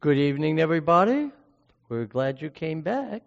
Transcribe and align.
Good 0.00 0.16
evening, 0.16 0.60
everybody. 0.60 1.32
We're 1.88 2.04
glad 2.04 2.40
you 2.40 2.50
came 2.50 2.82
back. 2.82 3.20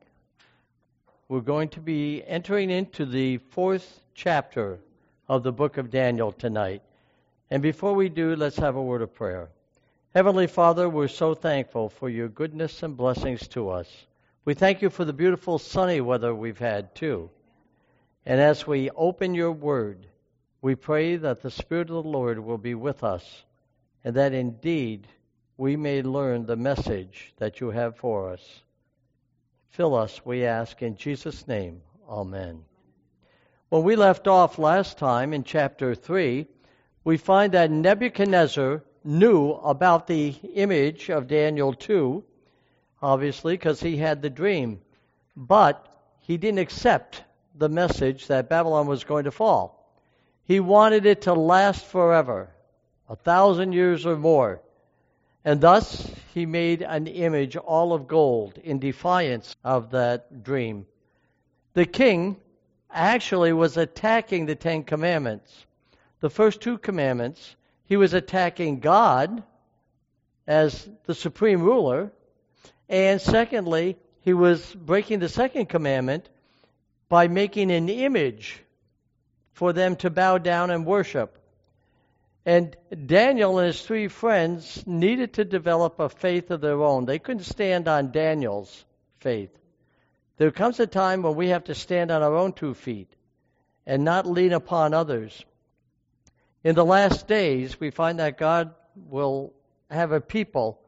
We're 1.27 1.41
going 1.41 1.67
to 1.67 1.81
be 1.81 2.23
entering 2.25 2.69
into 2.69 3.05
the 3.05 3.39
fourth 3.39 3.99
chapter 4.15 4.79
of 5.27 5.43
the 5.43 5.51
book 5.51 5.75
of 5.75 5.91
Daniel 5.91 6.31
tonight. 6.31 6.81
And 7.49 7.61
before 7.61 7.93
we 7.93 8.07
do, 8.07 8.37
let's 8.37 8.55
have 8.55 8.77
a 8.77 8.81
word 8.81 9.01
of 9.01 9.13
prayer. 9.13 9.49
Heavenly 10.15 10.47
Father, 10.47 10.87
we're 10.87 11.09
so 11.09 11.33
thankful 11.33 11.89
for 11.89 12.07
your 12.07 12.29
goodness 12.29 12.81
and 12.83 12.95
blessings 12.95 13.49
to 13.49 13.69
us. 13.69 13.89
We 14.45 14.53
thank 14.53 14.81
you 14.81 14.89
for 14.89 15.03
the 15.03 15.11
beautiful 15.11 15.59
sunny 15.59 15.99
weather 15.99 16.33
we've 16.33 16.57
had, 16.57 16.95
too. 16.95 17.29
And 18.25 18.39
as 18.39 18.65
we 18.65 18.89
open 18.91 19.35
your 19.35 19.51
word, 19.51 20.07
we 20.61 20.75
pray 20.75 21.17
that 21.17 21.41
the 21.41 21.51
Spirit 21.51 21.89
of 21.89 22.01
the 22.01 22.09
Lord 22.09 22.39
will 22.39 22.57
be 22.57 22.75
with 22.75 23.03
us 23.03 23.43
and 24.05 24.15
that 24.15 24.31
indeed 24.31 25.05
we 25.61 25.75
may 25.75 26.01
learn 26.01 26.43
the 26.47 26.55
message 26.55 27.35
that 27.37 27.59
you 27.59 27.69
have 27.69 27.95
for 27.95 28.31
us. 28.31 28.61
Fill 29.69 29.93
us, 29.93 30.19
we 30.25 30.43
ask, 30.43 30.81
in 30.81 30.95
Jesus' 30.95 31.47
name. 31.47 31.83
Amen. 32.09 32.63
When 33.69 33.83
we 33.83 33.95
left 33.95 34.27
off 34.27 34.57
last 34.57 34.97
time 34.97 35.33
in 35.33 35.43
chapter 35.43 35.93
3, 35.93 36.47
we 37.03 37.17
find 37.17 37.51
that 37.51 37.69
Nebuchadnezzar 37.69 38.81
knew 39.03 39.51
about 39.51 40.07
the 40.07 40.29
image 40.55 41.11
of 41.11 41.27
Daniel 41.27 41.75
2, 41.75 42.23
obviously, 42.99 43.53
because 43.53 43.79
he 43.79 43.97
had 43.97 44.23
the 44.23 44.31
dream. 44.31 44.81
But 45.37 45.85
he 46.21 46.37
didn't 46.37 46.57
accept 46.57 47.23
the 47.53 47.69
message 47.69 48.25
that 48.29 48.49
Babylon 48.49 48.87
was 48.87 49.03
going 49.03 49.25
to 49.25 49.31
fall. 49.31 49.93
He 50.43 50.59
wanted 50.59 51.05
it 51.05 51.21
to 51.21 51.33
last 51.33 51.85
forever, 51.85 52.49
a 53.07 53.15
thousand 53.15 53.73
years 53.73 54.07
or 54.07 54.17
more. 54.17 54.59
And 55.43 55.59
thus 55.59 56.09
he 56.33 56.45
made 56.45 56.81
an 56.81 57.07
image 57.07 57.55
all 57.55 57.93
of 57.93 58.07
gold 58.07 58.57
in 58.57 58.79
defiance 58.79 59.55
of 59.63 59.91
that 59.91 60.43
dream. 60.43 60.85
The 61.73 61.85
king 61.85 62.37
actually 62.89 63.53
was 63.53 63.77
attacking 63.77 64.45
the 64.45 64.55
Ten 64.55 64.83
Commandments. 64.83 65.65
The 66.19 66.29
first 66.29 66.61
two 66.61 66.77
commandments, 66.77 67.55
he 67.85 67.97
was 67.97 68.13
attacking 68.13 68.79
God 68.79 69.43
as 70.45 70.87
the 71.05 71.15
supreme 71.15 71.63
ruler. 71.63 72.11
And 72.87 73.19
secondly, 73.19 73.97
he 74.21 74.33
was 74.33 74.73
breaking 74.75 75.19
the 75.19 75.29
second 75.29 75.67
commandment 75.67 76.29
by 77.09 77.27
making 77.27 77.71
an 77.71 77.89
image 77.89 78.61
for 79.53 79.73
them 79.73 79.95
to 79.97 80.09
bow 80.09 80.37
down 80.37 80.69
and 80.69 80.85
worship. 80.85 81.40
And 82.45 82.75
Daniel 83.05 83.59
and 83.59 83.67
his 83.67 83.81
three 83.81 84.07
friends 84.07 84.83
needed 84.87 85.33
to 85.33 85.45
develop 85.45 85.99
a 85.99 86.09
faith 86.09 86.49
of 86.49 86.61
their 86.61 86.81
own. 86.81 87.05
They 87.05 87.19
couldn't 87.19 87.43
stand 87.43 87.87
on 87.87 88.11
Daniel's 88.11 88.85
faith. 89.19 89.55
There 90.37 90.51
comes 90.51 90.79
a 90.79 90.87
time 90.87 91.21
when 91.21 91.35
we 91.35 91.49
have 91.49 91.65
to 91.65 91.75
stand 91.75 92.09
on 92.09 92.23
our 92.23 92.35
own 92.35 92.53
two 92.53 92.73
feet 92.73 93.13
and 93.85 94.03
not 94.03 94.25
lean 94.25 94.53
upon 94.53 94.93
others. 94.93 95.45
In 96.63 96.73
the 96.73 96.85
last 96.85 97.27
days, 97.27 97.79
we 97.79 97.91
find 97.91 98.19
that 98.19 98.39
God 98.39 98.73
will 98.95 99.53
have 99.91 100.11
a 100.11 100.21
people 100.21 100.79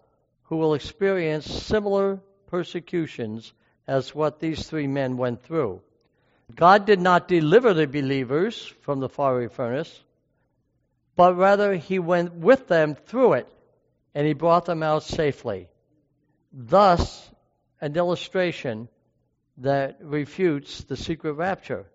who 0.44 0.58
will 0.58 0.73
experience 0.73 1.45
similar 1.45 2.20
persecutions 2.48 3.54
as 3.88 4.16
what 4.16 4.40
these 4.40 4.67
three 4.67 4.88
men 4.88 5.17
went 5.17 5.44
through. 5.44 5.82
God 6.56 6.86
did 6.86 7.00
not 7.00 7.28
deliver 7.28 7.73
the 7.73 7.88
believers 7.88 8.73
from 8.82 9.00
the 9.00 9.10
fiery 9.10 9.50
furnace 9.50 10.04
but 11.16 11.38
rather 11.38 11.75
he 11.75 12.00
went 12.00 12.33
with 12.33 12.67
them 12.67 12.95
through 12.95 13.33
it 13.33 13.47
and 14.16 14.25
he 14.25 14.33
brought 14.33 14.66
them 14.66 14.83
out 14.83 15.03
safely. 15.03 15.70
Thus, 16.52 17.30
an 17.81 17.95
illustration 17.95 18.88
that 19.58 19.97
refutes 20.02 20.83
the 20.86 20.97
secret 20.97 21.33
rapture. 21.33 21.86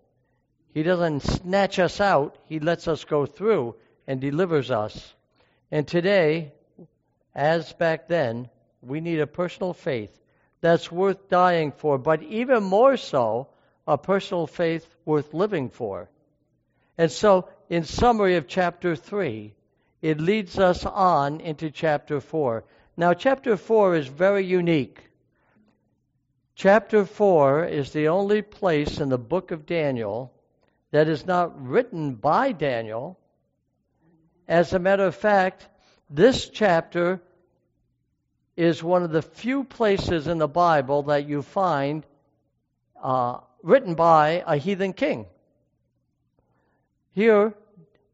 He 0.73 0.83
doesn't 0.83 1.21
snatch 1.21 1.79
us 1.79 1.99
out, 1.99 2.37
he 2.45 2.59
lets 2.59 2.87
us 2.87 3.03
go 3.03 3.25
through 3.25 3.75
and 4.07 4.21
delivers 4.21 4.71
us. 4.71 5.15
And 5.71 5.87
today, 5.87 6.53
as 7.33 7.71
back 7.73 8.07
then, 8.07 8.49
we 8.81 9.01
need 9.01 9.19
a 9.19 9.27
personal 9.27 9.73
faith 9.73 10.17
that's 10.61 10.91
worth 10.91 11.29
dying 11.29 11.71
for, 11.71 11.97
but 11.97 12.23
even 12.23 12.63
more 12.63 12.97
so, 12.97 13.47
a 13.87 13.97
personal 13.97 14.45
faith 14.45 14.87
worth 15.05 15.33
living 15.33 15.69
for. 15.69 16.09
And 16.97 17.11
so 17.11 17.49
in 17.69 17.83
summary 17.83 18.35
of 18.35 18.47
chapter 18.47 18.95
3, 18.95 19.53
it 20.01 20.19
leads 20.19 20.57
us 20.57 20.85
on 20.85 21.39
into 21.39 21.69
chapter 21.69 22.19
4. 22.19 22.63
Now, 22.97 23.13
chapter 23.13 23.55
4 23.55 23.95
is 23.95 24.07
very 24.07 24.45
unique. 24.45 25.03
Chapter 26.55 27.05
4 27.05 27.65
is 27.65 27.93
the 27.93 28.07
only 28.09 28.41
place 28.41 28.99
in 28.99 29.09
the 29.09 29.17
book 29.17 29.51
of 29.51 29.65
Daniel 29.65 30.33
that 30.91 31.07
is 31.07 31.25
not 31.25 31.65
written 31.65 32.15
by 32.15 32.51
Daniel. 32.51 33.19
As 34.47 34.73
a 34.73 34.79
matter 34.79 35.05
of 35.05 35.15
fact, 35.15 35.67
this 36.09 36.49
chapter 36.49 37.21
is 38.57 38.83
one 38.83 39.03
of 39.03 39.11
the 39.11 39.21
few 39.21 39.63
places 39.63 40.27
in 40.27 40.39
the 40.39 40.47
Bible 40.47 41.03
that 41.03 41.29
you 41.29 41.43
find 41.43 42.03
uh, 43.01 43.37
written 43.61 43.93
by 43.93 44.43
a 44.45 44.57
heathen 44.57 44.91
king. 44.91 45.27
Here 47.11 47.53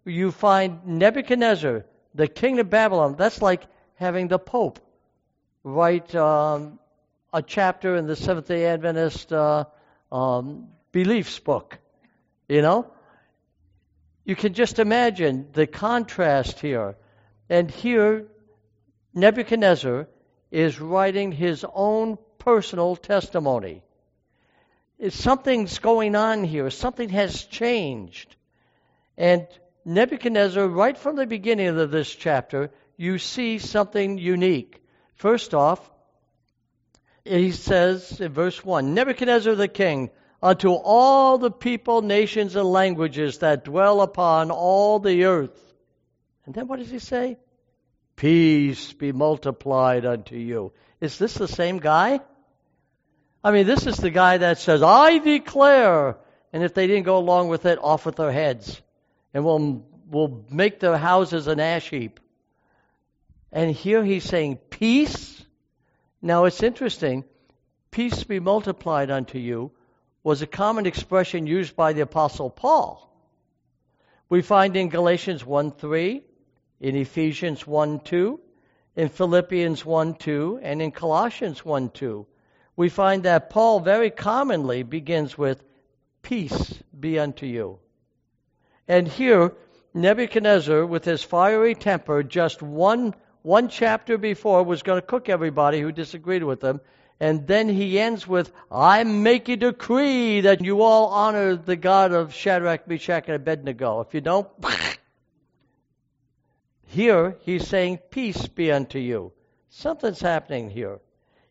you 0.06 0.32
find 0.32 0.86
Nebuchadnezzar, 0.86 1.86
the 2.14 2.28
king 2.28 2.60
of 2.60 2.70
Babylon. 2.70 3.16
That's 3.18 3.42
like 3.42 3.64
having 3.96 4.28
the 4.28 4.40
Pope 4.40 4.80
write 5.64 6.14
um, 6.16 6.80
a 7.34 7.42
chapter 7.42 7.96
in 7.96 8.06
the 8.06 8.16
Seventh 8.16 8.48
day 8.48 8.68
Adventist 8.68 9.34
uh, 9.34 9.66
um, 10.12 10.68
beliefs 10.92 11.40
book. 11.40 11.80
You 12.48 12.62
know? 12.62 12.92
You 14.24 14.36
can 14.36 14.54
just 14.54 14.80
imagine 14.80 15.50
the 15.54 15.68
contrast 15.68 16.60
here. 16.60 16.96
And 17.50 17.70
here, 17.70 18.28
Nebuchadnezzar 19.14 20.08
is 20.52 20.80
writing 20.80 21.32
his 21.32 21.66
own 21.74 22.18
personal 22.38 22.96
testimony. 22.96 23.84
Something's 25.10 25.80
going 25.80 26.16
on 26.16 26.44
here. 26.44 26.70
Something 26.70 27.10
has 27.10 27.44
changed. 27.44 28.36
And 29.18 29.48
Nebuchadnezzar, 29.85 30.68
right 30.68 30.97
from 30.97 31.16
the 31.16 31.28
beginning 31.28 31.68
of 31.68 31.91
this 31.91 32.13
chapter, 32.13 32.72
you 32.97 33.19
see 33.19 33.59
something 33.59 34.18
unique. 34.18 34.81
First 35.13 35.53
off, 35.53 35.79
he 37.23 37.51
says 37.51 38.19
in 38.19 38.31
verse 38.34 38.63
1 38.66 38.95
Nebuchadnezzar 38.95 39.53
the 39.53 39.68
king, 39.68 40.09
unto 40.41 40.72
all 40.72 41.38
the 41.38 41.51
people, 41.51 42.01
nations, 42.01 42.56
and 42.56 42.68
languages 42.68 43.40
that 43.40 43.63
dwell 43.63 44.01
upon 44.01 44.50
all 44.50 45.00
the 45.00 45.25
earth. 45.25 45.74
And 46.45 46.53
then 46.53 46.68
what 46.68 46.79
does 46.79 46.90
he 46.90 47.00
say? 47.00 47.38
Peace 48.16 48.94
be 48.94 49.12
multiplied 49.12 50.06
unto 50.06 50.35
you. 50.35 50.74
Is 51.00 51.18
this 51.18 51.35
the 51.35 51.47
same 51.47 51.78
guy? 51.79 52.19
I 53.44 53.51
mean, 53.51 53.68
this 53.68 53.85
is 53.85 53.97
the 53.97 54.09
guy 54.09 54.38
that 54.38 54.57
says, 54.57 54.81
I 54.81 55.19
declare. 55.19 56.18
And 56.51 56.63
if 56.63 56.74
they 56.74 56.88
didn't 56.88 57.03
go 57.03 57.18
along 57.18 57.50
with 57.50 57.66
it, 57.66 57.78
off 57.81 58.06
with 58.06 58.16
their 58.16 58.31
heads 58.31 58.81
and 59.35 59.44
we'll, 59.44 59.84
we'll 60.09 60.46
make 60.50 60.79
their 60.79 60.96
houses 60.96 61.47
an 61.47 61.59
ash 61.59 61.90
heap. 61.90 62.22
And 63.51 63.69
here 63.69 64.01
he's 64.01 64.23
saying, 64.23 64.59
Peace. 64.69 65.44
Now 66.22 66.46
it's 66.46 66.63
interesting. 66.63 67.25
Peace 67.91 68.24
be 68.24 68.40
multiplied 68.40 69.12
unto 69.12 69.38
you 69.38 69.72
was 70.24 70.41
a 70.41 70.47
common 70.47 70.85
expression 70.85 71.47
used 71.47 71.75
by 71.75 71.91
the 71.91 72.01
Apostle 72.01 72.50
Paul. 72.50 73.13
We 74.29 74.41
find 74.41 74.78
in 74.78 74.88
Galatians 74.88 75.45
1 75.45 75.72
3, 75.72 76.24
in 76.79 76.95
Ephesians 76.95 77.68
1 77.68 78.00
2, 78.00 78.40
in 78.95 79.09
Philippians 79.09 79.86
1 79.86 80.13
2, 80.15 80.62
and 80.63 80.81
in 80.81 80.92
Colossians 80.92 81.63
1 81.63 81.89
2. 81.89 82.25
We 82.77 82.88
find 82.88 83.24
that 83.24 83.50
Paul 83.50 83.81
very 83.81 84.12
commonly 84.12 84.83
begins 84.83 85.38
with, 85.38 85.62
Peace 86.21 86.81
be 86.98 87.19
unto 87.19 87.45
you. 87.45 87.80
And 88.88 89.08
here, 89.08 89.54
Nebuchadnezzar, 89.94 90.86
with 90.86 91.06
his 91.06 91.24
fiery 91.24 91.74
temper, 91.74 92.22
just 92.22 92.62
one, 92.62 93.16
one 93.42 93.70
chapter 93.70 94.18
before, 94.18 94.64
was 94.64 94.84
going 94.84 95.02
to 95.02 95.08
cook 95.08 95.30
everybody 95.30 95.82
who 95.82 95.92
disagreed 95.92 96.44
with 96.44 96.64
him. 96.64 96.82
And 97.20 97.48
then 97.48 97.70
he 97.70 98.00
ends 98.00 98.28
with, 98.28 98.52
I 98.70 99.04
make 99.06 99.48
a 99.48 99.56
decree 99.56 100.42
that 100.42 100.64
you 100.64 100.82
all 100.82 101.08
honor 101.08 101.56
the 101.56 101.78
God 101.78 102.12
of 102.12 102.34
Shadrach, 102.34 102.88
Meshach, 102.88 103.28
and 103.28 103.36
Abednego. 103.36 104.02
If 104.02 104.14
you 104.14 104.22
don't, 104.22 104.48
here 106.88 107.38
he's 107.42 107.68
saying, 107.68 108.00
Peace 108.10 108.48
be 108.48 108.72
unto 108.72 109.00
you. 109.00 109.32
Something's 109.70 110.20
happening 110.20 110.70
here. 110.70 111.00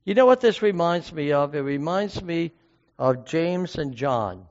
You 0.04 0.14
know 0.14 0.26
what 0.26 0.40
this 0.40 0.60
reminds 0.60 1.12
me 1.12 1.32
of? 1.32 1.54
It 1.54 1.60
reminds 1.60 2.22
me 2.22 2.52
of 2.98 3.24
James 3.24 3.76
and 3.76 3.94
John. 3.94 4.46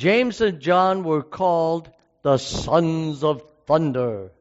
James 0.00 0.40
and 0.40 0.60
John 0.60 1.04
were 1.04 1.22
called 1.22 1.90
the 2.22 2.38
sons 2.38 3.22
of 3.22 3.44
thunder, 3.66 4.32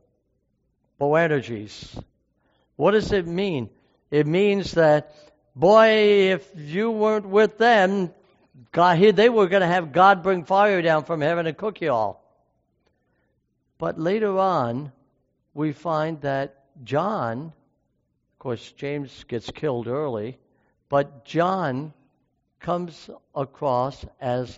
Boanerges. 0.98 2.02
What 2.78 2.92
does 2.92 3.12
it 3.12 3.28
mean? 3.28 3.70
It 4.10 4.26
means 4.26 4.72
that, 4.76 5.14
boy, 5.54 6.32
if 6.32 6.50
you 6.56 6.92
weren't 6.92 7.26
with 7.26 7.58
them, 7.58 8.14
God, 8.72 9.00
they 9.00 9.28
were 9.28 9.48
going 9.48 9.60
to 9.60 9.68
have 9.68 9.92
God 9.92 10.24
bring 10.24 10.46
fire 10.46 10.82
down 10.82 11.04
from 11.04 11.20
heaven 11.20 11.46
and 11.46 11.58
cook 11.58 11.82
you 11.82 11.92
all. 11.92 12.24
But 13.78 14.00
later 14.00 14.40
on, 14.40 14.94
we 15.54 15.74
find 15.74 16.22
that 16.22 16.64
John, 16.86 17.48
of 17.48 18.40
course, 18.40 18.72
James 18.78 19.26
gets 19.28 19.52
killed 19.52 19.90
early, 19.90 20.38
but 20.88 21.26
John 21.26 21.92
comes 22.62 23.10
across 23.36 24.06
as 24.22 24.58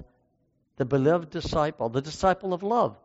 the 0.78 0.86
beloved 0.86 1.30
disciple, 1.30 1.90
the 1.90 2.02
disciple 2.02 2.54
of 2.54 2.64
love. 2.64 2.98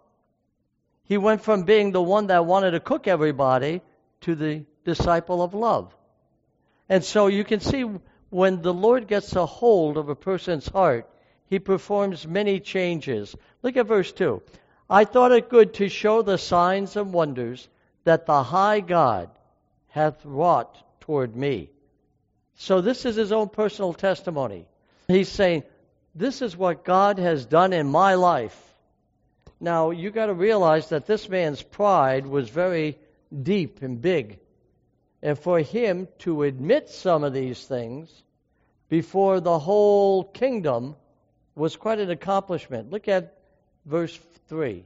He 1.04 1.18
went 1.18 1.42
from 1.42 1.62
being 1.62 1.92
the 1.92 2.02
one 2.02 2.28
that 2.28 2.46
wanted 2.46 2.72
to 2.72 2.80
cook 2.80 3.06
everybody 3.06 3.80
to 4.22 4.34
the 4.34 4.64
disciple 4.84 5.42
of 5.42 5.54
love. 5.54 5.94
And 6.88 7.04
so 7.04 7.26
you 7.26 7.44
can 7.44 7.60
see 7.60 7.84
when 8.30 8.62
the 8.62 8.74
Lord 8.74 9.06
gets 9.06 9.34
a 9.36 9.46
hold 9.46 9.96
of 9.96 10.08
a 10.08 10.16
person's 10.16 10.68
heart, 10.68 11.08
he 11.46 11.58
performs 11.58 12.26
many 12.26 12.60
changes. 12.60 13.34
Look 13.62 13.76
at 13.76 13.86
verse 13.86 14.12
2. 14.12 14.42
I 14.90 15.04
thought 15.04 15.32
it 15.32 15.48
good 15.48 15.74
to 15.74 15.88
show 15.88 16.22
the 16.22 16.38
signs 16.38 16.96
and 16.96 17.12
wonders 17.12 17.68
that 18.04 18.26
the 18.26 18.42
high 18.42 18.80
God 18.80 19.30
hath 19.88 20.24
wrought 20.24 20.76
toward 21.00 21.36
me. 21.36 21.70
So 22.56 22.80
this 22.80 23.04
is 23.04 23.16
his 23.16 23.32
own 23.32 23.48
personal 23.48 23.92
testimony. 23.92 24.66
He's 25.08 25.28
saying, 25.28 25.64
This 26.16 26.40
is 26.40 26.56
what 26.56 26.82
God 26.82 27.18
has 27.18 27.44
done 27.44 27.74
in 27.74 27.86
my 27.88 28.14
life. 28.14 28.58
Now, 29.60 29.90
you 29.90 30.10
got 30.10 30.26
to 30.26 30.34
realize 30.34 30.88
that 30.88 31.06
this 31.06 31.28
man's 31.28 31.62
pride 31.62 32.26
was 32.26 32.48
very 32.48 32.98
deep 33.42 33.82
and 33.82 34.00
big. 34.00 34.38
And 35.22 35.38
for 35.38 35.60
him 35.60 36.08
to 36.20 36.44
admit 36.44 36.88
some 36.88 37.22
of 37.22 37.34
these 37.34 37.62
things 37.62 38.10
before 38.88 39.40
the 39.40 39.58
whole 39.58 40.24
kingdom 40.24 40.96
was 41.54 41.76
quite 41.76 42.00
an 42.00 42.10
accomplishment. 42.10 42.90
Look 42.90 43.08
at 43.08 43.36
verse 43.84 44.18
3. 44.48 44.84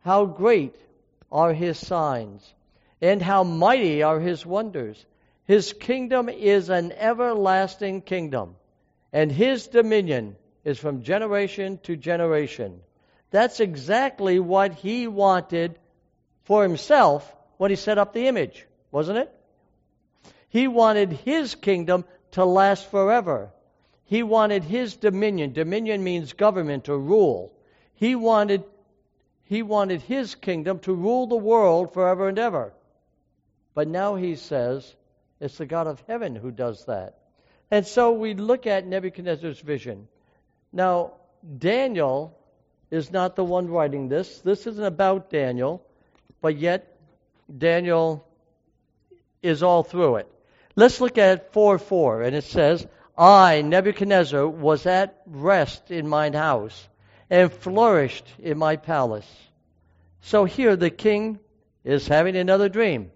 How 0.00 0.26
great 0.26 0.76
are 1.32 1.54
his 1.54 1.78
signs, 1.78 2.52
and 3.00 3.22
how 3.22 3.44
mighty 3.44 4.02
are 4.02 4.20
his 4.20 4.44
wonders. 4.44 5.06
His 5.46 5.72
kingdom 5.72 6.28
is 6.28 6.68
an 6.68 6.92
everlasting 6.92 8.02
kingdom, 8.02 8.56
and 9.10 9.32
his 9.32 9.66
dominion 9.66 10.36
is 10.64 10.78
from 10.78 11.02
generation 11.02 11.78
to 11.84 11.96
generation. 11.96 12.80
That's 13.30 13.60
exactly 13.60 14.38
what 14.38 14.74
he 14.74 15.06
wanted 15.06 15.78
for 16.44 16.62
himself 16.62 17.34
when 17.56 17.70
he 17.70 17.76
set 17.76 17.98
up 17.98 18.12
the 18.12 18.26
image, 18.26 18.66
wasn't 18.90 19.18
it? 19.18 19.32
He 20.48 20.66
wanted 20.66 21.12
his 21.12 21.54
kingdom 21.54 22.04
to 22.32 22.44
last 22.44 22.90
forever. 22.90 23.50
He 24.04 24.22
wanted 24.22 24.64
his 24.64 24.96
dominion. 24.96 25.52
Dominion 25.52 26.02
means 26.02 26.32
government 26.32 26.88
or 26.88 26.98
rule. 26.98 27.52
He 27.94 28.16
wanted 28.16 28.64
he 29.44 29.62
wanted 29.64 30.00
his 30.02 30.36
kingdom 30.36 30.78
to 30.80 30.94
rule 30.94 31.26
the 31.26 31.36
world 31.36 31.92
forever 31.92 32.28
and 32.28 32.38
ever. 32.38 32.72
But 33.74 33.88
now 33.88 34.14
he 34.14 34.36
says 34.36 34.94
it's 35.40 35.58
the 35.58 35.66
God 35.66 35.88
of 35.88 36.02
heaven 36.06 36.36
who 36.36 36.50
does 36.50 36.84
that. 36.86 37.18
And 37.70 37.86
so 37.86 38.12
we 38.12 38.34
look 38.34 38.66
at 38.66 38.86
Nebuchadnezzar's 38.86 39.58
vision. 39.60 40.06
Now, 40.72 41.12
Daniel 41.58 42.36
is 42.90 43.10
not 43.10 43.36
the 43.36 43.44
one 43.44 43.68
writing 43.68 44.08
this. 44.08 44.40
This 44.40 44.66
isn't 44.66 44.84
about 44.84 45.30
Daniel, 45.30 45.82
but 46.40 46.56
yet 46.56 46.96
Daniel 47.56 48.26
is 49.42 49.62
all 49.62 49.82
through 49.82 50.16
it. 50.16 50.32
Let's 50.76 51.00
look 51.00 51.18
at 51.18 51.52
4 51.52 51.78
4, 51.78 52.22
and 52.22 52.36
it 52.36 52.44
says, 52.44 52.86
I, 53.16 53.62
Nebuchadnezzar, 53.62 54.46
was 54.46 54.86
at 54.86 55.20
rest 55.26 55.90
in 55.90 56.08
mine 56.08 56.32
house 56.32 56.88
and 57.28 57.52
flourished 57.52 58.26
in 58.38 58.58
my 58.58 58.76
palace. 58.76 59.30
So 60.22 60.44
here 60.44 60.76
the 60.76 60.90
king 60.90 61.38
is 61.84 62.08
having 62.08 62.36
another 62.36 62.68
dream. 62.68 63.10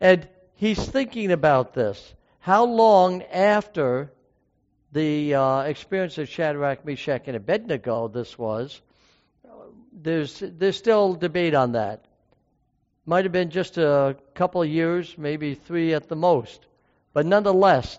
And 0.00 0.28
he's 0.54 0.84
thinking 0.84 1.32
about 1.32 1.74
this. 1.74 2.14
How 2.40 2.64
long 2.64 3.22
after 3.22 4.12
the 4.92 5.34
uh, 5.34 5.60
experience 5.62 6.18
of 6.18 6.28
Shadrach, 6.28 6.84
Meshach, 6.84 7.22
and 7.26 7.36
Abednego 7.36 8.08
this 8.08 8.38
was, 8.38 8.80
there's, 9.92 10.42
there's 10.42 10.76
still 10.76 11.14
debate 11.14 11.54
on 11.54 11.72
that. 11.72 12.04
Might 13.04 13.24
have 13.24 13.32
been 13.32 13.50
just 13.50 13.78
a 13.78 14.16
couple 14.34 14.64
years, 14.64 15.16
maybe 15.16 15.54
three 15.54 15.94
at 15.94 16.08
the 16.08 16.16
most. 16.16 16.66
But 17.12 17.26
nonetheless, 17.26 17.98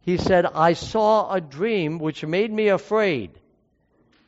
he 0.00 0.18
said, 0.18 0.46
I 0.46 0.74
saw 0.74 1.32
a 1.32 1.40
dream 1.40 1.98
which 1.98 2.24
made 2.24 2.52
me 2.52 2.68
afraid. 2.68 3.30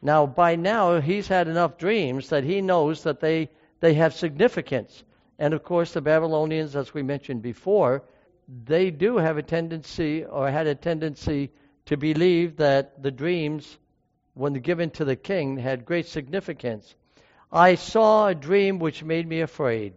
Now, 0.00 0.26
by 0.26 0.56
now, 0.56 1.00
he's 1.00 1.28
had 1.28 1.48
enough 1.48 1.78
dreams 1.78 2.30
that 2.30 2.44
he 2.44 2.62
knows 2.62 3.02
that 3.02 3.20
they, 3.20 3.50
they 3.80 3.94
have 3.94 4.14
significance. 4.14 5.04
And 5.38 5.54
of 5.54 5.62
course, 5.62 5.92
the 5.92 6.00
Babylonians, 6.00 6.74
as 6.74 6.94
we 6.94 7.02
mentioned 7.02 7.42
before, 7.42 8.02
they 8.64 8.90
do 8.90 9.18
have 9.18 9.36
a 9.36 9.42
tendency, 9.42 10.24
or 10.24 10.50
had 10.50 10.66
a 10.66 10.74
tendency, 10.74 11.50
to 11.88 11.96
believe 11.96 12.58
that 12.58 13.02
the 13.02 13.10
dreams, 13.10 13.78
when 14.34 14.52
given 14.52 14.90
to 14.90 15.06
the 15.06 15.16
king, 15.16 15.56
had 15.56 15.86
great 15.86 16.06
significance. 16.06 16.94
I 17.50 17.76
saw 17.76 18.26
a 18.26 18.34
dream 18.34 18.78
which 18.78 19.02
made 19.02 19.26
me 19.26 19.40
afraid. 19.40 19.94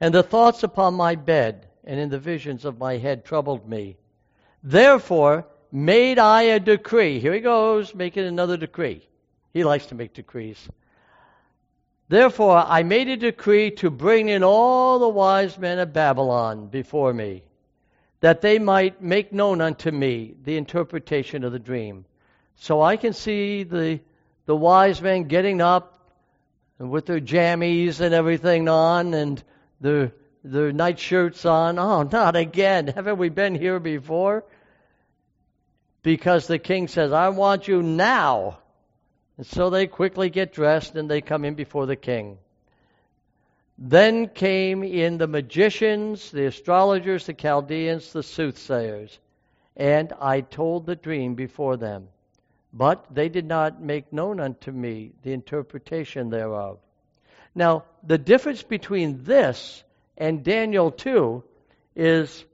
And 0.00 0.12
the 0.12 0.24
thoughts 0.24 0.64
upon 0.64 0.94
my 0.94 1.14
bed 1.14 1.68
and 1.84 2.00
in 2.00 2.08
the 2.08 2.18
visions 2.18 2.64
of 2.64 2.76
my 2.76 2.96
head 2.96 3.24
troubled 3.24 3.68
me. 3.68 3.98
Therefore, 4.64 5.46
made 5.70 6.18
I 6.18 6.42
a 6.42 6.58
decree. 6.58 7.20
Here 7.20 7.34
he 7.34 7.40
goes, 7.40 7.94
making 7.94 8.24
another 8.24 8.56
decree. 8.56 9.06
He 9.52 9.62
likes 9.62 9.86
to 9.86 9.94
make 9.94 10.12
decrees. 10.12 10.68
Therefore, 12.08 12.56
I 12.56 12.82
made 12.82 13.08
a 13.08 13.16
decree 13.16 13.70
to 13.76 13.90
bring 13.90 14.28
in 14.28 14.42
all 14.42 14.98
the 14.98 15.08
wise 15.08 15.56
men 15.56 15.78
of 15.78 15.92
Babylon 15.92 16.66
before 16.66 17.14
me, 17.14 17.44
that 18.20 18.40
they 18.40 18.58
might 18.58 19.02
make 19.02 19.32
known 19.32 19.60
unto 19.60 19.90
me 19.90 20.34
the 20.44 20.56
interpretation 20.56 21.44
of 21.44 21.52
the 21.52 21.58
dream. 21.58 22.04
So 22.56 22.82
I 22.82 22.96
can 22.96 23.12
see 23.12 23.62
the, 23.62 24.00
the 24.46 24.56
wise 24.56 25.00
men 25.00 25.24
getting 25.24 25.60
up 25.60 26.12
with 26.78 27.06
their 27.06 27.20
jammies 27.20 28.00
and 28.00 28.14
everything 28.14 28.68
on 28.68 29.14
and 29.14 29.42
their, 29.80 30.12
their 30.42 30.72
night 30.72 30.98
shirts 30.98 31.44
on. 31.44 31.78
Oh, 31.78 32.02
not 32.02 32.36
again. 32.36 32.86
Haven't 32.94 33.18
we 33.18 33.28
been 33.28 33.54
here 33.54 33.78
before? 33.78 34.44
because 36.02 36.46
the 36.46 36.58
king 36.58 36.88
says, 36.88 37.12
I 37.12 37.28
want 37.28 37.68
you 37.68 37.82
now. 37.82 38.58
And 39.36 39.46
so 39.46 39.70
they 39.70 39.86
quickly 39.86 40.30
get 40.30 40.52
dressed 40.52 40.96
and 40.96 41.10
they 41.10 41.20
come 41.20 41.44
in 41.44 41.54
before 41.54 41.84
the 41.84 41.96
king. 41.96 42.38
Then 43.78 44.28
came 44.28 44.82
in 44.82 45.18
the 45.18 45.28
magicians, 45.28 46.32
the 46.32 46.46
astrologers, 46.46 47.26
the 47.26 47.34
Chaldeans, 47.34 48.12
the 48.12 48.24
soothsayers, 48.24 49.18
and 49.76 50.12
I 50.20 50.40
told 50.40 50.84
the 50.84 50.96
dream 50.96 51.36
before 51.36 51.76
them. 51.76 52.08
But 52.72 53.06
they 53.14 53.28
did 53.28 53.46
not 53.46 53.80
make 53.80 54.12
known 54.12 54.40
unto 54.40 54.72
me 54.72 55.12
the 55.22 55.32
interpretation 55.32 56.28
thereof. 56.28 56.80
Now, 57.54 57.84
the 58.02 58.18
difference 58.18 58.62
between 58.62 59.22
this 59.24 59.84
and 60.16 60.42
Daniel 60.42 60.90
2 60.90 61.44
is 61.94 62.44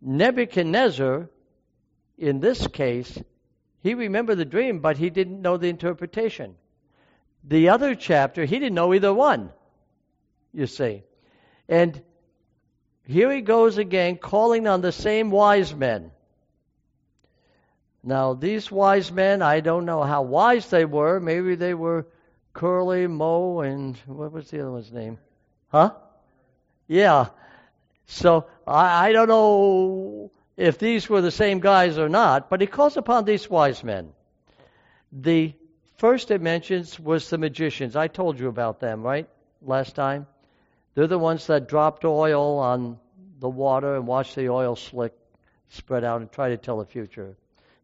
Nebuchadnezzar 0.00 1.28
in 2.20 2.40
this 2.40 2.66
case, 2.66 3.18
he 3.82 3.94
remembered 3.94 4.36
the 4.36 4.44
dream, 4.44 4.80
but 4.80 4.98
he 4.98 5.08
didn't 5.08 5.40
know 5.40 5.56
the 5.56 5.68
interpretation. 5.68 6.54
The 7.44 7.70
other 7.70 7.94
chapter, 7.94 8.44
he 8.44 8.58
didn't 8.58 8.74
know 8.74 8.92
either 8.92 9.12
one, 9.12 9.50
you 10.52 10.66
see. 10.66 11.02
And 11.68 12.02
here 13.06 13.32
he 13.32 13.40
goes 13.40 13.78
again, 13.78 14.16
calling 14.16 14.66
on 14.66 14.80
the 14.80 14.92
same 14.92 15.30
wise 15.30 15.74
men. 15.74 16.10
Now, 18.02 18.34
these 18.34 18.70
wise 18.70 19.12
men, 19.12 19.42
I 19.42 19.60
don't 19.60 19.84
know 19.84 20.02
how 20.02 20.22
wise 20.22 20.70
they 20.70 20.84
were. 20.84 21.20
Maybe 21.20 21.54
they 21.54 21.74
were 21.74 22.06
Curly, 22.52 23.06
Moe, 23.06 23.60
and 23.60 23.96
what 24.06 24.32
was 24.32 24.50
the 24.50 24.60
other 24.60 24.72
one's 24.72 24.92
name? 24.92 25.18
Huh? 25.68 25.94
Yeah. 26.88 27.28
So 28.06 28.46
I, 28.66 29.08
I 29.08 29.12
don't 29.12 29.28
know 29.28 30.30
if 30.56 30.78
these 30.78 31.08
were 31.08 31.20
the 31.20 31.30
same 31.30 31.60
guys 31.60 31.98
or 31.98 32.08
not, 32.08 32.50
but 32.50 32.60
he 32.60 32.66
calls 32.66 32.96
upon 32.96 33.24
these 33.24 33.48
wise 33.48 33.84
men. 33.84 34.12
The 35.12 35.54
first 35.98 36.30
it 36.30 36.40
mentions 36.40 36.98
was 36.98 37.28
the 37.28 37.38
magicians. 37.38 37.96
I 37.96 38.08
told 38.08 38.38
you 38.38 38.48
about 38.48 38.80
them, 38.80 39.02
right? 39.02 39.28
Last 39.62 39.94
time. 39.94 40.26
They're 40.94 41.06
the 41.06 41.18
ones 41.18 41.46
that 41.46 41.68
dropped 41.68 42.04
oil 42.04 42.58
on 42.58 42.98
the 43.38 43.48
water 43.48 43.96
and 43.96 44.06
watched 44.06 44.34
the 44.34 44.48
oil 44.48 44.76
slick 44.76 45.14
spread 45.68 46.04
out 46.04 46.20
and 46.20 46.30
try 46.30 46.50
to 46.50 46.56
tell 46.56 46.78
the 46.78 46.84
future. 46.84 47.36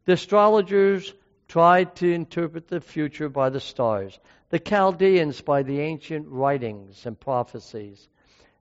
The 0.04 0.12
astrologers 0.12 1.14
tried 1.48 1.94
to 1.96 2.12
interpret 2.12 2.68
the 2.68 2.80
future 2.80 3.28
by 3.28 3.50
the 3.50 3.60
stars. 3.60 4.18
The 4.50 4.58
Chaldeans 4.58 5.40
by 5.40 5.62
the 5.62 5.80
ancient 5.80 6.26
writings 6.28 7.06
and 7.06 7.18
prophecies. 7.18 8.08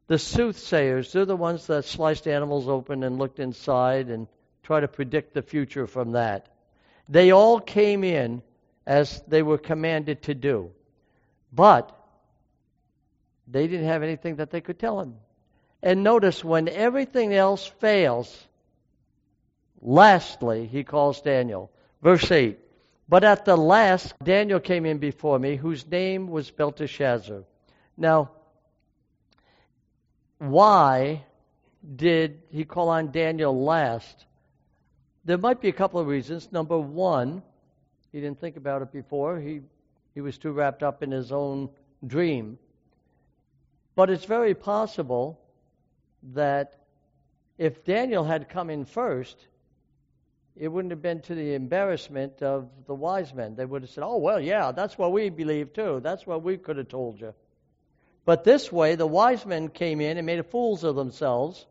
the 0.07 0.19
soothsayers, 0.19 1.11
they're 1.11 1.25
the 1.25 1.35
ones 1.35 1.65
that 1.67 1.85
sliced 1.85 2.27
animals 2.27 2.67
open 2.67 3.03
and 3.03 3.17
looked 3.17 3.39
inside 3.39 4.09
and 4.09 4.27
try 4.61 4.79
to 4.79 4.87
predict 4.87 5.33
the 5.33 5.41
future 5.41 5.87
from 5.87 6.11
that. 6.11 6.47
They 7.09 7.31
all 7.31 7.59
came 7.59 8.03
in 8.03 8.43
as 8.85 9.21
they 9.27 9.41
were 9.41 9.57
commanded 9.57 10.21
to 10.23 10.35
do. 10.35 10.71
But 11.51 11.91
they 13.47 13.67
didn't 13.67 13.87
have 13.87 14.03
anything 14.03 14.37
that 14.37 14.51
they 14.51 14.61
could 14.61 14.79
tell 14.79 14.99
him. 14.99 15.15
And 15.83 16.03
notice 16.03 16.43
when 16.43 16.67
everything 16.67 17.33
else 17.33 17.65
fails, 17.79 18.47
lastly, 19.81 20.65
he 20.65 20.83
calls 20.83 21.21
Daniel. 21.21 21.71
Verse 22.01 22.31
8 22.31 22.57
But 23.07 23.23
at 23.23 23.45
the 23.45 23.55
last, 23.55 24.13
Daniel 24.23 24.59
came 24.59 24.85
in 24.85 24.97
before 24.97 25.37
me, 25.37 25.55
whose 25.55 25.85
name 25.87 26.27
was 26.27 26.49
Belteshazzar. 26.49 27.43
Now, 27.97 28.31
why 30.39 31.23
did 31.95 32.41
he 32.49 32.65
call 32.65 32.89
on 32.89 33.11
Daniel 33.11 33.63
last? 33.63 34.25
There 35.23 35.37
might 35.37 35.61
be 35.61 35.69
a 35.69 35.73
couple 35.73 35.99
of 35.99 36.07
reasons. 36.07 36.51
Number 36.51 36.77
one, 36.77 37.41
he 38.11 38.21
didn't 38.21 38.39
think 38.39 38.57
about 38.57 38.81
it 38.81 38.91
before. 38.91 39.39
He, 39.39 39.61
he 40.13 40.21
was 40.21 40.37
too 40.37 40.51
wrapped 40.51 40.83
up 40.83 41.03
in 41.03 41.11
his 41.11 41.31
own 41.31 41.69
dream. 42.05 42.57
But 43.95 44.09
it's 44.09 44.25
very 44.25 44.53
possible 44.53 45.39
that 46.33 46.75
if 47.57 47.83
Daniel 47.85 48.23
had 48.23 48.49
come 48.49 48.69
in 48.69 48.85
first, 48.85 49.47
it 50.55 50.67
wouldn't 50.67 50.91
have 50.91 51.01
been 51.01 51.21
to 51.21 51.35
the 51.35 51.53
embarrassment 51.53 52.41
of 52.41 52.69
the 52.87 52.95
wise 52.95 53.33
men. 53.33 53.55
They 53.55 53.65
would 53.65 53.81
have 53.83 53.91
said, 53.91 54.03
Oh, 54.03 54.17
well, 54.17 54.39
yeah, 54.39 54.71
that's 54.71 54.97
what 54.97 55.11
we 55.11 55.29
believe 55.29 55.73
too. 55.73 55.99
That's 56.01 56.25
what 56.25 56.43
we 56.43 56.57
could 56.57 56.77
have 56.77 56.89
told 56.89 57.19
you. 57.19 57.33
But 58.25 58.43
this 58.43 58.71
way, 58.71 58.95
the 58.95 59.07
wise 59.07 59.45
men 59.45 59.69
came 59.69 60.01
in 60.01 60.17
and 60.17 60.25
made 60.25 60.45
fools 60.47 60.83
of 60.83 60.95
themselves. 60.95 61.65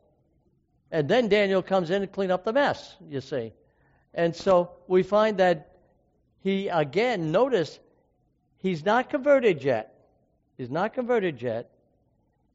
And 0.90 1.08
then 1.08 1.28
Daniel 1.28 1.62
comes 1.62 1.90
in 1.90 2.02
and 2.02 2.12
clean 2.12 2.30
up 2.30 2.44
the 2.44 2.52
mess, 2.52 2.94
you 3.08 3.20
see. 3.20 3.52
And 4.12 4.34
so 4.34 4.70
we 4.86 5.02
find 5.02 5.38
that 5.38 5.78
he, 6.40 6.68
again, 6.68 7.32
notice 7.32 7.80
he's 8.58 8.84
not 8.84 9.10
converted 9.10 9.64
yet. 9.64 9.94
He's 10.56 10.70
not 10.70 10.94
converted 10.94 11.42
yet. 11.42 11.73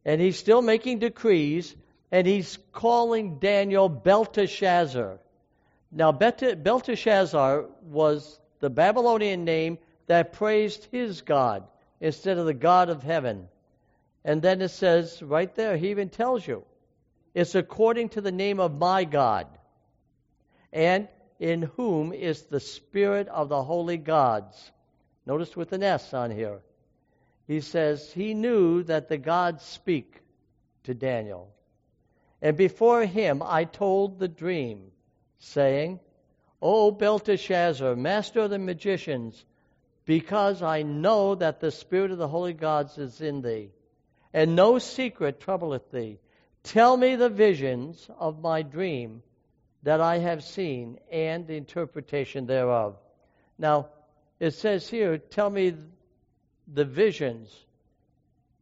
And 0.06 0.22
he's 0.22 0.38
still 0.38 0.62
making 0.62 1.00
decrees, 1.00 1.76
and 2.12 2.26
he's 2.26 2.58
calling 2.72 3.40
Daniel 3.40 3.90
Belteshazzar. 3.90 5.20
Now, 5.92 6.12
Belteshazzar 6.12 7.66
was 7.84 8.40
the 8.60 8.70
Babylonian 8.70 9.44
name 9.44 9.78
that 10.08 10.34
praised 10.34 10.88
his 10.92 11.22
God 11.22 11.64
instead 12.00 12.38
of 12.38 12.46
the 12.46 12.54
God 12.54 12.90
of 12.90 13.04
heaven. 13.04 13.48
And 14.24 14.42
then 14.42 14.62
it 14.62 14.70
says 14.70 15.22
right 15.22 15.54
there, 15.56 15.78
he 15.78 15.92
even 15.92 16.10
tells 16.10 16.46
you, 16.46 16.64
it's 17.34 17.56
according 17.56 18.10
to 18.10 18.22
the 18.22 18.32
name 18.32 18.60
of 18.60 18.78
my 18.78 19.04
God, 19.04 19.48
and 20.74 21.08
in 21.40 21.62
whom 21.78 22.12
is 22.12 22.42
the 22.44 22.60
spirit 22.60 23.28
of 23.28 23.50
the 23.50 23.64
holy 23.64 23.98
gods. 23.98 24.72
Notice 25.26 25.56
with 25.56 25.72
an 25.74 25.84
S 25.84 26.14
on 26.14 26.32
here. 26.32 26.60
He 27.50 27.62
says, 27.62 28.14
He 28.14 28.36
knew 28.36 28.84
that 28.84 29.10
the 29.10 29.18
gods 29.18 29.64
speak 29.64 30.22
to 30.84 30.94
Daniel. 30.94 31.52
And 32.44 32.56
before 32.56 33.08
him 33.08 33.42
I 33.44 33.64
told 33.64 34.20
the 34.20 34.28
dream, 34.28 34.92
saying, 35.40 36.00
O 36.62 36.92
Belteshazzar, 36.92 37.96
master 37.96 38.42
of 38.42 38.52
the 38.52 38.60
magicians, 38.60 39.44
because 40.06 40.62
I 40.62 40.84
know 40.84 41.34
that 41.34 41.60
the 41.60 41.72
spirit 41.72 42.12
of 42.12 42.20
the 42.20 42.28
holy 42.28 42.54
gods 42.54 43.00
is 43.00 43.20
in 43.20 43.42
thee 43.42 43.72
and 44.32 44.56
no 44.56 44.78
secret 44.78 45.40
troubleth 45.40 45.90
thee. 45.90 46.20
Tell 46.62 46.96
me 46.96 47.16
the 47.16 47.30
visions 47.30 48.12
of 48.20 48.44
my 48.44 48.62
dream 48.62 49.24
that 49.82 50.02
I 50.02 50.20
have 50.20 50.44
seen 50.44 51.00
and 51.12 51.48
the 51.48 51.58
interpretation 51.58 52.46
thereof. 52.46 53.00
Now, 53.58 53.88
it 54.40 54.52
says 54.52 54.88
here, 54.88 55.18
tell 55.18 55.50
me 55.50 55.74
the 56.74 56.86
visions. 56.86 57.54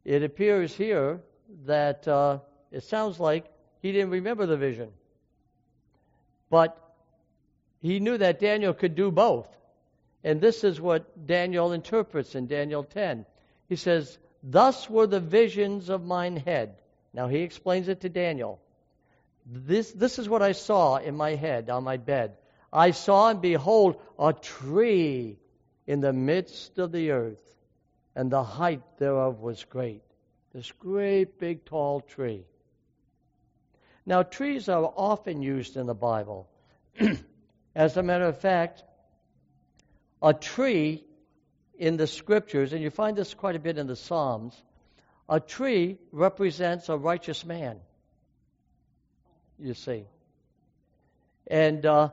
It 0.05 0.23
appears 0.23 0.73
here 0.73 1.21
that 1.65 2.07
uh, 2.07 2.39
it 2.71 2.83
sounds 2.83 3.19
like 3.19 3.45
he 3.81 3.91
didn't 3.91 4.11
remember 4.11 4.45
the 4.45 4.57
vision. 4.57 4.89
But 6.49 6.77
he 7.81 7.99
knew 7.99 8.17
that 8.17 8.39
Daniel 8.39 8.73
could 8.73 8.95
do 8.95 9.11
both. 9.11 9.49
And 10.23 10.41
this 10.41 10.63
is 10.63 10.81
what 10.81 11.27
Daniel 11.27 11.71
interprets 11.71 12.35
in 12.35 12.47
Daniel 12.47 12.83
10. 12.83 13.25
He 13.69 13.75
says, 13.75 14.17
Thus 14.43 14.89
were 14.89 15.07
the 15.07 15.19
visions 15.19 15.89
of 15.89 16.03
mine 16.03 16.37
head. 16.37 16.75
Now 17.13 17.27
he 17.27 17.39
explains 17.39 17.87
it 17.87 18.01
to 18.01 18.09
Daniel. 18.09 18.59
This, 19.45 19.91
this 19.91 20.19
is 20.19 20.27
what 20.27 20.41
I 20.41 20.51
saw 20.51 20.97
in 20.97 21.15
my 21.15 21.35
head 21.35 21.69
on 21.69 21.83
my 21.83 21.97
bed. 21.97 22.37
I 22.71 22.91
saw 22.91 23.29
and 23.29 23.41
behold 23.41 24.01
a 24.19 24.33
tree 24.33 25.37
in 25.85 26.01
the 26.01 26.11
midst 26.13 26.77
of 26.79 26.91
the 26.91 27.11
earth, 27.11 27.46
and 28.17 28.31
the 28.31 28.43
height 28.43 28.81
thereof 28.97 29.41
was 29.41 29.63
great. 29.65 30.01
This 30.51 30.71
great 30.71 31.37
big 31.37 31.65
tall 31.65 32.01
tree. 32.01 32.45
Now, 34.07 34.23
trees 34.23 34.69
are 34.69 34.91
often 34.95 35.43
used 35.43 35.77
in 35.77 35.85
the 35.85 35.93
Bible. 35.93 36.49
As 37.75 37.95
a 37.95 38.01
matter 38.01 38.25
of 38.25 38.41
fact, 38.41 38.83
a 40.19 40.33
tree 40.33 41.03
in 41.77 41.97
the 41.97 42.07
scriptures, 42.07 42.73
and 42.73 42.81
you 42.81 42.89
find 42.89 43.15
this 43.15 43.35
quite 43.35 43.55
a 43.55 43.59
bit 43.59 43.77
in 43.77 43.85
the 43.85 43.95
Psalms, 43.95 44.59
a 45.29 45.39
tree 45.39 45.99
represents 46.11 46.89
a 46.89 46.97
righteous 46.97 47.45
man. 47.45 47.77
You 49.59 49.75
see. 49.75 50.05
And 51.45 51.85
uh, 51.85 52.09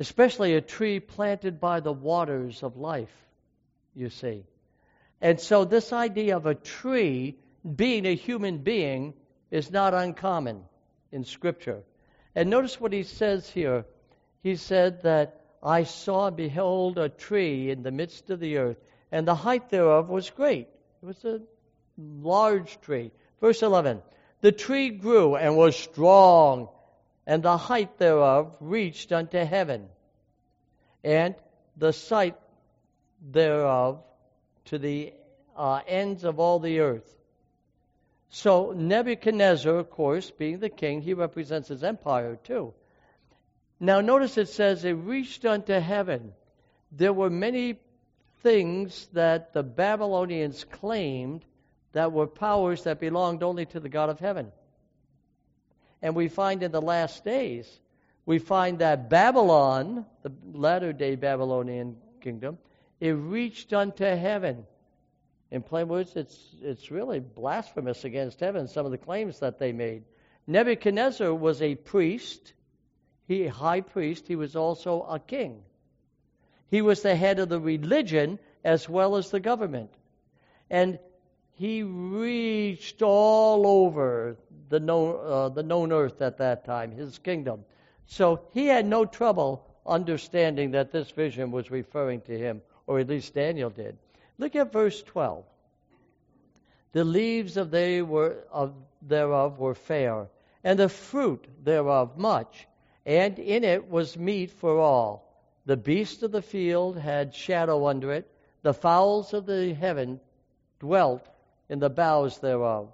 especially 0.00 0.54
a 0.54 0.60
tree 0.60 0.98
planted 0.98 1.60
by 1.60 1.78
the 1.78 1.92
waters 1.92 2.64
of 2.64 2.76
life, 2.76 3.14
you 3.94 4.10
see. 4.10 4.46
And 5.20 5.40
so, 5.40 5.64
this 5.64 5.92
idea 5.92 6.36
of 6.36 6.46
a 6.46 6.54
tree 6.54 7.38
being 7.74 8.06
a 8.06 8.14
human 8.14 8.58
being 8.58 9.14
is 9.50 9.70
not 9.70 9.94
uncommon 9.94 10.62
in 11.10 11.24
Scripture. 11.24 11.82
And 12.34 12.50
notice 12.50 12.80
what 12.80 12.92
he 12.92 13.02
says 13.02 13.48
here. 13.48 13.86
He 14.42 14.56
said 14.56 15.02
that 15.02 15.40
I 15.62 15.84
saw 15.84 16.30
behold 16.30 16.98
a 16.98 17.08
tree 17.08 17.70
in 17.70 17.82
the 17.82 17.90
midst 17.90 18.30
of 18.30 18.40
the 18.40 18.58
earth, 18.58 18.76
and 19.10 19.26
the 19.26 19.34
height 19.34 19.70
thereof 19.70 20.10
was 20.10 20.30
great. 20.30 20.68
It 21.02 21.06
was 21.06 21.24
a 21.24 21.40
large 21.96 22.80
tree. 22.82 23.10
Verse 23.40 23.62
11 23.62 24.02
The 24.42 24.52
tree 24.52 24.90
grew 24.90 25.34
and 25.34 25.56
was 25.56 25.76
strong, 25.76 26.68
and 27.26 27.42
the 27.42 27.56
height 27.56 27.98
thereof 27.98 28.56
reached 28.60 29.12
unto 29.12 29.38
heaven, 29.38 29.88
and 31.02 31.34
the 31.76 31.92
sight 31.92 32.36
thereof 33.20 34.04
to 34.66 34.78
the 34.78 35.12
uh, 35.56 35.80
ends 35.86 36.24
of 36.24 36.38
all 36.38 36.58
the 36.58 36.80
earth. 36.80 37.16
So 38.28 38.72
Nebuchadnezzar, 38.76 39.74
of 39.74 39.90
course, 39.90 40.30
being 40.30 40.58
the 40.58 40.68
king, 40.68 41.00
he 41.00 41.14
represents 41.14 41.68
his 41.68 41.82
empire 41.82 42.36
too. 42.42 42.74
Now, 43.78 44.00
notice 44.00 44.38
it 44.38 44.48
says 44.48 44.84
it 44.84 44.92
reached 44.92 45.44
unto 45.44 45.74
heaven. 45.74 46.32
There 46.92 47.12
were 47.12 47.30
many 47.30 47.78
things 48.42 49.08
that 49.12 49.52
the 49.52 49.62
Babylonians 49.62 50.64
claimed 50.64 51.44
that 51.92 52.12
were 52.12 52.26
powers 52.26 52.84
that 52.84 53.00
belonged 53.00 53.42
only 53.42 53.66
to 53.66 53.80
the 53.80 53.88
God 53.88 54.10
of 54.10 54.20
heaven. 54.20 54.52
And 56.02 56.14
we 56.14 56.28
find 56.28 56.62
in 56.62 56.72
the 56.72 56.82
last 56.82 57.24
days, 57.24 57.70
we 58.24 58.38
find 58.38 58.80
that 58.80 59.08
Babylon, 59.08 60.04
the 60.22 60.32
latter 60.52 60.92
day 60.92 61.16
Babylonian 61.16 61.96
kingdom, 62.20 62.58
it 63.00 63.12
reached 63.12 63.72
unto 63.72 64.04
heaven. 64.04 64.66
In 65.50 65.62
plain 65.62 65.88
words, 65.88 66.16
it's, 66.16 66.38
it's 66.62 66.90
really 66.90 67.20
blasphemous 67.20 68.04
against 68.04 68.40
heaven, 68.40 68.68
some 68.68 68.84
of 68.84 68.92
the 68.92 68.98
claims 68.98 69.40
that 69.40 69.58
they 69.58 69.72
made. 69.72 70.04
Nebuchadnezzar 70.46 71.32
was 71.34 71.62
a 71.62 71.74
priest 71.74 72.52
he 73.26 73.46
high 73.46 73.80
priest, 73.80 74.28
he 74.28 74.36
was 74.36 74.54
also 74.54 75.02
a 75.02 75.18
king. 75.18 75.62
He 76.70 76.82
was 76.82 77.02
the 77.02 77.16
head 77.16 77.38
of 77.38 77.48
the 77.48 77.60
religion 77.60 78.38
as 78.64 78.88
well 78.88 79.16
as 79.16 79.30
the 79.30 79.40
government. 79.40 79.90
And 80.70 80.98
he 81.54 81.82
reached 81.82 83.02
all 83.02 83.66
over 83.66 84.36
the 84.68 84.80
known, 84.80 85.18
uh, 85.24 85.48
the 85.48 85.62
known 85.62 85.92
earth 85.92 86.22
at 86.22 86.38
that 86.38 86.64
time, 86.64 86.92
his 86.92 87.18
kingdom. 87.18 87.64
So 88.06 88.42
he 88.52 88.66
had 88.66 88.86
no 88.86 89.04
trouble 89.04 89.64
understanding 89.84 90.72
that 90.72 90.92
this 90.92 91.10
vision 91.10 91.50
was 91.50 91.70
referring 91.70 92.20
to 92.22 92.38
him, 92.38 92.62
or 92.86 93.00
at 93.00 93.08
least 93.08 93.34
Daniel 93.34 93.70
did. 93.70 93.96
Look 94.38 94.56
at 94.56 94.72
verse 94.72 95.02
12. 95.02 95.44
The 96.92 97.04
leaves 97.04 97.56
of, 97.56 97.70
they 97.70 98.02
were, 98.02 98.44
of 98.50 98.74
thereof 99.02 99.58
were 99.58 99.74
fair, 99.74 100.28
and 100.64 100.78
the 100.78 100.88
fruit 100.88 101.46
thereof 101.62 102.16
much, 102.16 102.66
and 103.04 103.38
in 103.38 103.64
it 103.64 103.90
was 103.90 104.16
meat 104.16 104.50
for 104.50 104.78
all. 104.78 105.26
The 105.66 105.76
beasts 105.76 106.22
of 106.22 106.32
the 106.32 106.42
field 106.42 106.96
had 106.96 107.34
shadow 107.34 107.86
under 107.86 108.12
it, 108.12 108.30
the 108.62 108.74
fowls 108.74 109.34
of 109.34 109.46
the 109.46 109.74
heaven 109.74 110.20
dwelt 110.80 111.28
in 111.68 111.78
the 111.78 111.90
boughs 111.90 112.38
thereof. 112.38 112.92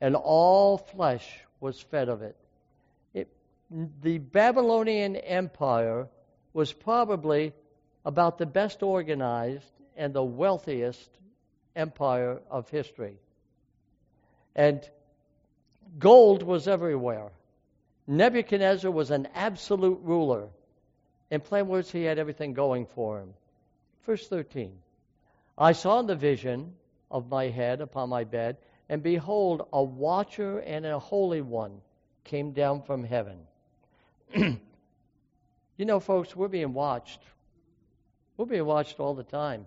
and 0.00 0.16
all 0.16 0.76
flesh 0.76 1.40
was 1.60 1.80
fed 1.80 2.08
of 2.08 2.22
it. 2.22 2.36
it. 3.14 3.28
The 4.02 4.18
Babylonian 4.18 5.16
Empire 5.16 6.08
was 6.52 6.72
probably 6.72 7.52
about 8.04 8.38
the 8.38 8.46
best 8.46 8.82
organized 8.82 9.70
and 9.96 10.12
the 10.12 10.22
wealthiest 10.22 11.10
empire 11.74 12.40
of 12.50 12.68
history. 12.68 13.16
And 14.54 14.88
gold 15.98 16.42
was 16.42 16.68
everywhere. 16.68 17.30
Nebuchadnezzar 18.06 18.90
was 18.90 19.10
an 19.10 19.28
absolute 19.34 20.00
ruler. 20.02 20.48
In 21.30 21.40
plain 21.40 21.68
words, 21.68 21.90
he 21.90 22.04
had 22.04 22.18
everything 22.18 22.52
going 22.52 22.86
for 22.86 23.20
him. 23.20 23.34
Verse 24.04 24.26
13 24.28 24.72
I 25.56 25.72
saw 25.72 26.00
in 26.00 26.06
the 26.06 26.16
vision 26.16 26.74
of 27.10 27.28
my 27.28 27.48
head 27.48 27.80
upon 27.80 28.08
my 28.08 28.24
bed, 28.24 28.56
and 28.88 29.02
behold, 29.02 29.68
a 29.72 29.82
watcher 29.82 30.58
and 30.58 30.84
a 30.84 30.98
holy 30.98 31.40
one 31.40 31.80
came 32.24 32.52
down 32.52 32.82
from 32.82 33.04
heaven. 33.04 33.38
you 34.34 34.58
know, 35.78 36.00
folks, 36.00 36.34
we're 36.34 36.48
being 36.48 36.74
watched. 36.74 37.20
We're 38.36 38.46
being 38.46 38.64
watched 38.64 39.00
all 39.00 39.14
the 39.14 39.22
time. 39.24 39.66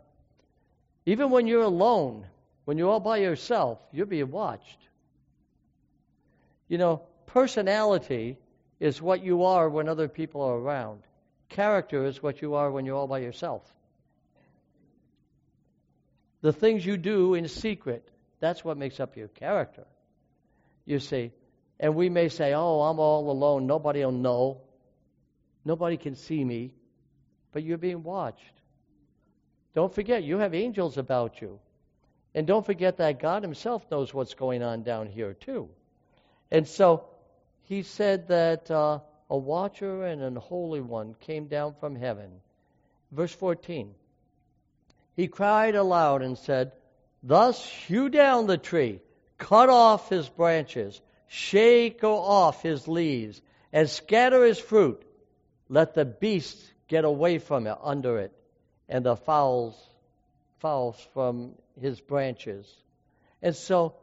Even 1.05 1.29
when 1.29 1.47
you're 1.47 1.61
alone, 1.61 2.25
when 2.65 2.77
you're 2.77 2.89
all 2.89 2.99
by 2.99 3.17
yourself, 3.17 3.79
you're 3.91 4.05
being 4.05 4.29
watched. 4.29 4.79
You 6.67 6.77
know, 6.77 7.03
personality 7.27 8.37
is 8.79 9.01
what 9.01 9.23
you 9.23 9.43
are 9.43 9.69
when 9.69 9.87
other 9.87 10.07
people 10.07 10.41
are 10.41 10.57
around. 10.57 11.01
Character 11.49 12.05
is 12.05 12.21
what 12.21 12.41
you 12.41 12.55
are 12.55 12.69
when 12.69 12.85
you're 12.85 12.97
all 12.97 13.07
by 13.07 13.19
yourself. 13.19 13.63
The 16.41 16.51
things 16.51 16.85
you 16.85 16.97
do 16.97 17.33
in 17.33 17.47
secret, 17.47 18.07
that's 18.39 18.63
what 18.63 18.77
makes 18.77 18.99
up 18.99 19.15
your 19.15 19.29
character. 19.29 19.85
You 20.85 20.99
see. 20.99 21.31
And 21.79 21.95
we 21.95 22.09
may 22.09 22.29
say, 22.29 22.53
oh, 22.53 22.81
I'm 22.81 22.99
all 22.99 23.29
alone. 23.29 23.67
Nobody 23.67 24.03
will 24.03 24.11
know. 24.11 24.61
Nobody 25.63 25.97
can 25.97 26.15
see 26.15 26.43
me. 26.43 26.73
But 27.51 27.63
you're 27.63 27.77
being 27.77 28.03
watched. 28.03 28.56
Don't 29.77 29.93
forget, 29.93 30.23
you 30.23 30.39
have 30.39 30.55
angels 30.55 30.97
about 30.97 31.39
you. 31.39 31.59
And 32.33 32.47
don't 32.47 32.65
forget 32.65 32.97
that 32.97 33.19
God 33.19 33.43
Himself 33.43 33.85
knows 33.91 34.11
what's 34.11 34.33
going 34.33 34.63
on 34.63 34.81
down 34.81 35.05
here, 35.05 35.35
too. 35.35 35.69
And 36.49 36.67
so 36.67 37.05
He 37.65 37.83
said 37.83 38.29
that 38.29 38.71
uh, 38.71 39.01
a 39.29 39.37
watcher 39.37 40.03
and 40.03 40.23
an 40.23 40.35
holy 40.35 40.81
one 40.81 41.13
came 41.19 41.45
down 41.45 41.75
from 41.79 41.95
heaven. 41.95 42.31
Verse 43.11 43.31
14 43.31 43.93
he 45.15 45.27
cried 45.27 45.75
aloud 45.75 46.23
and 46.23 46.37
said, 46.37 46.71
Thus 47.21 47.63
hew 47.63 48.09
down 48.09 48.47
the 48.47 48.57
tree, 48.57 48.99
cut 49.37 49.69
off 49.69 50.09
his 50.09 50.27
branches, 50.27 50.99
shake 51.27 52.03
off 52.03 52.63
his 52.63 52.87
leaves, 52.87 53.39
and 53.71 53.87
scatter 53.87 54.43
his 54.43 54.59
fruit. 54.59 55.03
Let 55.69 55.93
the 55.93 56.05
beasts 56.05 56.63
get 56.87 57.03
away 57.03 57.37
from 57.39 57.67
it 57.67 57.77
under 57.81 58.19
it, 58.19 58.31
and 58.89 59.05
the 59.05 59.15
fowls 59.15 59.75
fowls 60.59 60.99
from 61.13 61.53
his 61.79 61.99
branches. 62.01 62.71
And 63.41 63.55
so 63.55 63.95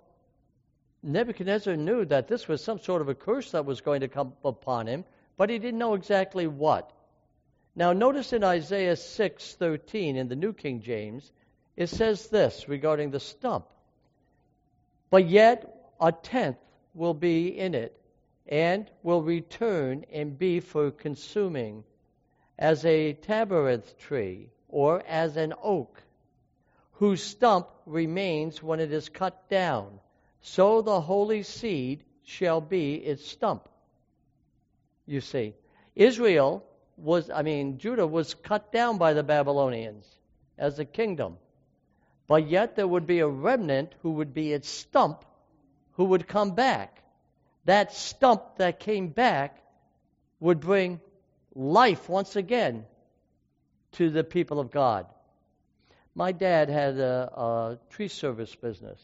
Nebuchadnezzar 1.03 1.77
knew 1.77 2.05
that 2.07 2.29
this 2.29 2.47
was 2.47 2.63
some 2.63 2.79
sort 2.79 3.03
of 3.03 3.09
a 3.09 3.15
curse 3.15 3.51
that 3.51 3.67
was 3.67 3.81
going 3.81 4.01
to 4.01 4.09
come 4.09 4.35
upon 4.45 4.87
him, 4.87 5.05
but 5.37 5.51
he 5.51 5.59
didn't 5.59 5.79
know 5.79 5.95
exactly 5.95 6.47
what. 6.47 6.91
Now 7.75 7.93
notice 7.93 8.33
in 8.33 8.45
Isaiah 8.45 8.95
6:13 8.95 10.17
in 10.17 10.29
the 10.29 10.37
New 10.37 10.53
King 10.53 10.81
James, 10.81 11.33
it 11.77 11.89
says 11.89 12.29
this 12.29 12.69
regarding 12.69 13.11
the 13.11 13.21
stump. 13.21 13.67
But 15.11 15.27
yet 15.27 15.93
a 16.01 16.13
tenth 16.13 16.59
will 16.95 17.15
be 17.15 17.49
in 17.49 17.75
it, 17.75 18.01
and 18.47 18.89
will 19.03 19.23
return 19.23 20.05
and 20.13 20.39
be 20.39 20.61
for 20.61 20.91
consuming, 20.93 21.83
as 22.59 22.85
a 22.85 23.15
terebinth 23.15 23.99
tree, 23.99 24.51
or 24.75 25.05
as 25.07 25.37
an 25.37 25.55
oak, 25.63 26.03
whose 26.95 27.23
stump 27.23 27.69
remains 27.87 28.61
when 28.61 28.81
it 28.81 28.93
is 28.93 29.09
cut 29.09 29.49
down. 29.49 30.01
So 30.41 30.83
the 30.83 31.01
holy 31.01 31.45
seed 31.45 32.03
shall 32.25 32.61
be 32.61 32.97
its 32.97 33.25
stump. 33.25 33.69
You 35.07 35.21
see, 35.21 35.55
Israel 35.95 36.65
was, 36.97 37.31
I 37.31 37.43
mean, 37.43 37.79
Judah 37.79 38.05
was 38.05 38.35
cut 38.35 38.73
down 38.73 38.99
by 38.99 39.13
the 39.13 39.23
Babylonians 39.23 40.05
as 40.59 40.81
a 40.81 40.85
kingdom. 40.85 41.37
But 42.27 42.49
yet 42.49 42.75
there 42.75 42.89
would 42.89 43.07
be 43.07 43.21
a 43.21 43.29
remnant 43.29 43.95
who 44.03 44.11
would 44.15 44.35
be 44.35 44.53
its 44.53 44.69
stump 44.69 45.25
who 45.93 46.07
would 46.07 46.27
come 46.27 46.57
back. 46.57 47.01
That 47.65 47.95
stump 47.95 48.57
that 48.57 48.81
came 48.81 49.07
back 49.07 49.57
would 50.41 50.59
bring 50.59 51.01
life 51.55 52.09
once 52.09 52.35
again 52.35 52.87
to 53.95 54.11
the 54.11 54.25
people 54.25 54.61
of 54.61 54.71
God. 54.71 55.07
My 56.15 56.33
dad 56.33 56.69
had 56.69 56.99
a, 56.99 57.31
a 57.35 57.79
tree 57.91 58.09
service 58.09 58.55
business. 58.55 59.01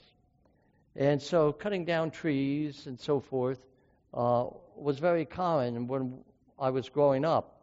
And 0.96 1.22
so 1.22 1.52
cutting 1.52 1.84
down 1.84 2.10
trees 2.10 2.86
and 2.86 2.98
so 3.00 3.20
forth 3.20 3.60
uh, 4.12 4.46
was 4.76 4.98
very 4.98 5.24
common 5.24 5.86
when 5.86 6.18
I 6.58 6.70
was 6.70 6.88
growing 6.88 7.24
up. 7.24 7.60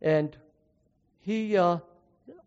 And 0.00 0.36
he, 1.20 1.56
uh, 1.56 1.78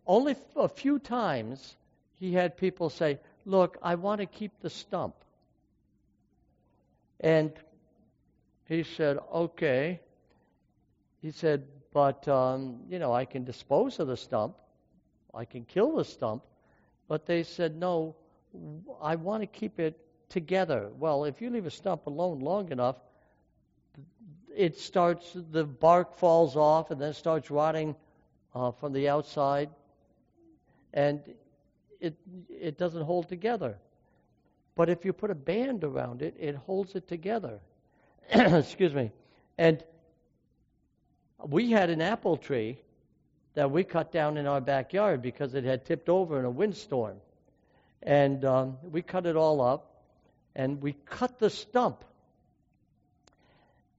only 0.05 0.35
a 0.55 0.67
few 0.67 0.99
times, 0.99 1.75
he 2.15 2.33
had 2.33 2.57
people 2.57 2.89
say, 2.89 3.19
Look, 3.45 3.77
I 3.81 3.95
want 3.95 4.21
to 4.21 4.27
keep 4.27 4.51
the 4.61 4.69
stump. 4.69 5.15
And 7.19 7.51
he 8.65 8.83
said, 8.83 9.17
Okay. 9.33 9.99
He 11.21 11.31
said, 11.31 11.65
But, 11.91 12.27
um, 12.27 12.81
you 12.89 12.99
know, 12.99 13.13
I 13.13 13.25
can 13.25 13.43
dispose 13.43 13.99
of 13.99 14.07
the 14.07 14.17
stump, 14.17 14.55
I 15.33 15.45
can 15.45 15.65
kill 15.65 15.95
the 15.95 16.05
stump. 16.05 16.43
But 17.07 17.25
they 17.25 17.43
said, 17.43 17.75
No, 17.75 18.15
I 19.01 19.15
want 19.15 19.41
to 19.41 19.47
keep 19.47 19.79
it 19.79 19.99
together. 20.29 20.89
Well, 20.97 21.25
if 21.25 21.41
you 21.41 21.49
leave 21.49 21.65
a 21.65 21.71
stump 21.71 22.05
alone 22.05 22.39
long 22.39 22.71
enough, 22.71 22.97
it 24.55 24.77
starts, 24.77 25.35
the 25.51 25.63
bark 25.63 26.15
falls 26.15 26.55
off 26.55 26.91
and 26.91 27.01
then 27.01 27.13
starts 27.13 27.49
rotting 27.49 27.95
uh, 28.53 28.71
from 28.71 28.93
the 28.93 29.09
outside, 29.09 29.69
and 30.93 31.21
it, 31.99 32.15
it 32.49 32.77
doesn't 32.77 33.03
hold 33.03 33.27
together. 33.27 33.77
But 34.75 34.89
if 34.89 35.05
you 35.05 35.13
put 35.13 35.31
a 35.31 35.35
band 35.35 35.83
around 35.83 36.21
it, 36.21 36.35
it 36.39 36.55
holds 36.55 36.95
it 36.95 37.07
together. 37.07 37.59
Excuse 38.31 38.93
me. 38.93 39.11
And 39.57 39.83
we 41.47 41.71
had 41.71 41.89
an 41.89 42.01
apple 42.01 42.37
tree 42.37 42.77
that 43.53 43.71
we 43.71 43.83
cut 43.83 44.11
down 44.11 44.37
in 44.37 44.47
our 44.47 44.61
backyard 44.61 45.21
because 45.21 45.53
it 45.55 45.63
had 45.63 45.85
tipped 45.85 46.09
over 46.09 46.39
in 46.39 46.45
a 46.45 46.49
windstorm. 46.49 47.17
And 48.01 48.45
um, 48.45 48.77
we 48.83 49.01
cut 49.01 49.25
it 49.25 49.35
all 49.35 49.59
up, 49.61 50.03
and 50.55 50.81
we 50.81 50.93
cut 50.93 51.39
the 51.39 51.49
stump 51.49 52.03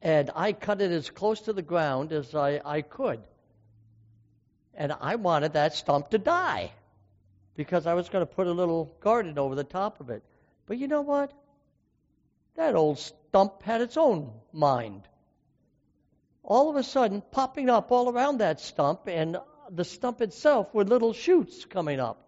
and 0.03 0.31
I 0.35 0.53
cut 0.53 0.81
it 0.81 0.91
as 0.91 1.11
close 1.11 1.41
to 1.43 1.53
the 1.53 1.63
ground 1.63 2.13
as 2.13 2.35
I, 2.35 2.61
I 2.65 2.83
could. 2.83 3.21
And 4.75 4.95
I 4.99 5.17
wanted 5.17 5.55
that 5.55 5.75
stump 5.75 6.11
to 6.11 6.19
die 6.19 6.73
because 7.55 7.87
I 7.87 7.95
was 7.95 8.09
going 8.09 8.27
to 8.27 8.33
put 8.33 8.47
a 8.47 8.53
little 8.53 8.97
garden 9.01 9.39
over 9.39 9.55
the 9.55 9.65
top 9.65 10.01
of 10.01 10.09
it. 10.09 10.23
But 10.67 10.79
you 10.79 10.89
know 10.89 11.03
what? 11.03 11.33
That 12.57 12.75
old 12.75 12.99
stump 12.99 13.63
had 13.63 13.83
its 13.83 13.97
own 13.97 14.31
mind. 14.53 15.03
All 16.43 16.71
of 16.71 16.77
a 16.77 16.83
sudden, 16.83 17.23
popping 17.31 17.69
up 17.69 17.93
all 17.93 18.11
around 18.11 18.39
that 18.39 18.61
stump, 18.61 19.09
and 19.09 19.37
the 19.71 19.85
stump 19.85 20.21
itself 20.21 20.73
were 20.75 20.85
little 20.85 21.13
shoots 21.13 21.65
coming 21.65 22.01
up. 22.01 22.27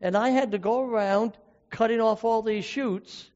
And 0.00 0.16
I 0.16 0.30
had 0.30 0.52
to 0.52 0.58
go 0.58 0.80
around 0.80 1.36
cutting 1.70 2.00
off 2.00 2.24
all 2.24 2.42
these 2.42 2.64
shoots 2.64 3.30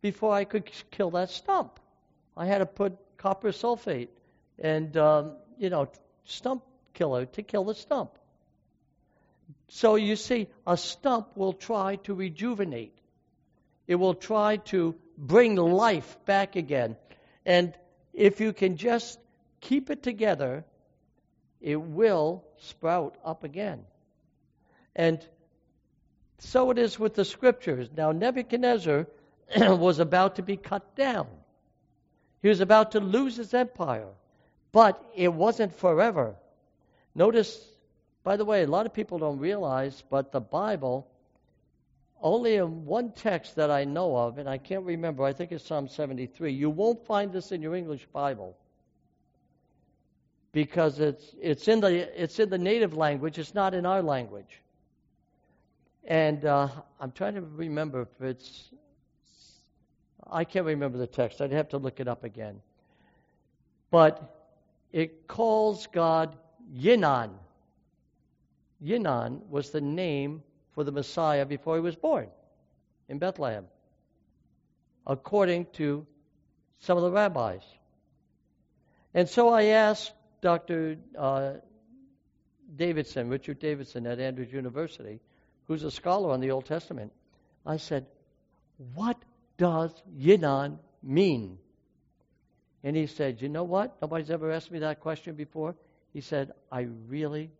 before 0.00 0.32
I 0.32 0.44
could 0.44 0.70
kill 0.90 1.10
that 1.12 1.30
stump. 1.30 1.78
I 2.36 2.46
had 2.46 2.58
to 2.58 2.66
put 2.66 2.98
copper 3.16 3.52
sulfate 3.52 4.08
and, 4.58 4.96
um, 4.96 5.36
you 5.58 5.70
know, 5.70 5.88
stump 6.24 6.64
killer 6.94 7.26
to 7.26 7.42
kill 7.42 7.64
the 7.64 7.74
stump. 7.74 8.10
So 9.68 9.94
you 9.94 10.16
see, 10.16 10.48
a 10.66 10.76
stump 10.76 11.36
will 11.36 11.52
try 11.52 11.96
to 12.04 12.14
rejuvenate. 12.14 12.98
It 13.86 13.94
will 13.94 14.14
try 14.14 14.56
to 14.56 14.94
bring 15.16 15.56
life 15.56 16.18
back 16.24 16.56
again. 16.56 16.96
And 17.46 17.74
if 18.12 18.40
you 18.40 18.52
can 18.52 18.76
just 18.76 19.18
keep 19.60 19.90
it 19.90 20.02
together, 20.02 20.64
it 21.60 21.80
will 21.80 22.44
sprout 22.58 23.16
up 23.24 23.44
again. 23.44 23.84
And 24.94 25.24
so 26.38 26.70
it 26.70 26.78
is 26.78 26.98
with 26.98 27.14
the 27.14 27.24
scriptures. 27.24 27.88
Now, 27.96 28.12
Nebuchadnezzar 28.12 29.06
was 29.56 29.98
about 30.00 30.36
to 30.36 30.42
be 30.42 30.56
cut 30.56 30.94
down. 30.96 31.28
He 32.42 32.48
was 32.48 32.60
about 32.60 32.92
to 32.92 33.00
lose 33.00 33.36
his 33.36 33.54
empire, 33.54 34.08
but 34.72 35.02
it 35.14 35.32
wasn't 35.32 35.74
forever. 35.74 36.34
Notice, 37.14 37.64
by 38.24 38.36
the 38.36 38.44
way, 38.44 38.62
a 38.62 38.66
lot 38.66 38.86
of 38.86 38.92
people 38.92 39.18
don't 39.18 39.38
realize, 39.38 40.02
but 40.10 40.32
the 40.32 40.40
Bible 40.40 41.06
only 42.22 42.56
in 42.56 42.84
one 42.86 43.12
text 43.12 43.56
that 43.56 43.70
I 43.70 43.84
know 43.84 44.16
of, 44.16 44.38
and 44.38 44.48
I 44.48 44.58
can't 44.58 44.84
remember, 44.84 45.24
I 45.24 45.32
think 45.32 45.52
it's 45.52 45.66
Psalm 45.66 45.88
73. 45.88 46.52
You 46.52 46.70
won't 46.70 47.04
find 47.04 47.32
this 47.32 47.52
in 47.52 47.60
your 47.60 47.74
English 47.74 48.06
Bible 48.12 48.56
because 50.52 51.00
it's, 51.00 51.34
it's, 51.40 51.66
in, 51.68 51.80
the, 51.80 52.22
it's 52.22 52.38
in 52.38 52.48
the 52.48 52.58
native 52.58 52.94
language, 52.94 53.38
it's 53.38 53.54
not 53.54 53.74
in 53.74 53.86
our 53.86 54.02
language. 54.02 54.60
And 56.04 56.44
uh, 56.44 56.68
I'm 57.00 57.12
trying 57.12 57.34
to 57.34 57.42
remember 57.42 58.02
if 58.02 58.22
it's, 58.22 58.70
I 60.30 60.44
can't 60.44 60.66
remember 60.66 60.98
the 60.98 61.06
text. 61.06 61.40
I'd 61.40 61.52
have 61.52 61.68
to 61.70 61.78
look 61.78 62.00
it 62.00 62.08
up 62.08 62.24
again. 62.24 62.60
But 63.90 64.48
it 64.92 65.26
calls 65.26 65.86
God 65.86 66.36
Yinan. 66.76 67.30
Yinan 68.84 69.46
was 69.48 69.70
the 69.70 69.80
name 69.80 70.42
for 70.74 70.84
the 70.84 70.92
Messiah 70.92 71.44
before 71.46 71.76
he 71.76 71.80
was 71.80 71.96
born 71.96 72.28
in 73.08 73.18
Bethlehem, 73.18 73.66
according 75.06 75.66
to 75.74 76.06
some 76.80 76.96
of 76.96 77.02
the 77.02 77.10
rabbis. 77.10 77.62
And 79.14 79.28
so 79.28 79.48
I 79.50 79.64
asked 79.64 80.12
Dr. 80.40 80.96
Uh, 81.16 81.54
Davidson, 82.74 83.28
Richard 83.28 83.58
Davidson 83.58 84.06
at 84.06 84.18
Andrews 84.18 84.52
University, 84.52 85.20
who's 85.66 85.84
a 85.84 85.90
scholar 85.90 86.30
on 86.30 86.40
the 86.40 86.50
Old 86.50 86.66
Testament, 86.66 87.12
I 87.66 87.76
said, 87.76 88.06
What 88.94 89.22
does 89.58 89.92
Yinan 90.18 90.78
mean? 91.02 91.58
And 92.82 92.96
he 92.96 93.06
said, 93.06 93.40
You 93.40 93.48
know 93.48 93.64
what? 93.64 93.96
Nobody's 94.00 94.30
ever 94.30 94.50
asked 94.50 94.70
me 94.70 94.80
that 94.80 95.00
question 95.00 95.34
before. 95.34 95.76
He 96.12 96.20
said, 96.20 96.52
I 96.70 96.88
really 97.08 97.50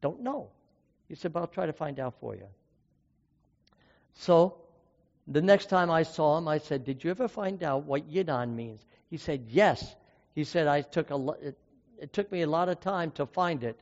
don't 0.00 0.22
know. 0.22 0.50
He 1.08 1.14
said, 1.14 1.32
But 1.32 1.40
I'll 1.40 1.46
try 1.46 1.66
to 1.66 1.72
find 1.72 2.00
out 2.00 2.14
for 2.20 2.34
you. 2.34 2.46
So 4.14 4.56
the 5.26 5.42
next 5.42 5.66
time 5.66 5.90
I 5.90 6.02
saw 6.02 6.38
him, 6.38 6.48
I 6.48 6.58
said, 6.58 6.84
Did 6.84 7.04
you 7.04 7.10
ever 7.10 7.28
find 7.28 7.62
out 7.62 7.84
what 7.84 8.10
Yinan 8.10 8.54
means? 8.54 8.84
He 9.10 9.16
said, 9.16 9.46
Yes. 9.48 9.94
He 10.34 10.44
said, 10.44 10.66
I 10.66 10.82
took 10.82 11.10
a, 11.10 11.28
it, 11.40 11.58
it 11.98 12.12
took 12.12 12.30
me 12.30 12.42
a 12.42 12.46
lot 12.46 12.68
of 12.68 12.80
time 12.80 13.10
to 13.12 13.26
find 13.26 13.64
it. 13.64 13.78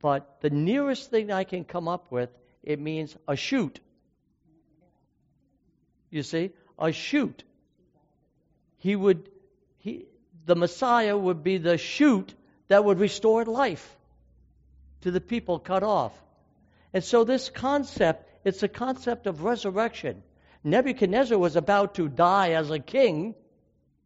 But 0.00 0.40
the 0.40 0.50
nearest 0.50 1.10
thing 1.10 1.30
I 1.30 1.44
can 1.44 1.64
come 1.64 1.86
up 1.86 2.10
with, 2.10 2.30
it 2.62 2.80
means 2.80 3.16
a 3.28 3.36
shoot. 3.36 3.80
You 6.10 6.22
see? 6.22 6.52
A 6.78 6.92
shoot. 6.92 7.44
He 8.78 8.96
would, 8.96 9.28
he, 9.78 10.06
the 10.46 10.56
Messiah 10.56 11.16
would 11.16 11.42
be 11.44 11.58
the 11.58 11.76
shoot 11.76 12.34
that 12.68 12.84
would 12.84 12.98
restore 12.98 13.44
life 13.44 13.96
to 15.02 15.10
the 15.10 15.20
people 15.20 15.58
cut 15.58 15.82
off. 15.82 16.12
And 16.92 17.04
so 17.04 17.24
this 17.24 17.50
concept, 17.50 18.28
it's 18.44 18.62
a 18.62 18.68
concept 18.68 19.26
of 19.26 19.44
resurrection. 19.44 20.22
Nebuchadnezzar 20.64 21.38
was 21.38 21.56
about 21.56 21.94
to 21.94 22.08
die 22.08 22.50
as 22.50 22.70
a 22.70 22.78
king 22.78 23.34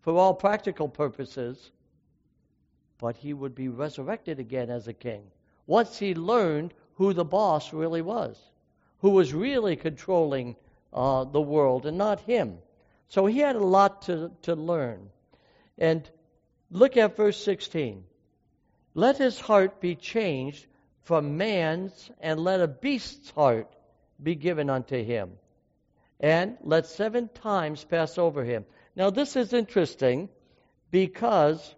for 0.03 0.17
all 0.17 0.35
practical 0.35 0.89
purposes 0.89 1.71
but 2.99 3.17
he 3.17 3.35
would 3.35 3.55
be 3.55 3.69
resurrected 3.69 4.39
again 4.39 4.71
as 4.71 4.89
a 4.89 4.93
king 4.95 5.23
once 5.67 5.99
he 5.99 6.15
learned 6.15 6.73
who 6.95 7.13
the 7.13 7.25
boss 7.25 7.73
really 7.73 8.01
was, 8.01 8.41
who 9.01 9.11
was 9.11 9.35
really 9.35 9.77
controlling 9.77 10.57
uh, 10.93 11.25
the 11.25 11.41
world 11.41 11.87
and 11.87 11.99
not 11.99 12.21
him. 12.21 12.57
So 13.09 13.27
he 13.27 13.41
had 13.41 13.57
a 13.57 13.65
lot 13.65 14.03
to, 14.03 14.31
to 14.43 14.55
learn. 14.55 15.11
And 15.77 16.09
look 16.71 16.97
at 16.97 17.17
verse 17.17 17.43
16. 17.43 18.05
Let 18.95 19.19
his 19.19 19.41
heart 19.41 19.81
be 19.81 19.97
changed 19.97 20.67
from 21.05 21.37
man's, 21.37 22.11
and 22.21 22.41
let 22.41 22.61
a 22.61 22.69
beast's 22.69 23.31
heart 23.31 23.73
be 24.23 24.35
given 24.35 24.71
unto 24.71 25.03
him. 25.03 25.33
And 26.21 26.57
let 26.63 26.87
seven 26.87 27.29
times 27.29 27.85
pass 27.85 28.19
over 28.19 28.45
him. 28.45 28.65
Now, 28.97 29.11
this 29.11 29.37
is 29.37 29.53
interesting 29.53 30.29
because 30.91 31.75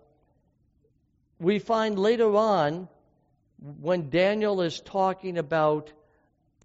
we 1.41 1.59
find 1.59 1.99
later 1.99 2.35
on 2.37 2.89
when 3.81 4.11
Daniel 4.11 4.61
is 4.61 4.81
talking 4.81 5.39
about 5.39 5.93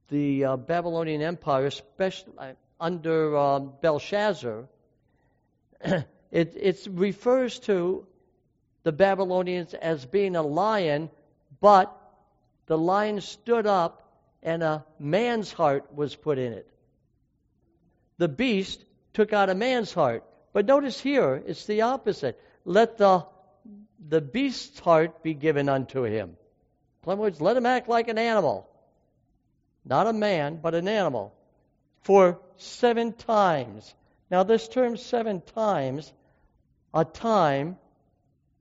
the 0.10 0.46
uh, 0.46 0.58
Babylonian 0.58 1.22
Empire, 1.22 1.68
especially 1.68 2.34
uh, 2.38 2.52
under 2.80 3.38
um, 3.38 3.74
Belshazzar, 3.82 4.66
it, 5.84 6.06
it 6.32 6.88
refers 6.92 7.60
to 7.60 8.06
the 8.84 8.92
Babylonians 8.92 9.74
as 9.74 10.06
being 10.06 10.36
a 10.36 10.42
lion, 10.42 11.10
but 11.62 11.98
the 12.72 12.78
lion 12.78 13.20
stood 13.20 13.68
up 13.68 14.02
and 14.42 14.64
a 14.64 14.86
man's 14.98 15.52
heart 15.52 15.94
was 15.94 16.16
put 16.16 16.38
in 16.38 16.54
it. 16.54 16.66
The 18.18 18.30
beast 18.30 18.86
took 19.12 19.34
out 19.34 19.50
a 19.50 19.56
man's 19.56 19.94
heart. 19.94 20.24
But 20.54 20.68
notice 20.68 20.98
here, 20.98 21.44
it's 21.46 21.66
the 21.66 21.82
opposite. 21.82 22.40
Let 22.64 22.98
the 22.98 23.26
the 24.08 24.22
beast's 24.22 24.80
heart 24.80 25.22
be 25.22 25.34
given 25.34 25.68
unto 25.68 26.04
him. 26.04 26.38
In 27.04 27.12
other 27.12 27.22
words, 27.22 27.42
let 27.42 27.58
him 27.58 27.66
act 27.66 27.90
like 27.90 28.08
an 28.08 28.18
animal. 28.18 28.70
Not 29.84 30.08
a 30.08 30.14
man, 30.14 30.58
but 30.64 30.74
an 30.74 30.88
animal. 30.88 31.36
For 32.04 32.40
seven 32.56 33.12
times. 33.12 33.94
Now, 34.30 34.44
this 34.44 34.70
term 34.70 34.96
seven 34.96 35.42
times, 35.42 36.14
a 36.94 37.04
time, 37.04 37.78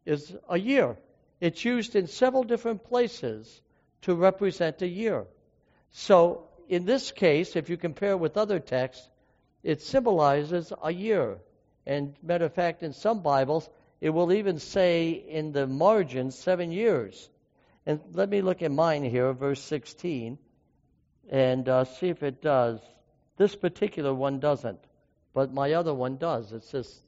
is 0.05 0.37
a 0.49 0.59
year. 0.59 0.97
It's 1.41 1.65
used 1.65 1.95
in 1.95 2.09
several 2.09 2.43
different 2.43 2.83
places 2.83 3.63
to 4.03 4.15
represent 4.15 4.83
a 4.83 4.89
year. 4.89 5.27
So, 5.93 6.49
in 6.69 6.85
this 6.85 7.11
case, 7.11 7.57
if 7.57 7.69
you 7.69 7.77
compare 7.77 8.17
with 8.17 8.37
other 8.37 8.61
texts, 8.61 9.09
it 9.63 9.83
symbolizes 9.83 10.73
a 10.83 10.93
year. 10.93 11.39
And 11.87 12.15
matter 12.23 12.47
of 12.47 12.55
fact, 12.55 12.83
in 12.83 12.93
some 12.93 13.23
Bibles, 13.23 13.69
it 14.01 14.11
will 14.11 14.33
even 14.33 14.59
say 14.59 15.11
in 15.11 15.53
the 15.53 15.67
margin 15.67 16.31
seven 16.31 16.71
years. 16.73 17.29
And 17.87 18.01
let 18.13 18.29
me 18.29 18.41
look 18.43 18.63
at 18.63 18.71
mine 18.71 19.05
here, 19.05 19.33
verse 19.33 19.61
16, 19.63 20.39
and 21.31 21.69
uh, 21.69 21.85
see 21.85 22.09
if 22.09 22.23
it 22.23 22.41
does. 22.43 22.81
This 23.37 23.55
particular 23.55 24.15
one 24.15 24.39
doesn't, 24.39 24.81
but 25.35 25.53
my 25.53 25.73
other 25.73 25.95
one 25.95 26.19
does. 26.19 26.53
It 26.53 26.65
says 26.65 27.01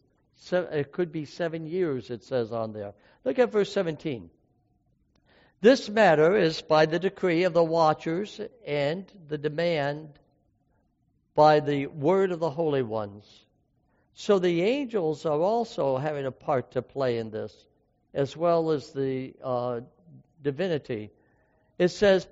it 0.51 0.93
could 0.93 1.13
be 1.13 1.25
seven 1.25 1.67
years, 1.67 2.11
it 2.11 2.25
says 2.25 2.53
on 2.53 2.73
there. 2.73 2.95
Look 3.25 3.39
at 3.39 3.53
verse 3.53 3.73
17. 3.73 4.31
This 5.63 5.89
matter 5.89 6.37
is 6.37 6.61
by 6.61 6.85
the 6.85 6.99
decree 6.99 7.45
of 7.45 7.55
the 7.55 7.65
watchers 7.65 8.39
and 8.67 9.11
the 9.29 9.39
demand 9.39 10.11
by 11.35 11.61
the 11.61 11.87
word 11.87 12.33
of 12.33 12.41
the 12.41 12.51
holy 12.51 12.83
ones 12.83 13.47
so 14.15 14.39
the 14.39 14.63
angels 14.63 15.25
are 15.25 15.41
also 15.41 15.97
having 15.97 16.27
a 16.27 16.33
part 16.33 16.73
to 16.73 16.83
play 16.83 17.19
in 17.19 17.31
this, 17.31 17.67
as 18.13 18.37
well 18.37 18.71
as 18.71 18.93
the 18.93 19.35
uh, 19.43 19.81
divinity. 20.43 21.11
It 21.79 21.89
says, 21.89 22.27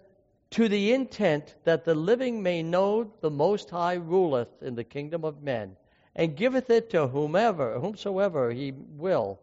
to 0.50 0.68
the 0.68 0.92
intent 0.92 1.54
that 1.64 1.84
the 1.84 1.94
living 1.94 2.42
may 2.42 2.62
know 2.62 3.12
the 3.20 3.30
Most 3.30 3.70
High 3.70 3.94
ruleth 3.94 4.62
in 4.62 4.74
the 4.74 4.84
kingdom 4.84 5.24
of 5.24 5.42
men, 5.42 5.76
and 6.14 6.36
giveth 6.36 6.68
it 6.70 6.90
to 6.90 7.06
whomever, 7.06 7.78
whomsoever 7.78 8.50
he 8.50 8.72
will, 8.72 9.40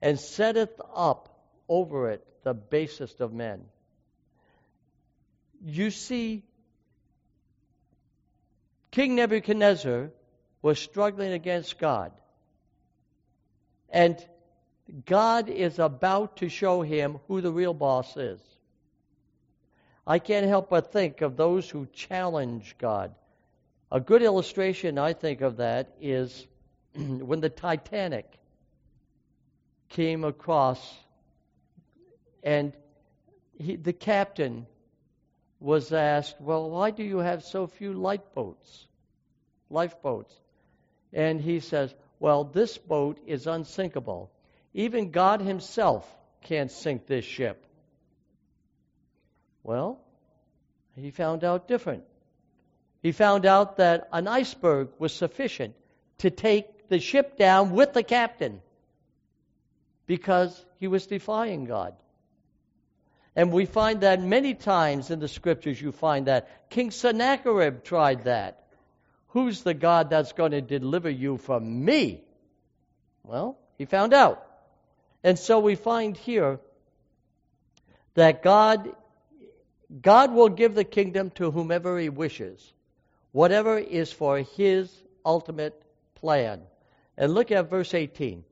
and 0.00 0.18
setteth 0.18 0.80
up 0.94 1.35
over 1.68 2.10
it 2.10 2.26
the 2.44 2.54
basest 2.54 3.20
of 3.20 3.32
men. 3.32 3.64
You 5.64 5.90
see, 5.90 6.44
King 8.90 9.16
Nebuchadnezzar 9.16 10.10
was 10.62 10.78
struggling 10.78 11.32
against 11.32 11.78
God. 11.78 12.12
And 13.88 14.24
God 15.04 15.48
is 15.48 15.78
about 15.78 16.38
to 16.38 16.48
show 16.48 16.82
him 16.82 17.18
who 17.28 17.40
the 17.40 17.52
real 17.52 17.74
boss 17.74 18.16
is. 18.16 18.40
I 20.06 20.18
can't 20.18 20.46
help 20.46 20.70
but 20.70 20.92
think 20.92 21.20
of 21.20 21.36
those 21.36 21.68
who 21.68 21.86
challenge 21.86 22.76
God. 22.78 23.14
A 23.90 24.00
good 24.00 24.22
illustration, 24.22 24.98
I 24.98 25.12
think, 25.12 25.40
of 25.40 25.56
that 25.56 25.94
is 26.00 26.46
when 26.94 27.40
the 27.40 27.48
Titanic 27.48 28.26
came 29.88 30.24
across, 30.24 30.78
and 32.46 32.72
he, 33.58 33.74
the 33.74 33.92
captain 33.92 34.68
was 35.58 35.92
asked, 35.92 36.40
Well, 36.40 36.70
why 36.70 36.92
do 36.92 37.02
you 37.02 37.18
have 37.18 37.42
so 37.42 37.66
few 37.66 37.92
lifeboats? 37.92 38.86
Lifeboats. 39.68 40.32
And 41.12 41.40
he 41.40 41.58
says, 41.58 41.92
Well, 42.20 42.44
this 42.44 42.78
boat 42.78 43.18
is 43.26 43.48
unsinkable. 43.48 44.30
Even 44.74 45.10
God 45.10 45.40
Himself 45.40 46.08
can't 46.42 46.70
sink 46.70 47.08
this 47.08 47.24
ship. 47.24 47.66
Well, 49.64 49.98
he 50.94 51.10
found 51.10 51.42
out 51.42 51.66
different. 51.66 52.04
He 53.02 53.10
found 53.10 53.44
out 53.44 53.78
that 53.78 54.08
an 54.12 54.28
iceberg 54.28 54.90
was 55.00 55.12
sufficient 55.12 55.74
to 56.18 56.30
take 56.30 56.88
the 56.88 57.00
ship 57.00 57.36
down 57.36 57.70
with 57.72 57.92
the 57.92 58.04
captain 58.04 58.62
because 60.06 60.64
he 60.78 60.86
was 60.86 61.08
defying 61.08 61.64
God. 61.64 61.96
And 63.36 63.52
we 63.52 63.66
find 63.66 64.00
that 64.00 64.22
many 64.22 64.54
times 64.54 65.10
in 65.10 65.20
the 65.20 65.28
scriptures, 65.28 65.80
you 65.80 65.92
find 65.92 66.26
that. 66.26 66.70
King 66.70 66.90
Sennacherib 66.90 67.84
tried 67.84 68.24
that. 68.24 68.64
Who's 69.28 69.62
the 69.62 69.74
God 69.74 70.08
that's 70.08 70.32
going 70.32 70.52
to 70.52 70.62
deliver 70.62 71.10
you 71.10 71.36
from 71.36 71.84
me? 71.84 72.24
Well, 73.22 73.58
he 73.76 73.84
found 73.84 74.14
out. 74.14 74.42
And 75.22 75.38
so 75.38 75.60
we 75.60 75.74
find 75.74 76.16
here 76.16 76.60
that 78.14 78.42
God 78.42 78.88
God 80.02 80.32
will 80.32 80.48
give 80.48 80.74
the 80.74 80.84
kingdom 80.84 81.30
to 81.36 81.50
whomever 81.50 81.98
he 81.98 82.08
wishes, 82.08 82.72
whatever 83.32 83.78
is 83.78 84.10
for 84.10 84.38
his 84.38 84.90
ultimate 85.24 85.80
plan. 86.16 86.62
And 87.16 87.32
look 87.32 87.52
at 87.52 87.70
verse 87.70 87.94
18. 87.94 88.44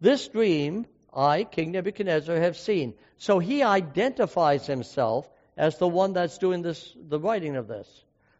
This 0.00 0.26
dream 0.28 0.86
I, 1.14 1.44
King 1.44 1.72
Nebuchadnezzar, 1.72 2.36
have 2.36 2.56
seen. 2.56 2.94
So 3.16 3.38
he 3.38 3.62
identifies 3.62 4.66
himself 4.66 5.28
as 5.56 5.78
the 5.78 5.88
one 5.88 6.12
that's 6.12 6.38
doing 6.38 6.62
this, 6.62 6.94
the 6.96 7.18
writing 7.18 7.56
of 7.56 7.68
this. 7.68 7.88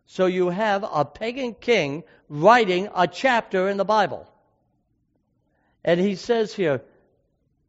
So 0.06 0.26
you 0.26 0.48
have 0.48 0.85
a 0.85 1.04
pagan 1.04 1.54
king 1.54 2.04
writing 2.28 2.88
a 2.94 3.06
chapter 3.06 3.68
in 3.68 3.76
the 3.76 3.85
Bible. 3.85 4.26
And 5.85 6.00
he 6.00 6.14
says 6.14 6.54
here, 6.54 6.83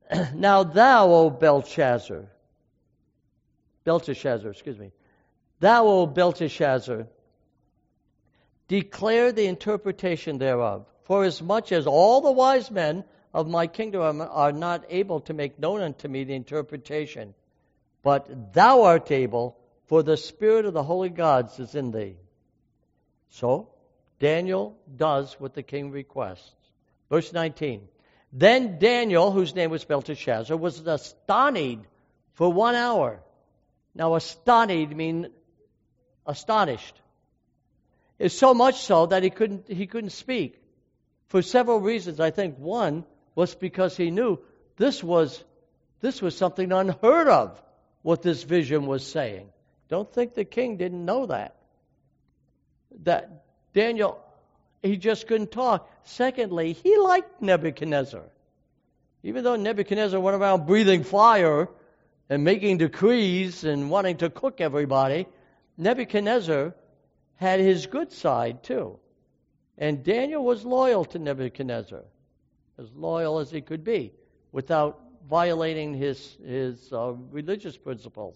Now 0.33 0.63
thou, 0.63 1.11
O 1.11 1.29
Belshazzar, 1.29 2.25
Belteshazzar, 3.83 4.51
excuse 4.51 4.77
me, 4.77 4.91
thou, 5.59 5.87
O 5.87 6.05
Belteshazzar, 6.05 7.07
declare 8.67 9.31
the 9.31 9.45
interpretation 9.47 10.37
thereof. 10.37 10.85
For 11.03 11.23
as 11.23 11.41
much 11.41 11.71
as 11.71 11.87
all 11.87 12.21
the 12.21 12.31
wise 12.31 12.71
men 12.71 13.03
of 13.34 13.48
my 13.48 13.67
kingdom 13.67 14.22
are 14.22 14.52
not 14.52 14.86
able 14.89 15.22
to 15.22 15.34
make 15.34 15.60
known 15.60 15.82
unto 15.82 16.08
me 16.08 16.24
the 16.24 16.34
interpretation, 16.34 17.34
but 18.04 18.54
thou 18.54 18.84
art 18.84 19.12
able, 19.12 19.58
for 19.86 20.04
the 20.04 20.17
spirit 20.17 20.65
of 20.65 20.74
the 20.74 20.84
holy 20.84 21.10
gods 21.10 21.60
is 21.60 21.76
in 21.76 21.91
thee. 21.91 22.15
So, 23.30 23.70
Daniel 24.20 24.78
does 24.96 25.34
what 25.39 25.54
the 25.54 25.63
king 25.63 25.91
requests. 25.91 26.52
Verse 27.10 27.32
19. 27.34 27.88
Then 28.34 28.80
Daniel, 28.80 29.32
whose 29.32 29.56
name 29.56 29.72
was 29.72 29.84
Belteshazzar, 29.84 30.56
was 30.56 30.80
astonished 30.86 31.80
for 32.34 32.52
one 32.52 32.76
hour. 32.76 33.22
Now, 33.94 34.15
astonished 34.15 34.94
means 34.94 35.28
astonished. 36.26 36.96
It's 38.20 38.38
so 38.38 38.54
much 38.54 38.80
so 38.82 39.08
that 39.08 39.24
he 39.24 39.30
couldn't, 39.30 39.67
he 39.67 39.88
couldn't 39.88 40.12
speak 40.12 40.62
for 41.28 41.41
several 41.41 41.80
reasons. 41.80 42.20
I 42.20 42.32
think 42.32 42.58
one 42.58 43.06
was 43.41 43.56
because 43.56 43.97
he 43.97 44.12
knew 44.12 44.38
this 44.77 45.04
was, 45.04 45.43
this 45.99 46.21
was 46.21 46.38
something 46.38 46.71
unheard 46.71 47.27
of, 47.27 47.60
what 48.04 48.21
this 48.21 48.43
vision 48.43 48.86
was 48.86 49.04
saying. 49.04 49.49
Don't 49.89 50.13
think 50.13 50.36
the 50.36 50.45
king 50.45 50.77
didn't 50.77 51.04
know 51.04 51.25
that. 51.25 51.56
That 53.01 53.45
Daniel, 53.73 54.19
he 54.84 54.95
just 54.95 55.25
couldn't 55.25 55.51
talk. 55.51 55.89
Secondly, 56.04 56.73
he 56.73 56.97
liked 56.97 57.41
Nebuchadnezzar. 57.41 58.21
Even 59.23 59.43
though 59.43 59.56
Nebuchadnezzar 59.56 60.19
went 60.19 60.38
around 60.39 60.67
breathing 60.67 61.04
fire 61.04 61.67
and 62.30 62.43
making 62.43 62.77
decrees 62.77 63.63
and 63.63 63.89
wanting 63.89 64.17
to 64.17 64.30
cook 64.30 64.62
everybody, 64.62 65.25
Nebuchadnezzar 65.77 66.75
had 67.38 67.60
his 67.60 67.88
good 67.88 68.12
side 68.12 68.62
too. 68.62 68.99
And 69.80 70.04
Daniel 70.04 70.43
was 70.43 70.63
loyal 70.63 71.06
to 71.06 71.17
Nebuchadnezzar 71.17 72.04
as 72.82 72.91
loyal 72.94 73.39
as 73.39 73.52
he 73.52 73.62
could 73.62 73.84
be 73.84 74.12
without 74.52 75.00
violating 75.30 75.94
his, 75.94 76.38
his 76.46 76.91
uh, 76.91 77.13
religious 77.32 77.78
principles. 77.78 78.36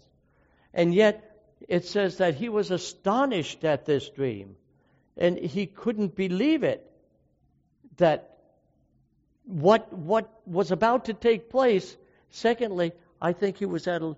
And 0.74 0.94
yet, 0.94 1.32
it 1.68 1.86
says 1.86 2.18
that 2.18 2.36
he 2.36 2.50
was 2.50 2.72
astonished 2.72 3.64
at 3.64 3.86
this 3.86 4.10
dream. 4.10 4.56
And 5.18 5.38
he 5.38 5.66
couldn't 5.66 6.16
believe 6.16 6.64
it 6.64 6.86
that 7.98 8.38
what, 9.46 9.92
what 9.94 10.30
was 10.46 10.72
about 10.72 11.06
to 11.06 11.14
take 11.14 11.50
place. 11.50 11.96
Secondly, 12.30 12.92
I 13.22 13.34
think 13.34 13.58
he 13.58 13.66
was 13.66 13.88
at 13.88 14.02
a, 14.02 14.16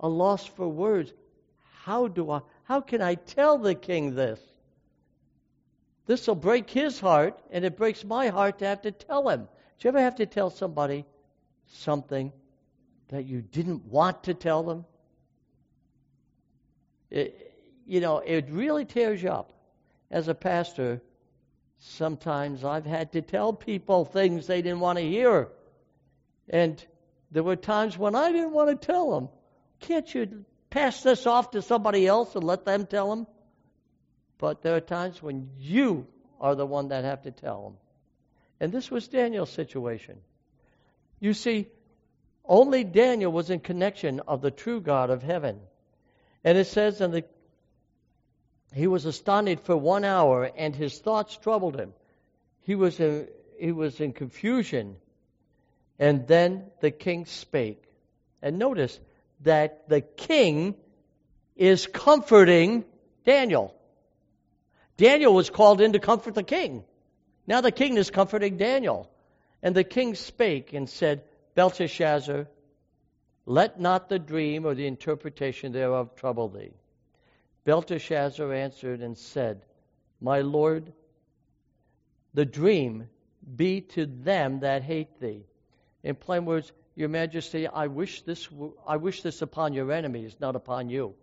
a 0.00 0.08
loss 0.08 0.46
for 0.46 0.68
words. 0.68 1.12
How 1.82 2.08
do 2.08 2.30
I, 2.30 2.40
how 2.64 2.80
can 2.80 3.02
I 3.02 3.16
tell 3.16 3.58
the 3.58 3.74
king 3.74 4.14
this? 4.14 4.40
This 6.06 6.26
will 6.26 6.36
break 6.36 6.70
his 6.70 6.98
heart, 6.98 7.38
and 7.50 7.64
it 7.64 7.76
breaks 7.76 8.02
my 8.04 8.28
heart 8.28 8.60
to 8.60 8.66
have 8.66 8.82
to 8.82 8.92
tell 8.92 9.28
him. 9.28 9.48
Do 9.78 9.86
you 9.86 9.90
ever 9.90 10.00
have 10.00 10.16
to 10.16 10.26
tell 10.26 10.50
somebody 10.50 11.04
something 11.66 12.32
that 13.08 13.26
you 13.26 13.40
didn't 13.42 13.84
want 13.84 14.24
to 14.24 14.34
tell 14.34 14.62
them? 14.62 14.84
It, 17.10 17.54
you 17.86 18.00
know, 18.00 18.18
it 18.18 18.48
really 18.50 18.84
tears 18.84 19.22
you 19.22 19.30
up. 19.30 19.52
As 20.10 20.28
a 20.28 20.34
pastor, 20.34 21.00
sometimes 21.78 22.64
I've 22.64 22.86
had 22.86 23.12
to 23.12 23.22
tell 23.22 23.52
people 23.52 24.04
things 24.04 24.46
they 24.46 24.62
didn't 24.62 24.80
want 24.80 24.98
to 24.98 25.04
hear. 25.04 25.48
And 26.48 26.84
there 27.30 27.42
were 27.42 27.56
times 27.56 27.96
when 27.96 28.14
I 28.14 28.32
didn't 28.32 28.52
want 28.52 28.68
to 28.70 28.86
tell 28.86 29.12
them. 29.12 29.28
Can't 29.80 30.12
you 30.12 30.44
pass 30.70 31.02
this 31.02 31.26
off 31.26 31.52
to 31.52 31.62
somebody 31.62 32.06
else 32.06 32.34
and 32.34 32.42
let 32.42 32.64
them 32.64 32.86
tell 32.86 33.10
them? 33.10 33.26
But 34.38 34.62
there 34.62 34.74
are 34.76 34.80
times 34.80 35.22
when 35.22 35.50
you 35.58 36.06
are 36.40 36.54
the 36.54 36.66
one 36.66 36.88
that 36.88 37.04
have 37.04 37.22
to 37.22 37.30
tell 37.30 37.62
them. 37.62 37.76
And 38.60 38.72
this 38.72 38.90
was 38.90 39.08
Daniel's 39.08 39.50
situation. 39.50 40.18
You 41.20 41.34
see, 41.34 41.66
only 42.44 42.84
Daniel 42.84 43.30
was 43.30 43.50
in 43.50 43.60
connection 43.60 44.20
of 44.20 44.40
the 44.40 44.50
true 44.50 44.80
God 44.80 45.10
of 45.10 45.22
heaven. 45.22 45.60
And 46.44 46.56
it 46.56 46.66
says, 46.66 47.00
and 47.00 47.12
the, 47.12 47.24
he 48.74 48.86
was 48.86 49.04
astonished 49.04 49.64
for 49.64 49.76
one 49.76 50.04
hour, 50.04 50.50
and 50.56 50.74
his 50.74 50.98
thoughts 50.98 51.36
troubled 51.36 51.76
him. 51.76 51.92
He 52.62 52.74
was 52.74 52.98
in, 52.98 53.28
he 53.58 53.72
was 53.72 54.00
in 54.00 54.12
confusion. 54.12 54.96
And 55.98 56.26
then 56.26 56.64
the 56.80 56.90
king 56.90 57.26
spake. 57.26 57.82
And 58.40 58.58
notice 58.58 58.98
that 59.42 59.88
the 59.88 60.00
king 60.00 60.74
is 61.56 61.86
comforting 61.86 62.84
Daniel. 63.24 63.74
Daniel 64.96 65.34
was 65.34 65.50
called 65.50 65.80
in 65.80 65.92
to 65.92 65.98
comfort 65.98 66.34
the 66.34 66.42
king. 66.42 66.84
Now 67.48 67.62
the 67.62 67.72
king 67.72 67.96
is 67.96 68.10
comforting 68.10 68.58
Daniel. 68.58 69.10
And 69.62 69.74
the 69.74 69.82
king 69.82 70.14
spake 70.14 70.74
and 70.74 70.88
said, 70.88 71.24
Belteshazzar, 71.54 72.46
let 73.46 73.80
not 73.80 74.10
the 74.10 74.18
dream 74.18 74.66
or 74.66 74.74
the 74.74 74.86
interpretation 74.86 75.72
thereof 75.72 76.14
trouble 76.14 76.50
thee. 76.50 76.74
Belteshazzar 77.64 78.52
answered 78.52 79.00
and 79.00 79.16
said, 79.16 79.64
My 80.20 80.42
lord, 80.42 80.92
the 82.34 82.44
dream 82.44 83.08
be 83.56 83.80
to 83.80 84.04
them 84.04 84.60
that 84.60 84.82
hate 84.82 85.18
thee. 85.18 85.46
In 86.02 86.16
plain 86.16 86.44
words, 86.44 86.70
your 86.94 87.08
majesty, 87.08 87.66
I 87.66 87.86
wish 87.86 88.22
this, 88.22 88.46
I 88.86 88.98
wish 88.98 89.22
this 89.22 89.40
upon 89.40 89.72
your 89.72 89.90
enemies, 89.90 90.36
not 90.38 90.54
upon 90.54 90.90
you. 90.90 91.14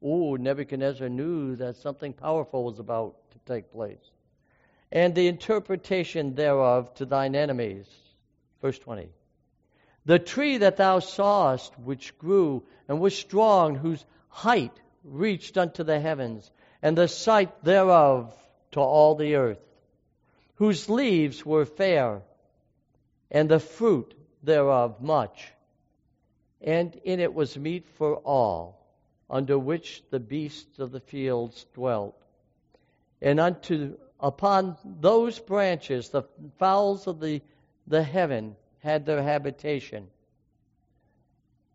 Oh, 0.00 0.36
Nebuchadnezzar 0.36 1.08
knew 1.08 1.56
that 1.56 1.76
something 1.76 2.12
powerful 2.12 2.62
was 2.62 2.78
about 2.78 3.16
to 3.32 3.38
take 3.52 3.72
place 3.72 4.12
and 4.90 5.14
the 5.14 5.28
interpretation 5.28 6.34
thereof 6.34 6.92
to 6.94 7.04
thine 7.04 7.34
enemies. 7.34 7.86
Verse 8.62 8.78
20. 8.78 9.08
The 10.06 10.18
tree 10.18 10.58
that 10.58 10.76
thou 10.76 11.00
sawest, 11.00 11.78
which 11.78 12.16
grew 12.18 12.64
and 12.88 13.00
was 13.00 13.16
strong, 13.16 13.74
whose 13.74 14.04
height 14.28 14.72
reached 15.04 15.58
unto 15.58 15.84
the 15.84 16.00
heavens, 16.00 16.50
and 16.82 16.96
the 16.96 17.08
sight 17.08 17.62
thereof 17.62 18.34
to 18.72 18.80
all 18.80 19.14
the 19.14 19.34
earth, 19.34 19.60
whose 20.54 20.88
leaves 20.88 21.44
were 21.44 21.66
fair, 21.66 22.22
and 23.30 23.48
the 23.48 23.60
fruit 23.60 24.14
thereof 24.42 25.00
much, 25.00 25.52
and 26.60 26.94
in 27.04 27.20
it 27.20 27.34
was 27.34 27.56
meat 27.58 27.86
for 27.96 28.16
all, 28.16 28.86
under 29.28 29.58
which 29.58 30.02
the 30.10 30.20
beasts 30.20 30.78
of 30.78 30.90
the 30.90 31.00
fields 31.00 31.66
dwelt. 31.74 32.16
And 33.20 33.38
unto 33.38 33.98
Upon 34.20 34.76
those 34.84 35.38
branches, 35.38 36.08
the 36.08 36.22
fowls 36.58 37.06
of 37.06 37.20
the, 37.20 37.40
the 37.86 38.02
heaven 38.02 38.56
had 38.80 39.06
their 39.06 39.22
habitation. 39.22 40.08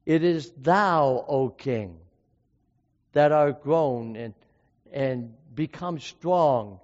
It 0.06 0.24
is 0.24 0.52
thou, 0.52 1.26
O 1.28 1.50
King, 1.50 2.00
that 3.14 3.32
art 3.32 3.64
grown 3.64 4.16
and, 4.16 4.34
and 4.92 5.34
become 5.56 6.00
strong, 6.00 6.80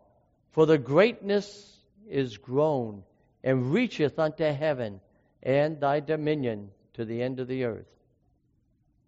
for 0.52 0.66
the 0.66 0.78
greatness 0.78 1.78
is 2.08 2.38
grown 2.38 3.04
and 3.44 3.72
reacheth 3.74 4.18
unto 4.18 4.46
heaven, 4.46 5.02
and 5.44 5.80
thy 5.80 6.00
dominion 6.00 6.72
to 6.94 7.06
the 7.06 7.22
end 7.22 7.40
of 7.40 7.48
the 7.48 7.64
earth. 7.64 7.88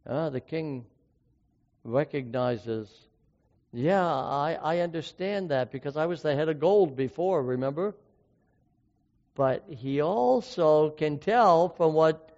Ah, 0.08 0.30
the 0.30 0.42
king 0.42 0.86
recognizes 1.84 3.08
yeah, 3.74 4.06
I, 4.06 4.58
I 4.62 4.80
understand 4.80 5.50
that 5.50 5.72
because 5.72 5.96
I 5.98 6.06
was 6.06 6.22
the 6.22 6.36
head 6.36 6.50
of 6.50 6.60
gold 6.60 6.96
before, 6.96 7.42
remember? 7.42 7.96
But 9.36 9.66
he 9.70 10.02
also 10.02 10.90
can 10.90 11.20
tell 11.20 11.70
from 11.70 11.94
what 11.94 12.38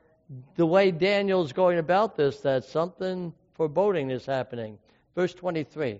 the 0.56 0.66
way 0.66 0.92
Daniel's 0.92 1.54
going 1.54 1.80
about 1.80 2.16
this 2.16 2.40
that 2.42 2.66
something 2.66 3.34
foreboding 3.56 4.12
is 4.12 4.26
happening. 4.26 4.78
Verse 5.16 5.34
23. 5.34 6.00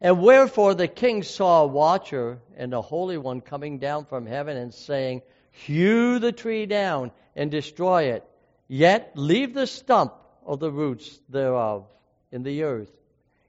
And 0.00 0.20
wherefore 0.20 0.74
the 0.74 0.88
king 0.88 1.22
saw 1.22 1.62
a 1.62 1.66
watcher 1.66 2.38
and 2.56 2.74
a 2.74 2.82
holy 2.82 3.16
one 3.16 3.40
coming 3.40 3.78
down 3.78 4.04
from 4.04 4.26
heaven 4.26 4.56
and 4.56 4.72
saying, 4.72 5.22
Hew 5.50 6.18
the 6.18 6.32
tree 6.32 6.66
down 6.66 7.12
and 7.34 7.50
destroy 7.50 8.12
it, 8.12 8.24
yet 8.68 9.12
leave 9.14 9.54
the 9.54 9.66
stump 9.66 10.12
of 10.44 10.60
the 10.60 10.70
roots 10.70 11.18
thereof 11.30 11.86
in 12.30 12.42
the 12.42 12.64
earth, 12.64 12.92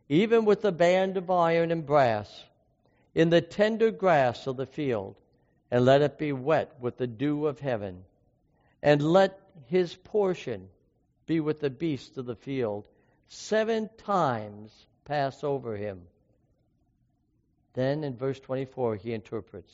even 0.10 0.46
with 0.46 0.62
the 0.62 0.72
band 0.72 1.17
of 1.17 1.30
iron 1.30 1.72
and 1.72 1.86
brass, 1.86 2.46
in 3.13 3.30
the 3.30 3.41
tender 3.41 3.91
grass 3.91 4.48
of 4.48 4.58
the 4.58 4.65
field, 4.65 5.15
and 5.70 5.84
let 5.84 6.02
it 6.02 6.17
be 6.17 6.32
wet 6.32 6.72
with 6.80 6.98
the 6.98 7.08
dew 7.08 7.48
of 7.48 7.60
heaven, 7.60 8.04
and 8.82 9.02
let 9.02 9.39
his 9.65 9.96
portion 9.96 10.70
be 11.26 11.39
with 11.39 11.60
the 11.60 11.70
beasts 11.70 12.17
of 12.17 12.26
the 12.26 12.36
field, 12.36 12.88
seven 13.28 13.89
times 13.98 14.72
pass 15.04 15.43
over 15.43 15.76
him. 15.76 16.02
Then 17.74 18.04
in 18.04 18.15
verse 18.15 18.39
24, 18.39 18.96
he 18.96 19.13
interprets 19.13 19.74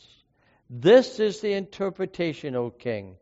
This 0.70 1.20
is 1.20 1.42
the 1.42 1.54
interpretation, 1.54 2.56
O 2.56 2.72
king, 2.72 3.18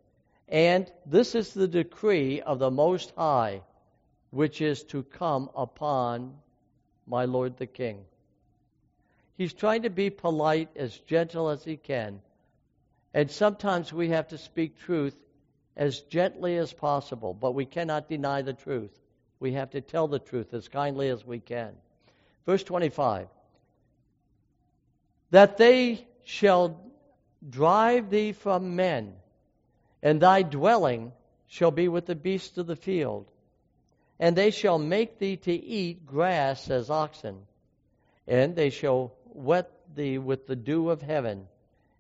and 0.47 0.91
this 1.05 1.35
is 1.35 1.53
the 1.53 1.67
decree 1.67 2.41
of 2.41 2.59
the 2.59 2.71
Most 2.71 3.11
High, 3.17 3.61
which 4.29 4.61
is 4.61 4.83
to 4.85 5.03
come 5.03 5.49
upon 5.55 6.35
my 7.07 7.25
Lord 7.25 7.57
the 7.57 7.67
king. 7.67 8.05
He's 9.37 9.53
trying 9.53 9.83
to 9.83 9.89
be 9.89 10.09
polite, 10.09 10.69
as 10.75 10.97
gentle 10.99 11.49
as 11.49 11.63
he 11.63 11.77
can. 11.77 12.21
And 13.13 13.29
sometimes 13.29 13.91
we 13.91 14.09
have 14.09 14.27
to 14.29 14.37
speak 14.37 14.77
truth 14.77 15.17
as 15.75 16.01
gently 16.01 16.57
as 16.57 16.73
possible, 16.73 17.33
but 17.33 17.53
we 17.53 17.65
cannot 17.65 18.09
deny 18.09 18.41
the 18.41 18.53
truth. 18.53 18.91
We 19.39 19.53
have 19.53 19.71
to 19.71 19.81
tell 19.81 20.07
the 20.07 20.19
truth 20.19 20.53
as 20.53 20.67
kindly 20.67 21.09
as 21.09 21.25
we 21.25 21.39
can. 21.39 21.73
Verse 22.45 22.63
25 22.63 23.27
That 25.31 25.57
they 25.57 26.05
shall 26.23 26.79
drive 27.49 28.09
thee 28.09 28.33
from 28.33 28.75
men, 28.75 29.13
and 30.03 30.21
thy 30.21 30.43
dwelling 30.43 31.13
shall 31.47 31.71
be 31.71 31.87
with 31.87 32.05
the 32.05 32.15
beasts 32.15 32.57
of 32.57 32.67
the 32.67 32.75
field, 32.75 33.30
and 34.21 34.35
they 34.35 34.51
shall 34.51 34.77
make 34.77 35.17
thee 35.17 35.35
to 35.35 35.51
eat 35.51 36.05
grass 36.05 36.69
as 36.69 36.91
oxen, 36.91 37.39
and 38.27 38.55
they 38.55 38.69
shall 38.69 39.11
wet 39.25 39.71
thee 39.95 40.19
with 40.19 40.45
the 40.45 40.55
dew 40.55 40.91
of 40.91 41.01
heaven, 41.01 41.47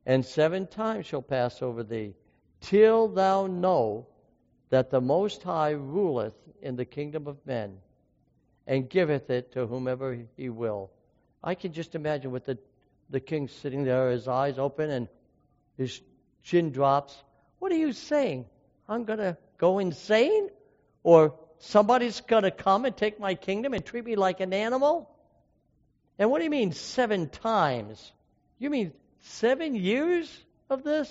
and 0.05 0.23
seven 0.23 0.67
times 0.67 1.07
shall 1.07 1.23
pass 1.23 1.63
over 1.63 1.81
thee 1.83 2.13
till 2.61 3.07
thou 3.07 3.47
know 3.47 4.05
that 4.69 4.91
the 4.91 5.01
Most 5.01 5.41
High 5.41 5.71
ruleth 5.71 6.35
in 6.61 6.75
the 6.75 6.85
kingdom 6.85 7.25
of 7.25 7.43
men 7.43 7.79
and 8.67 8.87
giveth 8.87 9.31
it 9.31 9.53
to 9.53 9.65
whomever 9.65 10.19
he 10.37 10.49
will. 10.49 10.91
I 11.43 11.55
can 11.55 11.73
just 11.73 11.95
imagine 11.95 12.29
with 12.29 12.45
the, 12.45 12.59
the 13.09 13.19
king 13.19 13.47
sitting 13.47 13.83
there, 13.83 14.11
his 14.11 14.27
eyes 14.27 14.59
open 14.59 14.91
and 14.91 15.07
his 15.75 15.99
chin 16.43 16.71
drops. 16.71 17.17
What 17.57 17.71
are 17.71 17.77
you 17.77 17.93
saying? 17.93 18.45
I'm 18.87 19.05
going 19.05 19.19
to 19.19 19.37
go 19.57 19.79
insane? 19.79 20.49
Or 21.03 21.33
somebody's 21.61 22.21
going 22.21 22.43
to 22.43 22.51
come 22.51 22.85
and 22.85 22.95
take 22.95 23.19
my 23.19 23.35
kingdom 23.35 23.73
and 23.73 23.85
treat 23.85 24.05
me 24.05 24.15
like 24.15 24.39
an 24.39 24.53
animal? 24.53 25.09
And 26.19 26.29
what 26.29 26.39
do 26.39 26.43
you 26.43 26.49
mean 26.49 26.73
seven 26.73 27.29
times? 27.29 28.11
You 28.59 28.69
mean 28.69 28.93
seven 29.21 29.75
years 29.75 30.29
of 30.69 30.83
this? 30.83 31.09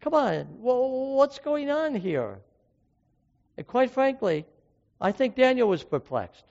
Come 0.00 0.14
on, 0.14 0.44
what's 0.60 1.40
going 1.40 1.70
on 1.70 1.94
here? 1.94 2.38
And 3.56 3.66
quite 3.66 3.90
frankly, 3.90 4.46
I 5.00 5.12
think 5.12 5.34
Daniel 5.34 5.68
was 5.68 5.82
perplexed. 5.82 6.44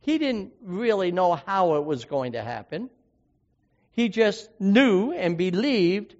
He 0.00 0.18
didn't 0.18 0.52
really 0.62 1.10
know 1.10 1.34
how 1.34 1.74
it 1.74 1.84
was 1.84 2.04
going 2.04 2.32
to 2.32 2.42
happen. 2.42 2.88
He 3.92 4.08
just 4.08 4.48
knew 4.60 5.12
and 5.12 5.36
believed 5.36 6.14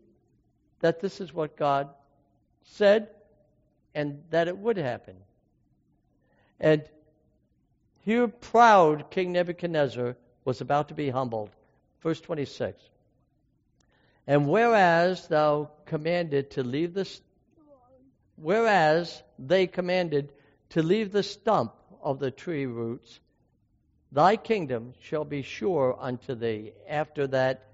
that 0.80 1.00
this 1.00 1.20
is 1.20 1.32
what 1.32 1.56
God 1.56 1.88
said 2.64 3.08
and 3.94 4.22
that 4.30 4.48
it 4.48 4.58
would 4.58 4.76
happen. 4.76 5.14
And 6.60 6.82
here, 8.04 8.28
proud 8.28 9.10
King 9.10 9.32
Nebuchadnezzar 9.32 10.16
was 10.44 10.60
about 10.60 10.88
to 10.88 10.94
be 10.94 11.10
humbled. 11.10 11.50
Verse 12.00 12.20
26. 12.20 12.80
And 14.26 14.48
whereas 14.48 15.26
thou 15.28 15.70
commanded 15.86 16.52
to 16.52 16.62
leave 16.62 16.94
the 16.94 17.08
whereas 18.36 19.22
they 19.38 19.66
commanded 19.66 20.32
to 20.70 20.82
leave 20.82 21.12
the 21.12 21.22
stump 21.22 21.72
of 22.02 22.18
the 22.18 22.30
tree 22.30 22.66
roots, 22.66 23.20
thy 24.12 24.36
kingdom 24.36 24.94
shall 25.00 25.24
be 25.24 25.42
sure 25.42 25.96
unto 25.98 26.34
thee. 26.34 26.72
After 26.88 27.26
that 27.28 27.64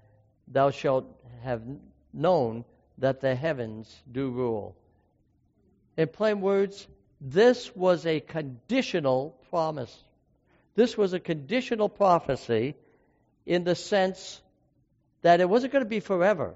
thou 0.47 0.71
shalt 0.71 1.05
have 1.43 1.61
known 2.13 2.65
that 2.97 3.21
the 3.21 3.35
heavens 3.35 4.01
do 4.11 4.29
rule. 4.29 4.75
In 5.97 6.07
plain 6.07 6.41
words, 6.41 6.87
this 7.21 7.75
was 7.75 8.05
a 8.05 8.19
conditional 8.19 9.37
promise. 9.49 9.95
This 10.75 10.97
was 10.97 11.13
a 11.13 11.19
conditional 11.19 11.89
prophecy 11.89 12.75
in 13.45 13.63
the 13.63 13.75
sense 13.75 14.41
that 15.21 15.39
it 15.39 15.49
wasn't 15.49 15.73
going 15.73 15.83
to 15.83 15.89
be 15.89 16.01
forever. 16.01 16.55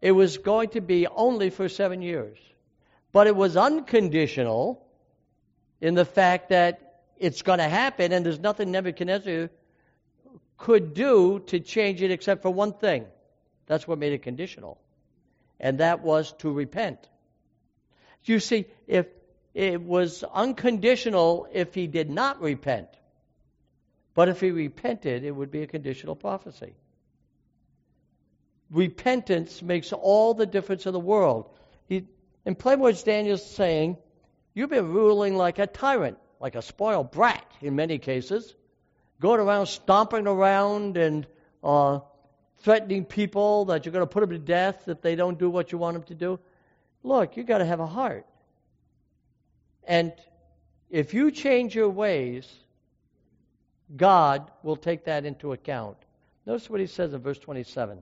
It 0.00 0.12
was 0.12 0.38
going 0.38 0.70
to 0.70 0.80
be 0.80 1.06
only 1.06 1.50
for 1.50 1.68
seven 1.68 2.02
years. 2.02 2.38
But 3.12 3.26
it 3.26 3.34
was 3.34 3.56
unconditional 3.56 4.84
in 5.80 5.94
the 5.94 6.04
fact 6.04 6.50
that 6.50 7.02
it's 7.16 7.42
going 7.42 7.58
to 7.58 7.68
happen, 7.68 8.12
and 8.12 8.24
there's 8.24 8.40
nothing 8.40 8.70
Nebuchadnezzar 8.70 9.50
could 10.56 10.94
do 10.94 11.40
to 11.46 11.60
change 11.60 12.02
it 12.02 12.10
except 12.10 12.42
for 12.42 12.50
one 12.50 12.72
thing. 12.72 13.06
That's 13.66 13.86
what 13.86 13.98
made 13.98 14.12
it 14.12 14.22
conditional. 14.22 14.78
And 15.60 15.78
that 15.78 16.00
was 16.00 16.32
to 16.38 16.50
repent. 16.50 16.98
You 18.24 18.40
see, 18.40 18.66
if 18.86 19.06
it 19.54 19.80
was 19.80 20.24
unconditional 20.24 21.48
if 21.52 21.74
he 21.74 21.86
did 21.86 22.10
not 22.10 22.40
repent, 22.42 22.88
but 24.14 24.28
if 24.28 24.40
he 24.40 24.50
repented, 24.50 25.24
it 25.24 25.30
would 25.30 25.50
be 25.50 25.62
a 25.62 25.66
conditional 25.66 26.16
prophecy 26.16 26.74
repentance 28.74 29.62
makes 29.62 29.92
all 29.92 30.34
the 30.34 30.46
difference 30.46 30.86
in 30.86 30.92
the 30.92 31.00
world. 31.00 31.48
He, 31.88 32.06
in 32.44 32.54
plain 32.54 32.80
words, 32.80 33.02
Daniel's 33.02 33.44
saying, 33.44 33.96
You've 34.52 34.70
been 34.70 34.92
ruling 34.92 35.36
like 35.36 35.58
a 35.58 35.66
tyrant, 35.66 36.18
like 36.40 36.54
a 36.54 36.62
spoiled 36.62 37.10
brat 37.10 37.44
in 37.60 37.74
many 37.74 37.98
cases, 37.98 38.54
going 39.20 39.40
around 39.40 39.66
stomping 39.66 40.28
around 40.28 40.96
and 40.96 41.26
uh, 41.62 42.00
threatening 42.58 43.04
people 43.04 43.66
that 43.66 43.84
you're 43.84 43.92
going 43.92 44.02
to 44.02 44.12
put 44.12 44.20
them 44.20 44.30
to 44.30 44.38
death 44.38 44.86
if 44.86 45.00
they 45.00 45.16
don't 45.16 45.38
do 45.38 45.50
what 45.50 45.72
you 45.72 45.78
want 45.78 45.94
them 45.94 46.04
to 46.04 46.14
do. 46.14 46.38
Look, 47.02 47.36
you've 47.36 47.46
got 47.46 47.58
to 47.58 47.64
have 47.64 47.80
a 47.80 47.86
heart. 47.86 48.26
And 49.86 50.12
if 50.90 51.14
you 51.14 51.30
change 51.30 51.74
your 51.74 51.90
ways, 51.90 52.48
God 53.94 54.50
will 54.62 54.76
take 54.76 55.04
that 55.04 55.24
into 55.24 55.52
account. 55.52 55.96
Notice 56.46 56.68
what 56.68 56.80
he 56.80 56.86
says 56.86 57.12
in 57.12 57.20
verse 57.20 57.38
27. 57.38 57.98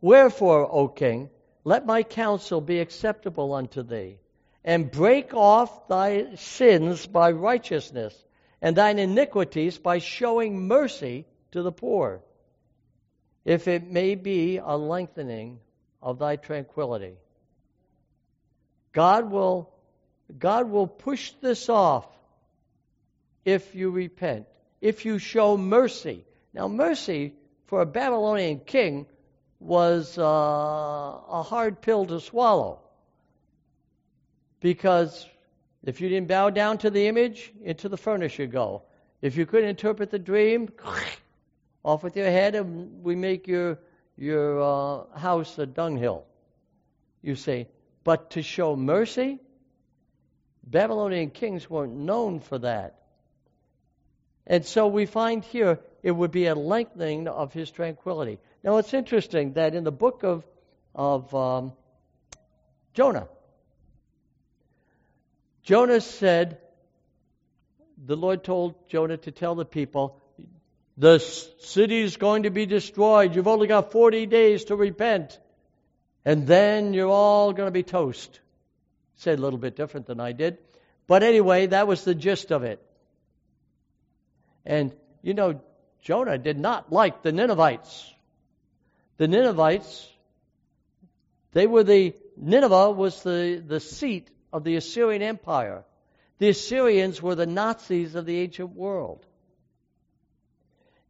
Wherefore, 0.00 0.68
O 0.70 0.88
king, 0.88 1.30
let 1.64 1.86
my 1.86 2.02
counsel 2.02 2.60
be 2.60 2.80
acceptable 2.80 3.54
unto 3.54 3.82
thee, 3.82 4.18
and 4.64 4.90
break 4.90 5.32
off 5.34 5.88
thy 5.88 6.34
sins 6.34 7.06
by 7.06 7.30
righteousness, 7.30 8.14
and 8.60 8.76
thine 8.76 8.98
iniquities 8.98 9.78
by 9.78 9.98
showing 9.98 10.68
mercy 10.68 11.26
to 11.52 11.62
the 11.62 11.72
poor, 11.72 12.22
if 13.44 13.68
it 13.68 13.90
may 13.90 14.14
be 14.14 14.58
a 14.58 14.76
lengthening 14.76 15.60
of 16.02 16.18
thy 16.18 16.36
tranquility. 16.36 17.16
God 18.92 19.30
will, 19.30 19.73
God 20.38 20.70
will 20.70 20.86
push 20.86 21.32
this 21.40 21.68
off 21.68 22.06
if 23.44 23.74
you 23.74 23.90
repent, 23.90 24.46
if 24.80 25.04
you 25.04 25.18
show 25.18 25.56
mercy. 25.56 26.24
Now, 26.52 26.68
mercy 26.68 27.34
for 27.66 27.82
a 27.82 27.86
Babylonian 27.86 28.60
king 28.60 29.06
was 29.60 30.18
uh, 30.18 30.22
a 30.22 31.42
hard 31.42 31.80
pill 31.80 32.06
to 32.06 32.20
swallow. 32.20 32.80
Because 34.60 35.26
if 35.84 36.00
you 36.00 36.08
didn't 36.08 36.28
bow 36.28 36.50
down 36.50 36.78
to 36.78 36.90
the 36.90 37.06
image, 37.06 37.52
into 37.62 37.88
the 37.88 37.96
furnace 37.96 38.38
you 38.38 38.46
go. 38.46 38.82
If 39.20 39.36
you 39.36 39.46
couldn't 39.46 39.68
interpret 39.68 40.10
the 40.10 40.18
dream, 40.18 40.70
off 41.84 42.02
with 42.02 42.16
your 42.16 42.26
head, 42.26 42.54
and 42.54 43.02
we 43.02 43.14
make 43.14 43.46
your 43.46 43.78
your 44.16 44.62
uh, 44.62 45.18
house 45.18 45.58
a 45.58 45.66
dunghill. 45.66 46.24
You 47.20 47.34
say, 47.34 47.68
but 48.04 48.30
to 48.30 48.42
show 48.42 48.76
mercy, 48.76 49.38
Babylonian 50.66 51.30
kings 51.30 51.68
weren't 51.68 51.94
known 51.94 52.40
for 52.40 52.58
that. 52.58 52.98
And 54.46 54.64
so 54.64 54.88
we 54.88 55.06
find 55.06 55.44
here 55.44 55.78
it 56.02 56.10
would 56.10 56.30
be 56.30 56.46
a 56.46 56.54
lengthening 56.54 57.28
of 57.28 57.52
his 57.52 57.70
tranquility. 57.70 58.38
Now, 58.62 58.78
it's 58.78 58.92
interesting 58.92 59.54
that 59.54 59.74
in 59.74 59.84
the 59.84 59.92
book 59.92 60.22
of, 60.22 60.44
of 60.94 61.34
um, 61.34 61.72
Jonah, 62.92 63.28
Jonah 65.62 66.00
said, 66.00 66.58
the 68.06 68.16
Lord 68.16 68.44
told 68.44 68.88
Jonah 68.88 69.16
to 69.16 69.30
tell 69.30 69.54
the 69.54 69.64
people, 69.64 70.20
the 70.96 71.18
city 71.18 72.02
is 72.02 72.18
going 72.18 72.42
to 72.42 72.50
be 72.50 72.66
destroyed. 72.66 73.34
You've 73.34 73.48
only 73.48 73.66
got 73.66 73.90
40 73.90 74.26
days 74.26 74.64
to 74.66 74.76
repent. 74.76 75.38
And 76.24 76.46
then 76.46 76.94
you're 76.94 77.08
all 77.08 77.52
going 77.52 77.66
to 77.66 77.72
be 77.72 77.82
toast. 77.82 78.40
Said 79.16 79.38
a 79.38 79.42
little 79.42 79.58
bit 79.58 79.76
different 79.76 80.06
than 80.06 80.20
I 80.20 80.32
did. 80.32 80.58
But 81.06 81.22
anyway, 81.22 81.66
that 81.66 81.86
was 81.86 82.04
the 82.04 82.14
gist 82.14 82.50
of 82.50 82.62
it. 82.62 82.84
And, 84.64 84.92
you 85.22 85.34
know, 85.34 85.60
Jonah 86.02 86.38
did 86.38 86.58
not 86.58 86.92
like 86.92 87.22
the 87.22 87.32
Ninevites. 87.32 88.12
The 89.16 89.28
Ninevites, 89.28 90.08
they 91.52 91.66
were 91.66 91.84
the, 91.84 92.14
Nineveh 92.36 92.90
was 92.90 93.22
the, 93.22 93.62
the 93.64 93.80
seat 93.80 94.30
of 94.52 94.64
the 94.64 94.76
Assyrian 94.76 95.22
Empire. 95.22 95.84
The 96.38 96.48
Assyrians 96.48 97.22
were 97.22 97.34
the 97.34 97.46
Nazis 97.46 98.14
of 98.14 98.26
the 98.26 98.40
ancient 98.40 98.74
world. 98.74 99.24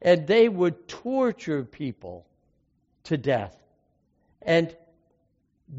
And 0.03 0.27
they 0.27 0.49
would 0.49 0.87
torture 0.87 1.65
people 1.65 2.27
to 3.05 3.17
death. 3.17 3.57
And 4.43 4.77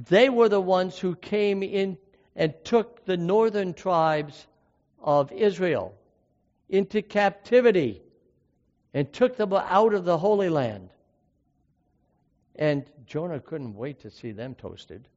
they 0.09 0.30
were 0.30 0.49
the 0.49 0.59
ones 0.59 0.97
who 0.97 1.15
came 1.15 1.61
in 1.61 1.97
and 2.36 2.53
took 2.63 3.05
the 3.05 3.17
northern 3.17 3.73
tribes 3.73 4.47
of 5.01 5.31
Israel 5.31 5.95
into 6.69 7.01
captivity 7.01 8.01
and 8.93 9.11
took 9.11 9.38
them 9.38 9.53
out 9.53 9.93
of 9.93 10.05
the 10.05 10.17
Holy 10.17 10.49
Land. 10.49 10.89
And 12.55 12.86
Jonah 13.05 13.39
couldn't 13.39 13.75
wait 13.75 14.01
to 14.01 14.09
see 14.09 14.31
them 14.31 14.55
toasted. 14.55 15.07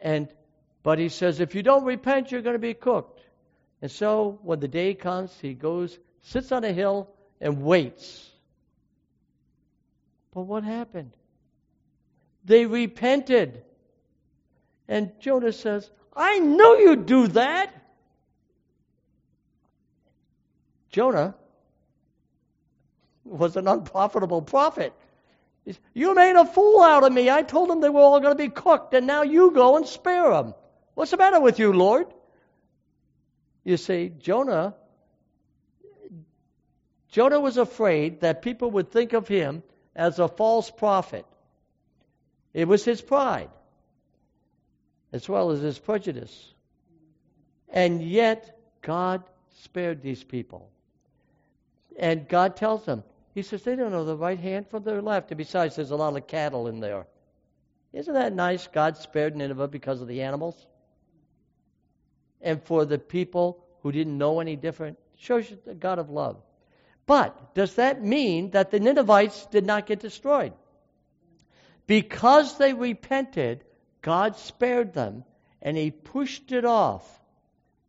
And 0.00 0.28
but 0.82 0.98
he 0.98 1.08
says, 1.08 1.40
if 1.40 1.54
you 1.54 1.62
don't 1.62 1.84
repent, 1.84 2.30
you're 2.30 2.40
going 2.40 2.54
to 2.54 2.58
be 2.58 2.74
cooked. 2.74 3.20
And 3.82 3.90
so 3.90 4.38
when 4.42 4.60
the 4.60 4.68
day 4.68 4.94
comes, 4.94 5.36
he 5.40 5.54
goes, 5.54 5.98
sits 6.22 6.52
on 6.52 6.64
a 6.64 6.72
hill, 6.72 7.10
and 7.40 7.62
waits. 7.62 8.28
But 10.34 10.42
what 10.42 10.64
happened? 10.64 11.12
They 12.44 12.66
repented. 12.66 13.62
And 14.88 15.12
Jonah 15.20 15.52
says, 15.52 15.90
I 16.16 16.38
knew 16.38 16.78
you'd 16.78 17.06
do 17.06 17.28
that. 17.28 17.72
Jonah 20.90 21.34
was 23.24 23.56
an 23.56 23.68
unprofitable 23.68 24.42
prophet. 24.42 24.92
You 25.92 26.14
made 26.14 26.34
a 26.34 26.46
fool 26.46 26.80
out 26.80 27.04
of 27.04 27.12
me. 27.12 27.28
I 27.28 27.42
told 27.42 27.68
them 27.68 27.82
they 27.82 27.90
were 27.90 28.00
all 28.00 28.20
going 28.20 28.34
to 28.34 28.42
be 28.42 28.48
cooked, 28.48 28.94
and 28.94 29.06
now 29.06 29.22
you 29.22 29.50
go 29.50 29.76
and 29.76 29.86
spare 29.86 30.30
them. 30.30 30.54
What's 30.94 31.10
the 31.10 31.18
matter 31.18 31.40
with 31.40 31.58
you, 31.58 31.72
Lord? 31.72 32.06
You 33.64 33.76
see, 33.76 34.10
Jonah 34.18 34.74
Jonah 37.10 37.40
was 37.40 37.56
afraid 37.56 38.20
that 38.20 38.42
people 38.42 38.70
would 38.72 38.90
think 38.90 39.12
of 39.12 39.28
him 39.28 39.62
as 39.96 40.18
a 40.18 40.28
false 40.28 40.70
prophet. 40.70 41.24
It 42.52 42.68
was 42.68 42.84
his 42.84 43.00
pride, 43.00 43.50
as 45.12 45.28
well 45.28 45.50
as 45.50 45.60
his 45.60 45.78
prejudice. 45.78 46.54
And 47.68 48.02
yet, 48.02 48.58
God 48.82 49.22
spared 49.62 50.02
these 50.02 50.22
people. 50.22 50.70
And 51.98 52.28
God 52.28 52.56
tells 52.56 52.84
them, 52.84 53.02
He 53.34 53.42
says, 53.42 53.62
they 53.62 53.76
don't 53.76 53.92
know 53.92 54.04
the 54.04 54.16
right 54.16 54.38
hand 54.38 54.68
from 54.68 54.84
their 54.84 55.02
left. 55.02 55.30
And 55.30 55.38
besides, 55.38 55.76
there's 55.76 55.90
a 55.90 55.96
lot 55.96 56.16
of 56.16 56.26
cattle 56.26 56.68
in 56.68 56.80
there. 56.80 57.06
Isn't 57.92 58.14
that 58.14 58.34
nice? 58.34 58.66
God 58.66 58.96
spared 58.96 59.36
Nineveh 59.36 59.68
because 59.68 60.00
of 60.00 60.08
the 60.08 60.22
animals. 60.22 60.66
And 62.40 62.62
for 62.62 62.84
the 62.84 62.98
people 62.98 63.64
who 63.82 63.92
didn't 63.92 64.16
know 64.16 64.40
any 64.40 64.56
different, 64.56 64.98
shows 65.16 65.50
you 65.50 65.58
the 65.64 65.74
God 65.74 65.98
of 65.98 66.10
love. 66.10 66.36
But 67.06 67.54
does 67.54 67.74
that 67.76 68.04
mean 68.04 68.50
that 68.50 68.70
the 68.70 68.78
Ninevites 68.78 69.46
did 69.46 69.64
not 69.64 69.86
get 69.86 70.00
destroyed? 70.00 70.52
Because 71.86 72.58
they 72.58 72.74
repented, 72.74 73.64
God 74.02 74.36
spared 74.36 74.92
them 74.94 75.24
and 75.62 75.76
he 75.76 75.90
pushed 75.90 76.52
it 76.52 76.64
off. 76.64 77.04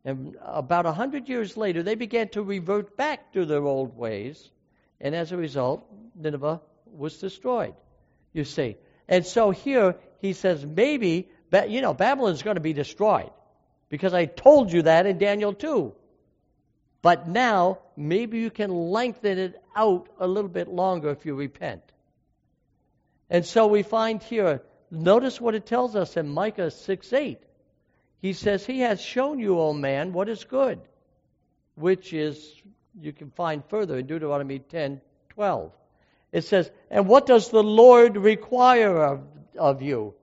And 0.06 0.38
about 0.42 0.86
a 0.86 0.92
hundred 0.92 1.30
years 1.30 1.58
later, 1.58 1.84
they 1.84 1.96
began 1.96 2.30
to 2.30 2.42
revert 2.42 2.96
back 2.96 3.34
to 3.34 3.46
their 3.46 3.64
old 3.64 3.98
ways. 3.98 4.50
And 5.02 5.14
as 5.14 5.32
a 5.32 5.38
result, 5.38 5.86
Nineveh 6.16 6.62
was 6.92 7.18
destroyed, 7.18 7.76
you 8.34 8.44
see. 8.44 8.78
And 9.08 9.26
so 9.26 9.52
here 9.52 9.96
he 10.20 10.34
says, 10.34 10.66
maybe, 10.66 11.30
you 11.68 11.82
know, 11.82 11.94
Babylon's 11.94 12.42
going 12.42 12.56
to 12.56 12.62
be 12.62 12.74
destroyed. 12.74 13.32
Because 13.90 14.14
I 14.14 14.26
told 14.26 14.72
you 14.72 14.84
that 14.84 15.06
in 15.06 15.18
Daniel 15.18 15.54
2. 15.54 15.94
But 17.02 17.28
now, 17.28 17.80
maybe 17.96 18.40
you 18.40 18.52
can 18.52 18.72
lengthen 18.72 19.38
it 19.38 19.62
out 19.76 20.10
a 20.20 20.28
little 20.28 20.50
bit 20.50 20.68
longer 20.68 21.10
if 21.10 21.26
you 21.26 21.34
repent. 21.34 21.82
And 23.30 23.46
so 23.46 23.68
we 23.68 23.84
find 23.84 24.22
here, 24.22 24.62
notice 24.92 25.40
what 25.40 25.56
it 25.56 25.66
tells 25.66 25.96
us 25.96 26.18
in 26.18 26.30
Micah 26.30 26.72
6 26.72 27.14
8. 27.14 27.40
He 28.22 28.34
says, 28.34 28.66
He 28.66 28.82
has 28.82 29.02
shown 29.02 29.40
you, 29.40 29.60
O 29.60 29.74
man, 29.74 30.14
what 30.14 30.30
is 30.30 30.44
good, 30.44 30.80
which 31.76 32.14
is, 32.14 32.54
you 33.00 33.14
can 33.14 33.32
find 33.32 33.64
further 33.70 33.98
in 33.98 34.08
Deuteronomy 34.08 34.60
10 34.60 35.02
12. 35.30 35.72
It 36.32 36.44
says, 36.44 36.70
And 36.90 37.08
what 37.08 37.26
does 37.26 37.50
the 37.50 37.64
Lord 37.64 38.18
require 38.18 39.04
of, 39.04 39.22
of 39.58 39.82
you? 39.82 40.14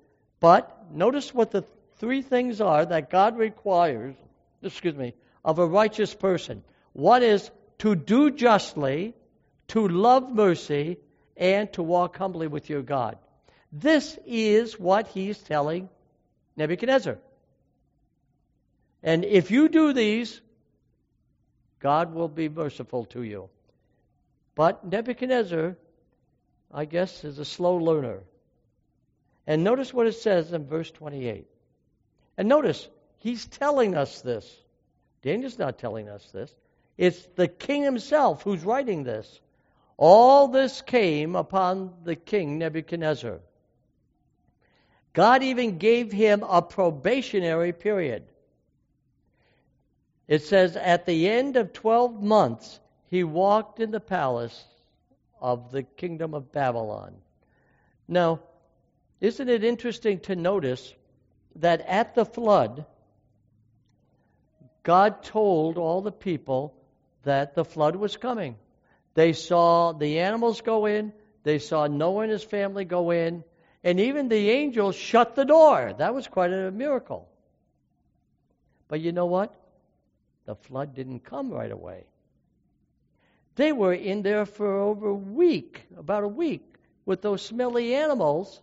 But 0.40 0.92
notice 0.92 1.32
what 1.32 1.50
the 1.50 1.64
three 1.98 2.22
things 2.22 2.60
are 2.60 2.84
that 2.84 3.10
God 3.10 3.38
requires, 3.38 4.14
excuse 4.62 4.94
me, 4.94 5.14
of 5.44 5.58
a 5.58 5.66
righteous 5.66 6.14
person. 6.14 6.62
One 6.92 7.22
is 7.22 7.50
to 7.78 7.94
do 7.94 8.30
justly, 8.30 9.14
to 9.68 9.88
love 9.88 10.32
mercy, 10.32 10.98
and 11.36 11.72
to 11.74 11.82
walk 11.82 12.16
humbly 12.16 12.46
with 12.46 12.70
your 12.70 12.82
God. 12.82 13.18
This 13.78 14.18
is 14.24 14.80
what 14.80 15.08
he's 15.08 15.36
telling 15.36 15.90
Nebuchadnezzar. 16.56 17.18
And 19.02 19.22
if 19.22 19.50
you 19.50 19.68
do 19.68 19.92
these, 19.92 20.40
God 21.80 22.14
will 22.14 22.28
be 22.28 22.48
merciful 22.48 23.04
to 23.06 23.22
you. 23.22 23.50
But 24.54 24.86
Nebuchadnezzar, 24.86 25.76
I 26.72 26.84
guess, 26.86 27.22
is 27.22 27.38
a 27.38 27.44
slow 27.44 27.76
learner. 27.76 28.20
And 29.46 29.62
notice 29.62 29.92
what 29.92 30.06
it 30.06 30.14
says 30.14 30.54
in 30.54 30.66
verse 30.66 30.90
28. 30.90 31.46
And 32.38 32.48
notice, 32.48 32.88
he's 33.18 33.44
telling 33.44 33.94
us 33.94 34.22
this. 34.22 34.50
Daniel's 35.20 35.58
not 35.58 35.78
telling 35.78 36.08
us 36.08 36.26
this. 36.30 36.50
It's 36.96 37.22
the 37.36 37.46
king 37.46 37.82
himself 37.82 38.42
who's 38.42 38.64
writing 38.64 39.04
this. 39.04 39.40
All 39.98 40.48
this 40.48 40.80
came 40.80 41.36
upon 41.36 41.92
the 42.04 42.16
king 42.16 42.56
Nebuchadnezzar. 42.58 43.40
God 45.16 45.42
even 45.42 45.78
gave 45.78 46.12
him 46.12 46.44
a 46.46 46.60
probationary 46.60 47.72
period. 47.72 48.24
It 50.28 50.42
says, 50.42 50.76
at 50.76 51.06
the 51.06 51.30
end 51.30 51.56
of 51.56 51.72
12 51.72 52.22
months, 52.22 52.78
he 53.08 53.24
walked 53.24 53.80
in 53.80 53.92
the 53.92 53.98
palace 53.98 54.62
of 55.40 55.72
the 55.72 55.84
kingdom 55.84 56.34
of 56.34 56.52
Babylon. 56.52 57.14
Now, 58.06 58.40
isn't 59.18 59.48
it 59.48 59.64
interesting 59.64 60.20
to 60.20 60.36
notice 60.36 60.92
that 61.54 61.80
at 61.80 62.14
the 62.14 62.26
flood, 62.26 62.84
God 64.82 65.22
told 65.22 65.78
all 65.78 66.02
the 66.02 66.12
people 66.12 66.74
that 67.22 67.54
the 67.54 67.64
flood 67.64 67.96
was 67.96 68.18
coming. 68.18 68.56
They 69.14 69.32
saw 69.32 69.92
the 69.92 70.18
animals 70.18 70.60
go 70.60 70.84
in, 70.84 71.14
they 71.42 71.58
saw 71.58 71.86
Noah 71.86 72.24
and 72.24 72.32
his 72.32 72.44
family 72.44 72.84
go 72.84 73.12
in, 73.12 73.44
and 73.86 74.00
even 74.00 74.28
the 74.28 74.50
angels 74.50 74.96
shut 74.96 75.36
the 75.36 75.44
door. 75.44 75.94
That 75.96 76.12
was 76.12 76.26
quite 76.26 76.52
a 76.52 76.72
miracle. 76.72 77.28
But 78.88 79.00
you 79.00 79.12
know 79.12 79.26
what? 79.26 79.54
The 80.44 80.56
flood 80.56 80.92
didn't 80.96 81.20
come 81.20 81.50
right 81.50 81.70
away. 81.70 82.02
They 83.54 83.70
were 83.70 83.94
in 83.94 84.22
there 84.22 84.44
for 84.44 84.80
over 84.80 85.10
a 85.10 85.14
week, 85.14 85.82
about 85.96 86.24
a 86.24 86.28
week, 86.28 86.64
with 87.04 87.22
those 87.22 87.42
smelly 87.42 87.94
animals. 87.94 88.60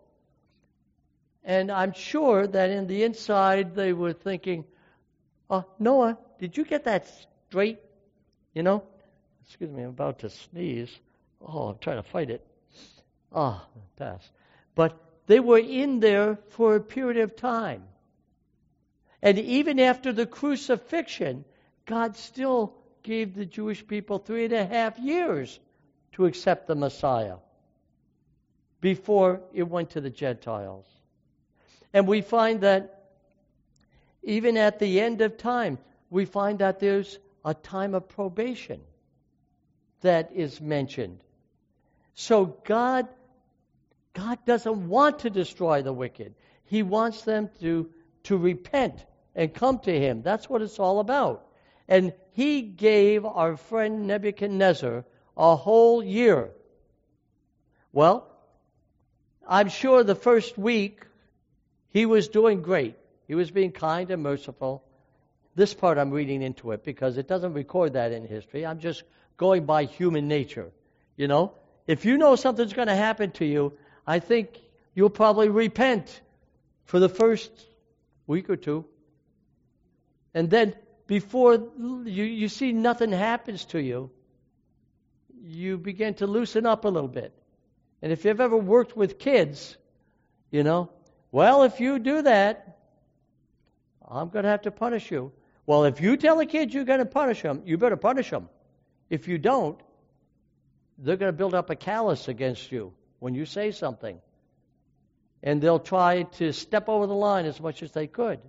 And 1.45 1.71
I'm 1.71 1.93
sure 1.93 2.45
that 2.45 2.69
in 2.69 2.87
the 2.87 3.03
inside 3.03 3.75
they 3.75 3.93
were 3.93 4.11
thinking, 4.11 4.65
uh, 5.49 5.61
Noah, 5.79 6.17
did 6.37 6.57
you 6.57 6.65
get 6.65 6.83
that 6.83 7.07
straight? 7.47 7.79
You 8.53 8.63
know? 8.63 8.83
Excuse 9.45 9.71
me, 9.71 9.83
I'm 9.83 9.89
about 9.91 10.19
to 10.19 10.29
sneeze. 10.29 10.93
Oh, 11.41 11.69
I'm 11.69 11.77
trying 11.77 12.03
to 12.03 12.03
fight 12.03 12.29
it. 12.29 12.45
Ah, 13.33 13.65
oh, 13.65 13.81
pass. 13.95 14.29
But 14.75 14.99
they 15.27 15.39
were 15.39 15.59
in 15.59 15.99
there 15.99 16.37
for 16.49 16.75
a 16.75 16.81
period 16.81 17.17
of 17.17 17.35
time. 17.35 17.83
And 19.21 19.39
even 19.39 19.79
after 19.79 20.11
the 20.11 20.25
crucifixion, 20.25 21.45
God 21.85 22.17
still 22.17 22.73
gave 23.03 23.33
the 23.33 23.45
Jewish 23.45 23.85
people 23.85 24.17
three 24.17 24.45
and 24.45 24.53
a 24.53 24.65
half 24.65 24.99
years 24.99 25.59
to 26.13 26.25
accept 26.25 26.67
the 26.67 26.75
Messiah 26.75 27.37
before 28.81 29.41
it 29.53 29.63
went 29.63 29.91
to 29.91 30.01
the 30.01 30.09
Gentiles. 30.09 30.85
And 31.93 32.07
we 32.07 32.21
find 32.21 32.61
that 32.61 33.11
even 34.23 34.57
at 34.57 34.79
the 34.79 34.99
end 34.99 35.21
of 35.21 35.37
time, 35.37 35.77
we 36.09 36.25
find 36.25 36.59
that 36.59 36.79
there's 36.79 37.17
a 37.45 37.53
time 37.53 37.93
of 37.93 38.07
probation 38.09 38.81
that 40.01 40.31
is 40.33 40.59
mentioned. 40.59 41.23
So 42.13 42.45
God 42.65 43.07
God 44.13 44.39
doesn't 44.45 44.87
want 44.87 45.19
to 45.19 45.29
destroy 45.29 45.81
the 45.81 45.93
wicked. 45.93 46.35
He 46.65 46.83
wants 46.83 47.23
them 47.23 47.49
to 47.61 47.89
to 48.23 48.37
repent 48.37 49.05
and 49.35 49.53
come 49.53 49.79
to 49.79 49.99
him. 49.99 50.21
That's 50.21 50.49
what 50.49 50.61
it's 50.61 50.79
all 50.79 50.99
about. 50.99 51.45
And 51.87 52.13
he 52.31 52.61
gave 52.61 53.25
our 53.25 53.57
friend 53.57 54.07
Nebuchadnezzar 54.07 55.05
a 55.35 55.55
whole 55.55 56.03
year. 56.03 56.51
Well, 57.91 58.27
I'm 59.47 59.69
sure 59.69 60.03
the 60.03 60.15
first 60.15 60.57
week 60.57 61.05
he 61.89 62.05
was 62.05 62.29
doing 62.29 62.61
great. 62.61 62.95
He 63.27 63.35
was 63.35 63.51
being 63.51 63.71
kind 63.71 64.09
and 64.09 64.23
merciful. 64.23 64.83
This 65.55 65.73
part 65.73 65.97
I'm 65.97 66.11
reading 66.11 66.41
into 66.41 66.71
it 66.71 66.83
because 66.83 67.17
it 67.17 67.27
doesn't 67.27 67.53
record 67.53 67.93
that 67.93 68.11
in 68.11 68.25
history. 68.25 68.65
I'm 68.65 68.79
just 68.79 69.03
going 69.37 69.65
by 69.65 69.85
human 69.85 70.27
nature. 70.27 70.71
You 71.17 71.27
know, 71.27 71.53
if 71.85 72.05
you 72.05 72.17
know 72.17 72.35
something's 72.35 72.73
going 72.73 72.87
to 72.87 72.95
happen 72.95 73.31
to 73.31 73.45
you, 73.45 73.73
I 74.05 74.19
think 74.19 74.59
you'll 74.93 75.09
probably 75.09 75.49
repent 75.49 76.21
for 76.85 76.99
the 76.99 77.09
first 77.09 77.51
week 78.27 78.49
or 78.49 78.55
two. 78.55 78.85
And 80.33 80.49
then 80.49 80.75
before 81.07 81.55
you, 82.05 82.23
you 82.23 82.47
see 82.49 82.71
nothing 82.71 83.11
happens 83.11 83.65
to 83.65 83.81
you, 83.81 84.11
you 85.41 85.77
begin 85.77 86.15
to 86.15 86.27
loosen 86.27 86.65
up 86.65 86.85
a 86.85 86.89
little 86.89 87.09
bit. 87.09 87.33
And 88.01 88.11
if 88.11 88.25
you've 88.25 88.41
ever 88.41 88.57
worked 88.57 88.95
with 88.97 89.19
kids, 89.19 89.77
you 90.51 90.63
know, 90.63 90.89
well, 91.31 91.63
if 91.63 91.79
you 91.79 91.99
do 91.99 92.21
that, 92.23 92.77
I'm 94.07 94.29
going 94.29 94.43
to 94.43 94.49
have 94.49 94.63
to 94.63 94.71
punish 94.71 95.09
you. 95.09 95.31
Well, 95.65 95.85
if 95.85 96.01
you 96.01 96.17
tell 96.17 96.39
a 96.39 96.45
kid 96.45 96.73
you're 96.73 96.83
going 96.83 96.99
to 96.99 97.05
punish 97.05 97.41
them, 97.41 97.63
you 97.65 97.77
better 97.77 97.95
punish 97.95 98.29
them. 98.29 98.49
If 99.09 99.27
you 99.27 99.37
don't, 99.37 99.79
they're 100.97 101.17
going 101.17 101.31
to 101.31 101.37
build 101.37 101.53
up 101.53 101.69
a 101.69 101.75
callous 101.75 102.27
against 102.27 102.71
you 102.71 102.93
when 103.23 103.35
you 103.35 103.45
say 103.45 103.71
something. 103.71 104.19
And 105.41 105.61
they'll 105.61 105.79
try 105.79 106.23
to 106.39 106.51
step 106.51 106.89
over 106.89 107.07
the 107.07 107.13
line 107.13 107.45
as 107.45 107.57
much 107.61 107.81
as 107.81 107.93
they 107.93 108.05
could. 108.05 108.39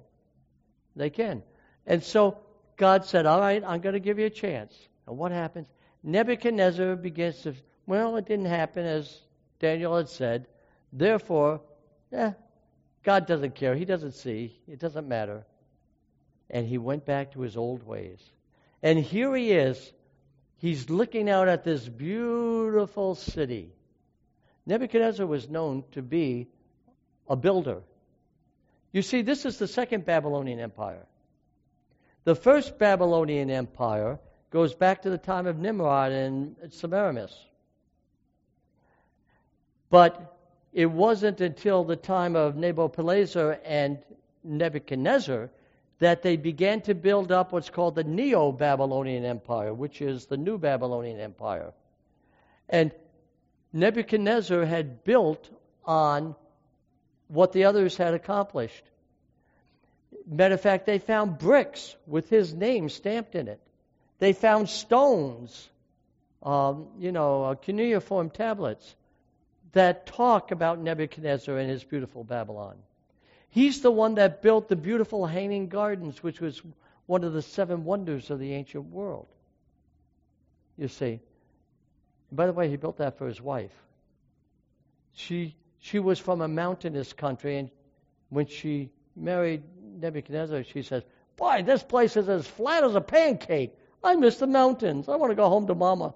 They 0.97 1.11
can. 1.11 1.45
And 1.87 2.03
so 2.03 2.39
God 2.77 3.05
said, 3.05 3.25
All 3.25 3.39
right, 3.39 3.63
I'm 3.65 3.81
going 3.81 3.93
to 3.93 4.01
give 4.01 4.19
you 4.19 4.27
a 4.27 4.31
chance. 4.31 4.77
And 5.07 5.17
what 5.17 5.31
happens? 5.31 5.69
Nebuchadnezzar 6.03 6.97
begins 6.97 7.41
to, 7.43 7.55
well, 7.87 8.17
it 8.17 8.27
didn't 8.27 8.47
happen 8.47 8.85
as 8.85 9.21
Daniel 9.61 9.97
had 9.97 10.09
said. 10.09 10.49
Therefore, 10.93 11.61
eh, 12.13 12.33
God 13.05 13.29
doesn't 13.29 13.55
care. 13.55 13.77
He 13.77 13.85
doesn't 13.85 14.15
see. 14.15 14.59
It 14.67 14.81
doesn't 14.81 15.07
matter. 15.07 15.47
And 16.51 16.67
he 16.67 16.79
went 16.79 17.07
back 17.07 17.33
to 17.35 17.43
his 17.43 17.57
old 17.57 17.87
ways. 17.87 18.19
And 18.83 18.99
here 18.99 19.37
he 19.37 19.53
is. 19.53 19.93
He's 20.57 20.91
looking 20.91 21.31
out 21.31 21.47
at 21.47 21.63
this 21.63 21.89
beautiful 21.89 23.15
city. 23.15 23.73
Nebuchadnezzar 24.67 25.27
was 25.27 25.49
known 25.49 25.85
to 25.93 26.03
be 26.03 26.49
a 27.29 27.37
builder. 27.37 27.83
You 28.93 29.03
see, 29.03 29.23
this 29.23 29.45
is 29.45 29.59
the 29.59 29.67
second 29.69 30.05
Babylonian 30.05 30.61
Empire. 30.61 31.05
The 32.25 32.35
first 32.35 32.79
Babylonian 32.79 33.51
Empire 33.51 34.19
goes 34.51 34.75
back 34.75 35.03
to 35.03 35.11
the 35.11 35.19
time 35.19 35.47
of 35.47 35.59
Nimrod 35.59 36.13
and 36.13 36.57
Semiramis. 36.71 37.37
But 39.91 40.37
it 40.73 40.87
wasn't 40.87 41.41
until 41.41 41.85
the 41.85 41.97
time 41.97 42.37
of 42.37 42.55
Nabopolassar 42.55 43.59
and 43.65 43.99
Nebuchadnezzar 44.43 45.51
that 45.99 46.23
they 46.23 46.37
began 46.37 46.81
to 46.83 46.95
build 46.95 47.31
up 47.31 47.53
what's 47.53 47.71
called 47.71 47.95
the 47.95 48.05
Neo 48.05 48.53
Babylonian 48.53 49.25
Empire, 49.25 49.73
which 49.73 50.01
is 50.01 50.27
the 50.27 50.37
New 50.37 50.59
Babylonian 50.59 51.21
Empire. 51.21 51.73
And 52.69 52.93
Nebuchadnezzar 53.75 54.65
had 54.65 55.03
built 55.03 55.51
on 55.85 56.37
what 57.27 57.53
the 57.53 57.65
others 57.65 57.97
had 57.97 58.15
accomplished. 58.15 58.85
Matter 60.27 60.55
of 60.55 60.61
fact, 60.61 60.87
they 60.87 61.01
found 61.01 61.39
bricks 61.39 61.97
with 62.07 62.31
his 62.31 62.55
name 62.55 62.89
stamped 62.89 63.35
in 63.35 63.49
it. 63.49 63.61
They 64.21 64.33
found 64.33 64.69
stones, 64.69 65.69
um, 66.43 66.87
you 67.01 67.11
know, 67.11 67.45
uh, 67.45 67.55
cuneiform 67.57 68.31
tablets 68.31 68.95
that 69.73 70.07
talk 70.07 70.53
about 70.53 70.79
Nebuchadnezzar 70.79 71.59
and 71.59 71.69
his 71.69 71.83
beautiful 71.83 72.23
Babylon. 72.23 72.77
He's 73.51 73.83
the 73.83 73.91
one 73.91 74.15
that 74.15 74.41
built 74.41 74.69
the 74.69 74.77
beautiful 74.77 75.27
hanging 75.27 75.69
gardens, 75.69 76.23
which 76.23 76.41
was 76.41 76.63
one 77.07 77.25
of 77.25 77.33
the 77.33 77.43
seven 77.43 77.85
wonders 77.85 78.31
of 78.31 78.39
the 78.39 78.53
ancient 78.53 78.85
world. 78.91 79.27
You 80.79 80.87
see. 80.87 81.19
By 82.35 82.47
the 82.47 82.53
way, 82.53 82.69
he 82.69 82.77
built 82.77 82.99
that 82.99 83.19
for 83.19 83.27
his 83.27 83.41
wife. 83.41 83.73
She 85.13 85.55
she 85.79 85.99
was 85.99 86.19
from 86.19 86.41
a 86.41 86.49
mountainous 86.49 87.13
country, 87.13 87.59
and 87.59 87.71
when 88.31 88.47
she 88.47 88.91
married 89.15 89.63
Nebuchadnezzar, 90.01 90.65
she 90.65 90.83
says, 90.83 91.03
Boy, 91.37 91.63
this 91.63 91.83
place 91.83 92.17
is 92.17 92.29
as 92.29 92.47
flat 92.47 92.85
as 92.85 92.95
a 92.95 93.01
pancake. 93.01 93.77
I 94.03 94.17
miss 94.17 94.39
the 94.39 94.47
mountains. 94.47 95.09
I 95.09 95.17
want 95.17 95.31
to 95.31 95.37
go 95.37 95.49
home 95.49 95.67
to 95.67 95.75
Mama. 95.75 96.15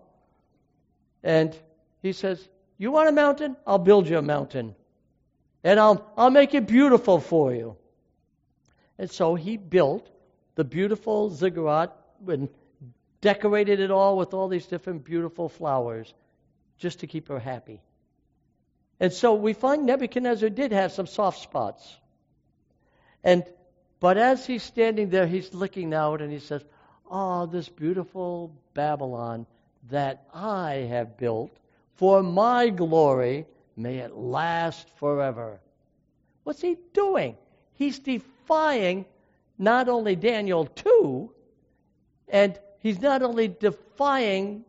And 1.22 1.56
he 2.02 2.12
says, 2.12 2.48
You 2.76 2.92
want 2.92 3.08
a 3.08 3.12
mountain? 3.12 3.56
I'll 3.66 3.78
build 3.78 4.08
you 4.08 4.18
a 4.18 4.22
mountain. 4.22 4.74
And 5.64 5.80
I'll, 5.80 6.10
I'll 6.16 6.30
make 6.30 6.54
it 6.54 6.66
beautiful 6.66 7.20
for 7.20 7.52
you. 7.52 7.76
And 8.98 9.10
so 9.10 9.34
he 9.34 9.56
built 9.56 10.08
the 10.54 10.64
beautiful 10.64 11.30
ziggurat 11.30 11.96
and 12.26 12.48
decorated 13.20 13.80
it 13.80 13.90
all 13.90 14.16
with 14.16 14.34
all 14.34 14.48
these 14.48 14.66
different 14.66 15.04
beautiful 15.04 15.48
flowers 15.48 16.12
just 16.78 17.00
to 17.00 17.06
keep 17.06 17.28
her 17.28 17.38
happy. 17.38 17.80
And 19.00 19.12
so 19.12 19.34
we 19.34 19.52
find 19.52 19.86
Nebuchadnezzar 19.86 20.48
did 20.48 20.72
have 20.72 20.92
some 20.92 21.06
soft 21.06 21.40
spots. 21.40 21.96
And 23.24 23.44
but 24.00 24.16
as 24.16 24.46
he's 24.46 24.62
standing 24.62 25.10
there, 25.10 25.26
he's 25.26 25.52
looking 25.52 25.92
out 25.92 26.22
and 26.22 26.32
he 26.32 26.38
says, 26.38 26.64
Oh, 27.10 27.46
this 27.46 27.68
beautiful 27.68 28.54
Babylon 28.74 29.46
that 29.90 30.24
I 30.32 30.86
have 30.88 31.16
built 31.16 31.50
for 31.96 32.22
my 32.22 32.68
glory, 32.68 33.46
may 33.76 33.98
it 33.98 34.14
last 34.14 34.88
forever. 34.98 35.58
What's 36.44 36.60
he 36.60 36.76
doing? 36.92 37.36
He's 37.74 37.98
defying 37.98 39.04
not 39.58 39.88
only 39.88 40.14
Daniel 40.14 40.66
2, 40.66 41.32
and 42.28 42.58
he's 42.80 43.00
not 43.00 43.22
only 43.22 43.48
defying 43.48 44.64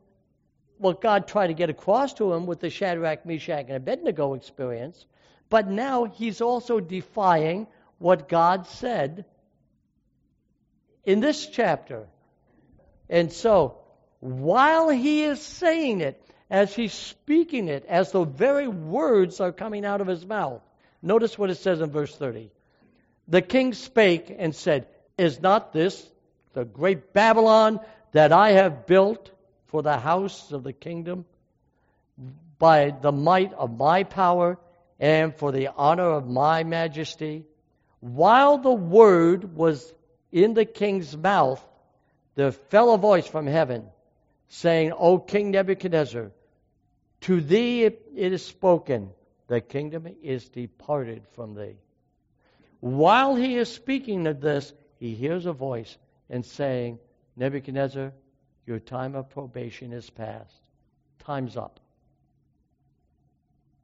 what 0.77 1.01
God 1.01 1.27
tried 1.27 1.47
to 1.47 1.53
get 1.53 1.69
across 1.69 2.13
to 2.15 2.33
him 2.33 2.45
with 2.45 2.59
the 2.59 2.69
Shadrach, 2.69 3.25
Meshach, 3.25 3.65
and 3.67 3.75
Abednego 3.75 4.33
experience, 4.33 5.05
but 5.49 5.67
now 5.67 6.05
he's 6.05 6.41
also 6.41 6.79
defying 6.79 7.67
what 7.97 8.29
God 8.29 8.67
said 8.67 9.25
in 11.03 11.19
this 11.19 11.47
chapter. 11.47 12.07
And 13.09 13.31
so, 13.31 13.79
while 14.19 14.89
he 14.89 15.23
is 15.23 15.41
saying 15.41 16.01
it, 16.01 16.23
as 16.49 16.75
he's 16.75 16.93
speaking 16.93 17.67
it, 17.67 17.85
as 17.87 18.11
the 18.11 18.23
very 18.23 18.67
words 18.67 19.39
are 19.39 19.51
coming 19.51 19.85
out 19.85 20.01
of 20.01 20.07
his 20.07 20.25
mouth, 20.25 20.61
notice 21.01 21.37
what 21.37 21.49
it 21.49 21.55
says 21.55 21.81
in 21.81 21.91
verse 21.91 22.15
30. 22.15 22.51
The 23.27 23.41
king 23.41 23.73
spake 23.73 24.33
and 24.35 24.55
said, 24.55 24.87
Is 25.17 25.41
not 25.41 25.73
this 25.73 26.09
the 26.53 26.65
great 26.65 27.13
Babylon 27.13 27.79
that 28.11 28.31
I 28.31 28.51
have 28.51 28.85
built 28.85 29.31
for 29.67 29.81
the 29.81 29.97
house 29.97 30.51
of 30.51 30.63
the 30.63 30.73
kingdom 30.73 31.25
by 32.57 32.91
the 32.91 33.11
might 33.11 33.53
of 33.53 33.77
my 33.77 34.03
power 34.03 34.57
and 34.99 35.33
for 35.35 35.51
the 35.51 35.69
honor 35.75 36.09
of 36.11 36.27
my 36.27 36.63
majesty? 36.63 37.45
While 37.99 38.57
the 38.57 38.73
word 38.73 39.55
was 39.55 39.93
in 40.31 40.53
the 40.53 40.65
king's 40.65 41.15
mouth, 41.15 41.63
there 42.35 42.51
fell 42.51 42.93
a 42.93 42.97
voice 42.97 43.27
from 43.27 43.47
heaven, 43.47 43.85
saying, 44.47 44.93
O 44.93 45.19
King 45.19 45.51
Nebuchadnezzar, 45.51 46.31
to 47.21 47.41
thee 47.41 47.83
it 47.83 48.07
is 48.15 48.45
spoken, 48.45 49.09
the 49.47 49.61
kingdom 49.61 50.07
is 50.23 50.47
departed 50.49 51.23
from 51.33 51.55
thee. 51.55 51.75
While 52.79 53.35
he 53.35 53.57
is 53.57 53.71
speaking 53.71 54.25
of 54.27 54.39
this, 54.39 54.71
he 54.99 55.15
hears 55.15 55.45
a 55.45 55.53
voice 55.53 55.97
and 56.29 56.45
saying, 56.45 56.99
Nebuchadnezzar, 57.39 58.11
your 58.67 58.79
time 58.79 59.15
of 59.15 59.29
probation 59.29 59.93
is 59.93 60.09
past. 60.09 60.53
Time's 61.19 61.55
up. 61.55 61.79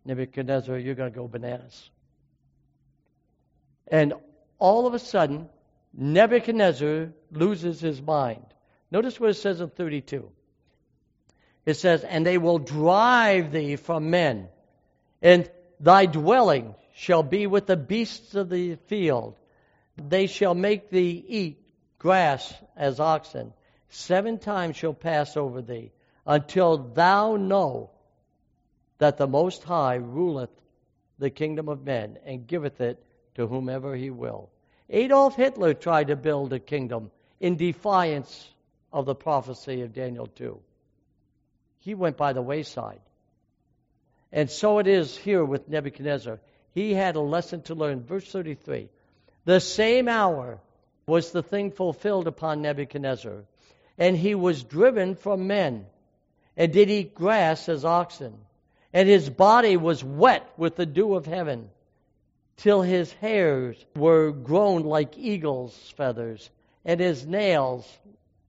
Nebuchadnezzar, 0.03 0.77
you're 0.77 0.93
going 0.93 1.11
to 1.11 1.17
go 1.17 1.27
bananas. 1.29 1.89
And 3.87 4.13
all 4.59 4.85
of 4.87 4.93
a 4.93 4.99
sudden, 4.99 5.47
Nebuchadnezzar 5.93 7.13
loses 7.31 7.79
his 7.79 8.01
mind. 8.01 8.45
Notice 8.91 9.19
what 9.21 9.29
it 9.29 9.35
says 9.35 9.61
in 9.61 9.69
32. 9.69 10.29
It 11.65 11.75
says, 11.75 12.03
And 12.03 12.25
they 12.25 12.37
will 12.37 12.59
drive 12.59 13.53
thee 13.53 13.77
from 13.77 14.09
men, 14.09 14.49
and 15.21 15.49
thy 15.79 16.07
dwelling 16.07 16.75
shall 16.93 17.23
be 17.23 17.47
with 17.47 17.67
the 17.67 17.77
beasts 17.77 18.35
of 18.35 18.49
the 18.49 18.75
field. 18.87 19.37
They 19.95 20.27
shall 20.27 20.53
make 20.53 20.89
thee 20.89 21.23
eat 21.25 21.64
grass 22.05 22.53
as 22.75 22.99
oxen. 22.99 23.51
Seven 23.89 24.37
times 24.37 24.75
shall 24.75 24.93
pass 24.93 25.35
over 25.35 25.63
thee. 25.63 25.91
until 26.27 26.77
thou 26.77 27.35
know 27.35 27.89
that 28.99 29.17
the 29.17 29.27
Most 29.27 29.63
High 29.63 29.95
ruleth 29.95 30.51
the 31.17 31.31
kingdom 31.31 31.67
of 31.67 31.83
men 31.83 32.19
and 32.23 32.45
giveth 32.45 32.79
it 32.79 33.03
to 33.33 33.47
whomever 33.47 33.95
he 33.95 34.11
will. 34.11 34.51
Adolf 34.87 35.35
Hitler 35.35 35.73
tried 35.73 36.07
to 36.07 36.15
build 36.15 36.53
a 36.53 36.59
kingdom 36.59 37.09
in 37.39 37.57
defiance 37.57 38.47
of 38.93 39.07
the 39.07 39.15
prophecy 39.15 39.81
of 39.81 39.93
Daniel 39.93 40.27
2. 40.27 40.59
He 41.79 41.95
went 41.95 42.17
by 42.17 42.33
the 42.33 42.41
wayside. 42.41 43.01
And 44.31 44.49
so 44.51 44.77
it 44.77 44.85
is 44.85 45.17
here 45.17 45.43
with 45.43 45.69
Nebuchadnezzar. 45.69 46.39
He 46.71 46.93
had 46.93 47.15
a 47.15 47.21
lesson 47.35 47.63
to 47.63 47.73
learn. 47.73 48.03
Verse 48.03 48.31
33 48.31 48.89
The 49.45 49.59
same 49.59 50.07
hour 50.07 50.59
was 51.07 51.31
the 51.31 51.43
thing 51.43 51.71
fulfilled 51.71 52.27
upon 52.27 52.61
Nebuchadnezzar, 52.61 53.43
and 53.97 54.17
he 54.17 54.35
was 54.35 54.63
driven 54.63 55.15
from 55.15 55.47
men, 55.47 55.85
and 56.57 56.73
did 56.73 56.89
eat 56.89 57.13
grass 57.13 57.69
as 57.69 57.85
oxen, 57.85 58.33
and 58.93 59.07
his 59.07 59.29
body 59.29 59.77
was 59.77 60.03
wet 60.03 60.49
with 60.57 60.75
the 60.75 60.85
dew 60.85 61.15
of 61.15 61.25
heaven, 61.25 61.69
till 62.57 62.81
his 62.81 63.11
hairs 63.13 63.77
were 63.95 64.31
grown 64.31 64.83
like 64.83 65.17
eagle's 65.17 65.75
feathers, 65.97 66.49
and 66.83 66.99
his 66.99 67.25
nails 67.25 67.87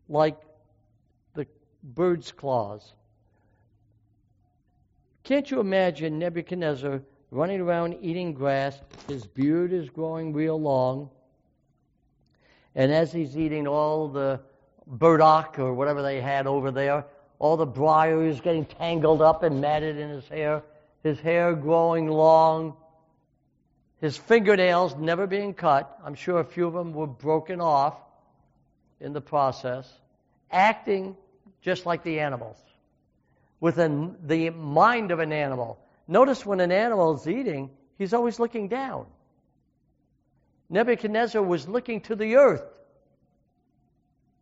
like 0.09 0.41
the 1.35 1.47
bird's 1.83 2.33
claws. 2.33 2.93
Can't 5.25 5.51
you 5.51 5.59
imagine 5.59 6.21
Nebuchadnezzar 6.21 7.03
running 7.33 7.61
around 7.61 7.99
eating 8.01 8.33
grass? 8.33 8.81
His 9.09 9.27
beard 9.27 9.73
is 9.73 9.91
growing 9.91 10.33
real 10.33 10.61
long. 10.61 11.11
And 12.77 12.93
as 12.93 13.11
he's 13.11 13.37
eating 13.37 13.67
all 13.67 14.09
the 14.09 14.41
burdock 14.87 15.59
or 15.59 15.73
whatever 15.73 16.03
they 16.03 16.21
had 16.21 16.47
over 16.47 16.71
there, 16.71 17.07
all 17.39 17.57
the 17.57 17.67
briars 17.67 18.41
getting 18.41 18.67
tangled 18.67 19.23
up 19.23 19.43
and 19.43 19.63
matted 19.63 19.97
in 19.97 20.11
his 20.11 20.29
hair, 20.29 20.63
his 21.03 21.19
hair 21.19 21.55
growing 21.55 22.07
long, 22.07 22.77
his 24.01 24.17
fingernails 24.17 24.95
never 24.95 25.27
being 25.27 25.55
cut. 25.55 25.99
I'm 26.05 26.15
sure 26.15 26.39
a 26.39 26.45
few 26.45 26.67
of 26.67 26.75
them 26.75 26.93
were 26.93 27.07
broken 27.07 27.63
off 27.63 27.97
in 29.01 29.15
the 29.15 29.23
process, 29.23 29.91
acting 30.51 31.17
just 31.63 31.87
like 31.87 32.03
the 32.03 32.21
animals, 32.21 32.59
with 33.59 33.79
an, 33.79 34.17
the 34.23 34.51
mind 34.51 35.11
of 35.13 35.19
an 35.19 35.33
animal. 35.33 35.79
Notice 36.07 36.45
when 36.45 36.61
an 36.61 36.73
animal 36.73 37.15
is 37.17 37.27
eating, 37.27 37.71
he's 37.97 38.13
always 38.13 38.39
looking 38.39 38.69
down. 38.69 39.07
Nebuchadnezzar 40.69 41.43
was 41.43 41.69
looking 41.69 42.01
to 42.03 42.17
the 42.17 42.37
earth. 42.37 42.65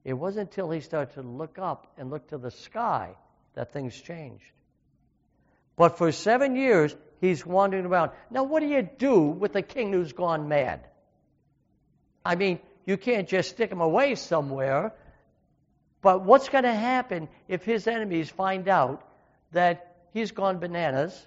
It 0.05 0.15
wasn't 0.15 0.51
until 0.51 0.71
he 0.71 0.81
started 0.81 1.15
to 1.15 1.23
look 1.23 1.59
up 1.59 1.93
and 1.97 2.11
look 2.11 2.29
to 2.29 2.39
the 2.39 2.51
sky 2.51 3.15
that 3.55 3.73
things 3.73 3.99
changed. 3.99 4.45
But 5.77 5.99
for 5.99 6.13
seven 6.13 6.57
years, 6.57 6.95
he's 7.21 7.45
wandering 7.45 7.87
around. 7.87 8.13
Now, 8.31 8.45
what 8.45 8.61
do 8.61 8.67
you 8.67 8.83
do 8.83 9.21
with 9.21 9.57
a 9.57 9.63
king 9.63 9.93
who's 9.93 10.13
gone 10.13 10.49
mad? 10.49 10.87
I 12.25 12.37
mean, 12.37 12.61
you 12.87 12.97
can't 12.97 13.29
just 13.29 13.51
stick 13.51 13.71
him 13.71 13.81
away 13.81 14.15
somewhere. 14.15 14.93
But 16.03 16.23
what's 16.23 16.49
going 16.51 16.65
to 16.65 16.75
happen 16.75 17.29
if 17.49 17.65
his 17.65 17.87
enemies 17.87 18.29
find 18.29 18.69
out 18.69 19.03
that 19.53 19.97
he's 20.13 20.33
gone 20.33 20.59
bananas? 20.59 21.27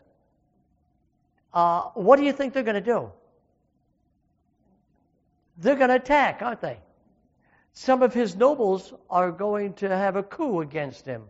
Uh, 1.52 1.82
what 1.96 2.18
do 2.18 2.24
you 2.24 2.32
think 2.32 2.54
they're 2.54 2.64
going 2.64 2.76
to 2.76 2.82
do? 2.82 3.12
They're 5.58 5.76
going 5.76 5.90
to 5.90 5.96
attack, 5.96 6.42
aren't 6.42 6.62
they? 6.62 6.78
Some 7.74 8.02
of 8.02 8.14
his 8.14 8.36
nobles 8.36 8.94
are 9.10 9.32
going 9.32 9.74
to 9.76 9.90
have 9.90 10.16
a 10.16 10.24
coup 10.24 10.62
against 10.62 11.06
him. 11.06 11.24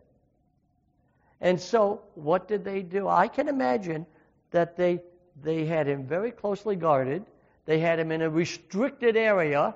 And 1.40 1.60
so, 1.60 2.02
what 2.16 2.48
did 2.48 2.64
they 2.64 2.82
do? 2.82 3.08
I 3.08 3.28
can 3.28 3.48
imagine 3.48 4.06
that 4.52 4.76
they, 4.76 5.02
they 5.42 5.66
had 5.66 5.88
him 5.88 6.08
very 6.08 6.32
closely 6.32 6.76
guarded. 6.76 7.26
They 7.66 7.80
had 7.80 8.00
him 8.00 8.12
in 8.12 8.22
a 8.22 8.30
restricted 8.30 9.16
area. 9.18 9.76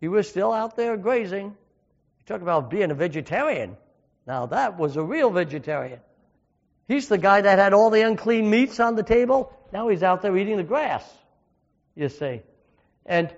He 0.00 0.08
was 0.08 0.28
still 0.28 0.52
out 0.52 0.76
there 0.76 0.96
grazing. 0.96 1.46
You 1.46 1.54
talk 2.26 2.42
about 2.42 2.70
being 2.70 2.90
a 2.90 2.94
vegetarian. 2.94 3.76
Now, 4.26 4.46
that 4.46 4.78
was 4.78 4.96
a 4.96 5.02
real 5.02 5.30
vegetarian. 5.30 6.00
He's 6.88 7.08
the 7.08 7.18
guy 7.18 7.40
that 7.40 7.58
had 7.58 7.72
all 7.72 7.90
the 7.90 8.02
unclean 8.02 8.48
meats 8.50 8.78
on 8.78 8.94
the 8.94 9.02
table. 9.02 9.52
Now 9.72 9.88
he's 9.88 10.02
out 10.02 10.22
there 10.22 10.36
eating 10.36 10.56
the 10.56 10.62
grass, 10.62 11.04
you 11.94 12.08
see. 12.08 12.42
And 13.06 13.34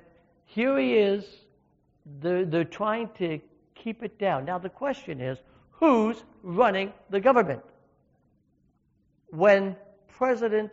here 0.46 0.78
he 0.78 0.94
is. 0.94 1.24
They're, 2.20 2.44
they're 2.44 2.64
trying 2.64 3.10
to 3.18 3.40
keep 3.74 4.02
it 4.02 4.18
down. 4.18 4.44
Now, 4.44 4.58
the 4.58 4.70
question 4.70 5.20
is 5.20 5.38
who's 5.70 6.24
running 6.42 6.92
the 7.10 7.20
government? 7.20 7.62
When 9.30 9.76
President 10.08 10.72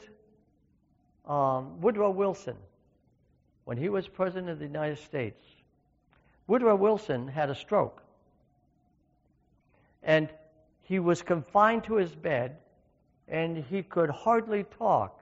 um, 1.27 1.79
Woodrow 1.81 2.09
Wilson, 2.09 2.55
when 3.65 3.77
he 3.77 3.89
was 3.89 4.07
president 4.07 4.49
of 4.49 4.59
the 4.59 4.65
United 4.65 4.97
States, 4.99 5.43
Woodrow 6.47 6.75
Wilson 6.75 7.27
had 7.27 7.49
a 7.49 7.55
stroke. 7.55 8.01
And 10.03 10.29
he 10.83 10.99
was 10.99 11.23
confined 11.23 11.83
to 11.85 11.95
his 11.95 12.13
bed, 12.13 12.57
and 13.27 13.57
he 13.57 13.81
could 13.81 14.09
hardly 14.09 14.63
talk. 14.77 15.19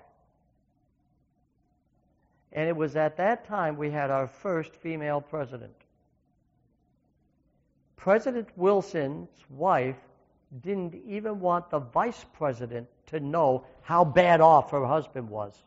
And 2.54 2.70
it 2.70 2.76
was 2.76 2.95
at 2.95 3.18
that 3.18 3.45
time 3.45 3.78
we 3.78 3.89
had 3.89 4.12
our 4.12 4.28
first 4.28 4.76
female 4.76 5.20
president. 5.20 5.74
President 7.95 8.47
Wilson's 8.56 9.30
wife 9.49 9.97
didn't 10.62 10.93
even 11.08 11.39
want 11.39 11.70
the 11.72 11.80
vice 11.80 12.26
president 12.34 12.88
to 13.08 13.20
know 13.20 13.66
how 13.82 14.06
bad 14.06 14.39
off 14.39 14.72
her 14.72 14.86
husband 14.86 15.30
was. 15.30 15.58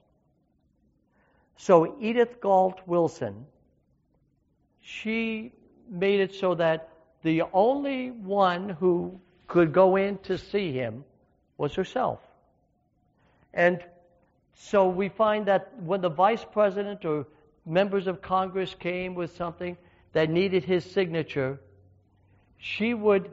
So 1.57 1.97
Edith 2.01 2.41
Galt 2.41 2.81
Wilson, 2.87 3.47
she 4.81 5.53
made 5.89 6.21
it 6.21 6.35
so 6.35 6.55
that 6.55 6.91
the 7.23 7.43
only 7.53 8.11
one 8.11 8.69
who 8.69 9.21
could 9.49 9.73
go 9.73 9.97
in 9.97 10.19
to 10.19 10.39
see 10.39 10.73
him 10.73 11.05
was 11.59 11.75
herself. 11.75 12.21
And 13.55 13.83
so 14.59 14.89
we 14.89 15.09
find 15.09 15.47
that 15.47 15.73
when 15.83 16.01
the 16.01 16.09
vice 16.09 16.45
president 16.45 17.05
or 17.05 17.27
members 17.67 18.07
of 18.07 18.23
Congress 18.23 18.75
came 18.75 19.15
with 19.15 19.37
something 19.37 19.77
that 20.13 20.31
needed 20.31 20.65
his 20.65 20.85
signature, 20.85 21.61
she 22.57 22.95
would 22.95 23.31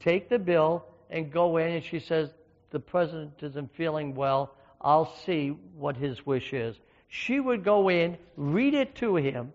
take 0.00 0.28
the 0.28 0.38
bill 0.38 0.84
and 1.08 1.32
go 1.32 1.56
in 1.56 1.72
and 1.72 1.84
she 1.84 1.98
says, 1.98 2.30
The 2.70 2.80
president 2.80 3.32
isn't 3.42 3.74
feeling 3.74 4.14
well. 4.14 4.54
I'll 4.80 5.14
see 5.24 5.48
what 5.76 5.96
his 5.96 6.26
wish 6.26 6.52
is. 6.52 6.76
She 7.08 7.40
would 7.40 7.64
go 7.64 7.88
in, 7.88 8.18
read 8.36 8.74
it 8.74 8.94
to 8.96 9.16
him, 9.16 9.52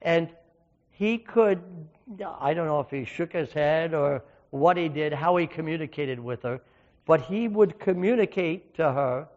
and 0.00 0.30
he 0.90 1.18
could, 1.18 1.60
I 2.40 2.54
don't 2.54 2.66
know 2.66 2.80
if 2.80 2.90
he 2.90 3.04
shook 3.04 3.32
his 3.32 3.52
head 3.52 3.92
or 3.92 4.22
what 4.50 4.76
he 4.76 4.88
did, 4.88 5.12
how 5.12 5.36
he 5.36 5.46
communicated 5.46 6.20
with 6.20 6.42
her, 6.42 6.60
but 7.06 7.22
he 7.22 7.48
would 7.48 7.80
communicate 7.80 8.76
to 8.76 8.92
her, 8.92 9.28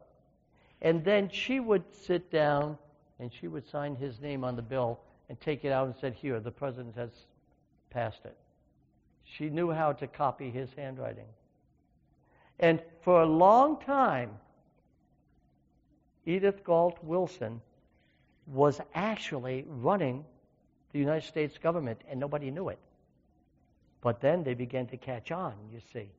and 0.86 1.04
then 1.04 1.30
she 1.30 1.60
would 1.60 1.84
sit 2.06 2.32
down 2.32 2.78
and 3.20 3.34
she 3.34 3.48
would 3.48 3.68
sign 3.68 3.96
his 3.96 4.22
name 4.22 4.44
on 4.44 4.56
the 4.56 4.62
bill 4.62 5.00
and 5.30 5.42
take 5.42 5.66
it 5.66 5.72
out 5.72 5.88
and 5.88 5.96
said, 6.00 6.14
Here, 6.14 6.40
the 6.40 6.52
president 6.52 6.96
has 6.96 7.10
passed 7.90 8.24
it. 8.24 8.38
She 9.24 9.50
knew 9.50 9.72
how 9.72 9.94
to 9.94 10.06
copy 10.06 10.52
his 10.52 10.70
handwriting. 10.78 11.26
And 12.60 12.80
for 13.02 13.24
a 13.24 13.26
long 13.26 13.82
time, 13.82 14.30
Edith 16.24 16.64
Galt 16.64 17.04
Wilson 17.04 17.62
was 18.46 18.80
actually 18.94 19.66
running 19.68 20.24
the 20.94 21.00
United 21.00 21.26
States 21.26 21.58
government, 21.58 22.00
and 22.08 22.20
nobody 22.20 22.52
knew 22.52 22.70
it. 22.70 22.78
But 24.02 24.22
then 24.22 24.44
they 24.44 24.54
began 24.54 24.86
to 24.88 24.98
catch 24.98 25.32
on, 25.32 25.56
you 25.74 25.80
see. 25.92 26.10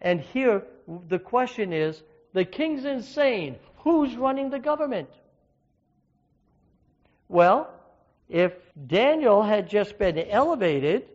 And 0.00 0.22
here, 0.22 0.62
the 1.08 1.18
question 1.18 1.74
is 1.74 2.02
the 2.34 2.44
king's 2.44 2.84
insane. 2.84 3.56
Who's 3.78 4.14
running 4.16 4.50
the 4.50 4.58
government? 4.58 5.08
Well, 7.28 7.70
if 8.28 8.52
Daniel 8.86 9.42
had 9.42 9.70
just 9.70 9.98
been 9.98 10.18
elevated, 10.18 11.06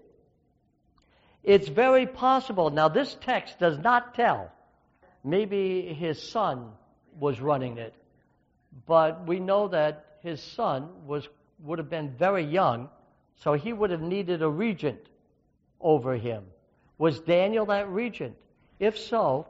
it's 1.44 1.68
very 1.68 2.08
possible. 2.08 2.70
Now, 2.70 2.88
this 2.88 3.16
text 3.22 3.60
does 3.60 3.78
not 3.78 4.16
tell. 4.16 4.52
Maybe 5.24 5.94
his 5.94 6.22
son 6.22 6.72
was 7.20 7.40
running 7.40 7.78
it. 7.78 7.94
But 8.88 9.28
we 9.28 9.40
know 9.40 9.68
that 9.68 10.20
his 10.22 10.42
son 10.42 10.90
was, 11.06 11.28
would 11.64 11.80
have 11.80 11.90
been 11.90 12.12
very 12.12 12.46
young, 12.46 12.90
so 13.44 13.54
he 13.54 13.74
would 13.74 13.90
have 13.90 14.02
needed 14.02 14.42
a 14.42 14.50
regent 14.50 15.02
over 15.82 16.16
him. 16.16 16.44
Was 16.98 17.20
Daniel 17.20 17.66
that 17.68 17.90
regent? 17.90 18.36
If 18.80 18.98
so, 18.98 19.48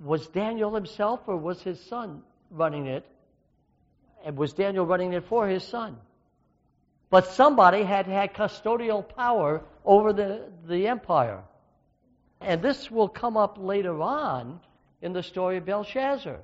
was 0.00 0.26
Daniel 0.28 0.74
himself 0.74 1.20
or 1.26 1.36
was 1.36 1.62
his 1.62 1.80
son 1.80 2.22
running 2.50 2.86
it? 2.86 3.06
And 4.24 4.36
was 4.36 4.52
Daniel 4.52 4.86
running 4.86 5.12
it 5.12 5.24
for 5.24 5.46
his 5.46 5.62
son? 5.62 5.96
But 7.10 7.26
somebody 7.26 7.82
had 7.82 8.06
had 8.06 8.34
custodial 8.34 9.02
power 9.02 9.62
over 9.84 10.12
the, 10.12 10.48
the 10.66 10.86
empire. 10.88 11.42
And 12.40 12.62
this 12.62 12.90
will 12.90 13.08
come 13.08 13.36
up 13.36 13.58
later 13.58 14.00
on 14.00 14.60
in 15.02 15.12
the 15.12 15.22
story 15.22 15.58
of 15.58 15.66
Belshazzar, 15.66 16.38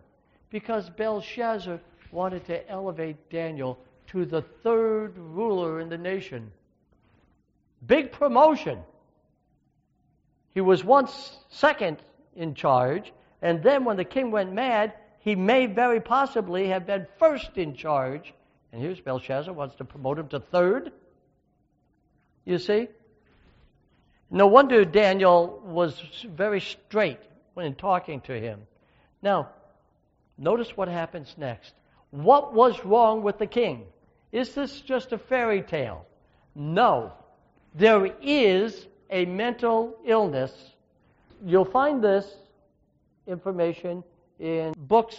because 0.50 0.90
Belshazzar 0.90 1.80
wanted 2.10 2.44
to 2.46 2.68
elevate 2.70 3.30
Daniel 3.30 3.78
to 4.08 4.24
the 4.24 4.42
third 4.62 5.16
ruler 5.16 5.80
in 5.80 5.88
the 5.88 5.98
nation. 5.98 6.50
Big 7.86 8.12
promotion. 8.12 8.78
He 10.54 10.60
was 10.60 10.82
once 10.82 11.38
second 11.50 11.98
in 12.34 12.54
charge, 12.54 13.12
and 13.46 13.62
then 13.62 13.84
when 13.84 13.96
the 13.96 14.04
king 14.04 14.32
went 14.32 14.52
mad, 14.52 14.92
he 15.20 15.36
may 15.36 15.66
very 15.66 16.00
possibly 16.00 16.66
have 16.66 16.84
been 16.84 17.06
first 17.20 17.56
in 17.56 17.76
charge. 17.76 18.34
And 18.72 18.82
here's 18.82 19.00
Belshazzar 19.00 19.54
wants 19.54 19.76
to 19.76 19.84
promote 19.84 20.18
him 20.18 20.26
to 20.30 20.40
third. 20.40 20.90
You 22.44 22.58
see? 22.58 22.88
No 24.32 24.48
wonder 24.48 24.84
Daniel 24.84 25.62
was 25.64 26.02
very 26.28 26.60
straight 26.60 27.20
when 27.54 27.72
talking 27.76 28.20
to 28.22 28.32
him. 28.32 28.62
Now, 29.22 29.50
notice 30.36 30.76
what 30.76 30.88
happens 30.88 31.32
next. 31.38 31.72
What 32.10 32.52
was 32.52 32.84
wrong 32.84 33.22
with 33.22 33.38
the 33.38 33.46
king? 33.46 33.84
Is 34.32 34.56
this 34.56 34.80
just 34.80 35.12
a 35.12 35.18
fairy 35.18 35.62
tale? 35.62 36.04
No. 36.56 37.12
There 37.76 38.06
is 38.20 38.88
a 39.08 39.24
mental 39.24 39.96
illness. 40.04 40.52
You'll 41.44 41.64
find 41.64 42.02
this 42.02 42.26
information 43.26 44.02
in 44.38 44.72
books, 44.88 45.16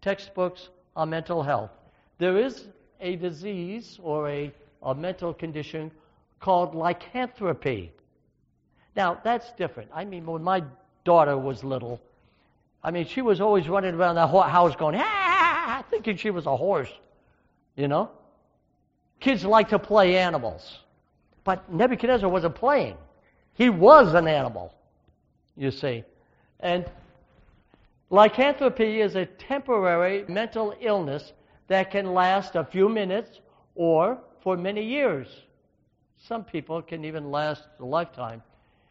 textbooks 0.00 0.70
on 0.96 1.10
mental 1.10 1.42
health. 1.42 1.70
There 2.18 2.38
is 2.38 2.68
a 3.00 3.16
disease 3.16 3.98
or 4.02 4.28
a, 4.28 4.52
a 4.82 4.94
mental 4.94 5.34
condition 5.34 5.90
called 6.40 6.74
lycanthropy. 6.74 7.92
Now, 8.94 9.18
that's 9.24 9.52
different. 9.52 9.90
I 9.94 10.04
mean, 10.04 10.26
when 10.26 10.42
my 10.42 10.62
daughter 11.04 11.36
was 11.36 11.64
little, 11.64 12.00
I 12.84 12.90
mean, 12.90 13.06
she 13.06 13.22
was 13.22 13.40
always 13.40 13.68
running 13.68 13.94
around 13.94 14.16
the 14.16 14.26
house 14.26 14.76
going, 14.76 14.96
ah, 14.96 15.02
ah, 15.02 15.04
ah, 15.04 15.64
ah, 15.68 15.84
thinking 15.90 16.16
she 16.16 16.30
was 16.30 16.46
a 16.46 16.56
horse, 16.56 16.92
you 17.76 17.88
know? 17.88 18.10
Kids 19.20 19.44
like 19.44 19.68
to 19.68 19.78
play 19.78 20.16
animals. 20.18 20.80
But 21.44 21.72
Nebuchadnezzar 21.72 22.28
wasn't 22.28 22.54
playing. 22.54 22.96
He 23.54 23.70
was 23.70 24.14
an 24.14 24.26
animal, 24.26 24.74
you 25.56 25.70
see. 25.70 26.04
And 26.60 26.84
lycanthropy 28.12 29.00
is 29.00 29.16
a 29.16 29.24
temporary 29.24 30.24
mental 30.28 30.74
illness 30.80 31.32
that 31.68 31.90
can 31.90 32.12
last 32.12 32.54
a 32.54 32.64
few 32.64 32.88
minutes 32.88 33.40
or 33.74 34.18
for 34.42 34.54
many 34.54 34.84
years. 34.84 35.26
Some 36.18 36.44
people 36.44 36.82
can 36.82 37.06
even 37.06 37.30
last 37.30 37.64
a 37.80 37.84
lifetime 37.84 38.42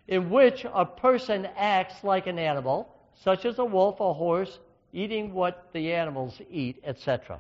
in 0.07 0.32
which 0.32 0.65
a 0.74 0.86
person 0.86 1.47
acts 1.55 2.03
like 2.03 2.26
an 2.26 2.39
animal, 2.39 2.95
such 3.13 3.45
as 3.45 3.59
a 3.59 3.63
wolf, 3.63 3.99
a 3.99 4.11
horse, 4.11 4.59
eating 4.91 5.34
what 5.34 5.69
the 5.72 5.93
animals 5.93 6.41
eat, 6.49 6.82
etc. 6.84 7.39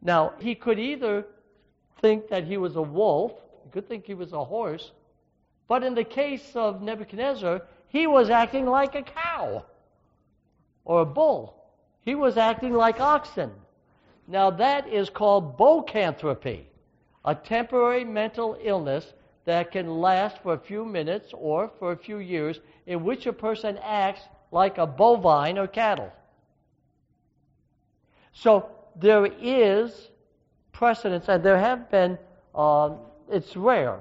Now, 0.00 0.32
he 0.40 0.54
could 0.54 0.78
either 0.78 1.26
think 2.00 2.28
that 2.28 2.44
he 2.44 2.56
was 2.56 2.74
a 2.76 2.82
wolf, 2.82 3.32
he 3.64 3.70
could 3.70 3.86
think 3.86 4.06
he 4.06 4.14
was 4.14 4.32
a 4.32 4.42
horse, 4.42 4.92
but 5.68 5.84
in 5.84 5.94
the 5.94 6.04
case 6.04 6.52
of 6.54 6.80
Nebuchadnezzar, 6.80 7.62
he 7.94 8.08
was 8.08 8.28
acting 8.28 8.66
like 8.66 8.96
a 8.96 9.02
cow 9.02 9.64
or 10.84 11.02
a 11.02 11.06
bull. 11.06 11.54
He 12.00 12.16
was 12.16 12.36
acting 12.36 12.72
like 12.72 12.98
oxen. 12.98 13.52
Now, 14.26 14.50
that 14.50 14.88
is 14.88 15.08
called 15.08 15.56
boanthropy, 15.56 16.64
a 17.24 17.36
temporary 17.36 18.04
mental 18.04 18.58
illness 18.60 19.14
that 19.44 19.70
can 19.70 20.00
last 20.00 20.38
for 20.42 20.54
a 20.54 20.58
few 20.58 20.84
minutes 20.84 21.32
or 21.34 21.70
for 21.78 21.92
a 21.92 21.96
few 21.96 22.18
years, 22.18 22.58
in 22.86 23.04
which 23.04 23.26
a 23.26 23.32
person 23.32 23.78
acts 23.80 24.22
like 24.50 24.78
a 24.78 24.86
bovine 24.88 25.56
or 25.56 25.68
cattle. 25.68 26.12
So 28.32 28.70
there 28.96 29.26
is 29.40 30.10
precedence, 30.72 31.28
and 31.28 31.44
there 31.44 31.58
have 31.58 31.88
been, 31.92 32.18
uh, 32.56 32.90
it's 33.30 33.56
rare, 33.56 34.00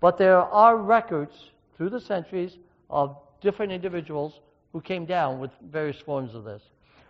but 0.00 0.16
there 0.16 0.40
are 0.40 0.78
records 0.78 1.50
through 1.76 1.90
the 1.90 2.00
centuries 2.00 2.56
of 2.92 3.16
different 3.40 3.72
individuals 3.72 4.38
who 4.72 4.80
came 4.80 5.06
down 5.06 5.40
with 5.40 5.50
various 5.60 5.98
forms 5.98 6.34
of 6.34 6.44
this. 6.44 6.62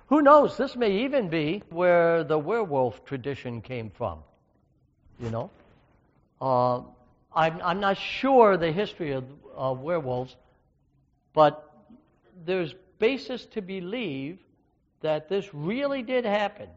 Who 0.07 0.23
knows? 0.23 0.57
This 0.57 0.77
may 0.77 1.05
even 1.05 1.29
be 1.29 1.63
where 1.71 2.25
the 2.25 2.39
werewolf 2.39 3.05
tradition 3.05 3.61
came 3.61 3.91
from. 3.91 4.21
You 5.21 5.31
know? 5.31 5.51
Uh, 6.41 6.83
I'm, 7.35 7.61
I'm 7.63 7.81
not 7.81 7.99
sure 7.99 8.57
the 8.57 8.73
history 8.73 9.13
of 9.13 9.81
werewolves, 9.81 10.37
but 11.35 11.69
there's 12.45 12.75
basis 12.99 13.45
to 13.47 13.63
believe 13.63 14.39
that 15.01 15.29
this 15.29 15.53
really 15.53 16.03
did 16.03 16.25
happen 16.25 16.69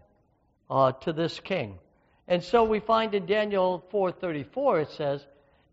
uh, 0.70 0.92
to 0.94 1.14
this 1.14 1.40
king. 1.40 1.78
And 2.28 2.44
so 2.44 2.64
we 2.64 2.80
find 2.80 3.14
in 3.14 3.26
Daniel 3.26 3.84
4:34 3.92 4.82
it 4.82 4.90
says, 4.92 5.26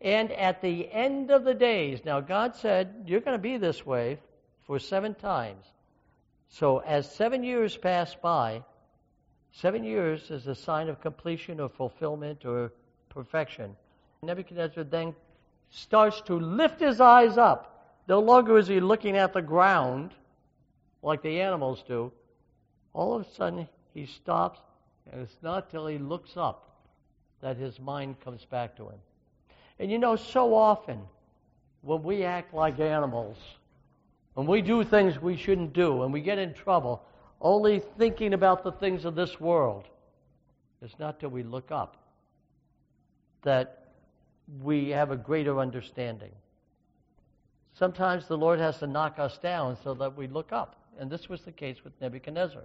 "And 0.02 0.32
at 0.32 0.60
the 0.60 0.90
end 0.90 1.30
of 1.30 1.44
the 1.44 1.54
days." 1.54 2.04
Now 2.04 2.20
God 2.20 2.56
said, 2.56 3.04
"You're 3.06 3.20
going 3.20 3.38
to 3.38 3.42
be 3.42 3.56
this 3.56 3.86
way 3.86 4.18
for 4.62 4.78
7 4.78 5.14
times." 5.14 5.64
So 6.48 6.78
as 6.80 7.10
7 7.10 7.44
years 7.44 7.76
pass 7.76 8.14
by, 8.14 8.64
7 9.52 9.84
years 9.84 10.30
is 10.30 10.46
a 10.46 10.54
sign 10.54 10.88
of 10.88 11.00
completion 11.00 11.60
or 11.60 11.68
fulfillment 11.68 12.44
or 12.44 12.72
perfection. 13.08 13.76
Nebuchadnezzar 14.22 14.84
then 14.84 15.14
starts 15.70 16.20
to 16.22 16.38
lift 16.38 16.80
his 16.80 17.00
eyes 17.00 17.38
up. 17.38 17.68
No 18.08 18.18
longer 18.20 18.58
is 18.58 18.66
he 18.66 18.80
looking 18.80 19.16
at 19.16 19.32
the 19.32 19.42
ground 19.42 20.14
like 21.02 21.22
the 21.22 21.40
animals 21.40 21.82
do. 21.82 22.12
All 22.92 23.14
of 23.14 23.22
a 23.22 23.30
sudden, 23.30 23.68
he 23.94 24.06
stops, 24.06 24.60
and 25.10 25.22
it's 25.22 25.42
not 25.42 25.70
till 25.70 25.86
he 25.86 25.98
looks 25.98 26.36
up 26.36 26.68
that 27.40 27.56
his 27.56 27.78
mind 27.80 28.20
comes 28.20 28.44
back 28.44 28.76
to 28.76 28.88
him. 28.88 29.00
And 29.82 29.90
you 29.90 29.98
know, 29.98 30.14
so 30.14 30.54
often, 30.54 31.00
when 31.80 32.04
we 32.04 32.22
act 32.22 32.54
like 32.54 32.78
animals, 32.78 33.36
when 34.34 34.46
we 34.46 34.62
do 34.62 34.84
things 34.84 35.20
we 35.20 35.36
shouldn't 35.36 35.72
do, 35.72 36.04
and 36.04 36.12
we 36.12 36.20
get 36.20 36.38
in 36.38 36.54
trouble, 36.54 37.02
only 37.40 37.82
thinking 37.98 38.32
about 38.32 38.62
the 38.62 38.70
things 38.70 39.04
of 39.04 39.16
this 39.16 39.40
world, 39.40 39.88
it's 40.82 40.96
not 41.00 41.18
till 41.18 41.30
we 41.30 41.42
look 41.42 41.72
up 41.72 41.96
that 43.42 43.88
we 44.62 44.90
have 44.90 45.10
a 45.10 45.16
greater 45.16 45.58
understanding. 45.58 46.30
Sometimes 47.74 48.28
the 48.28 48.38
Lord 48.38 48.60
has 48.60 48.78
to 48.78 48.86
knock 48.86 49.18
us 49.18 49.36
down 49.38 49.76
so 49.82 49.94
that 49.94 50.16
we 50.16 50.28
look 50.28 50.52
up. 50.52 50.76
And 51.00 51.10
this 51.10 51.28
was 51.28 51.40
the 51.40 51.50
case 51.50 51.82
with 51.82 51.92
Nebuchadnezzar. 52.00 52.62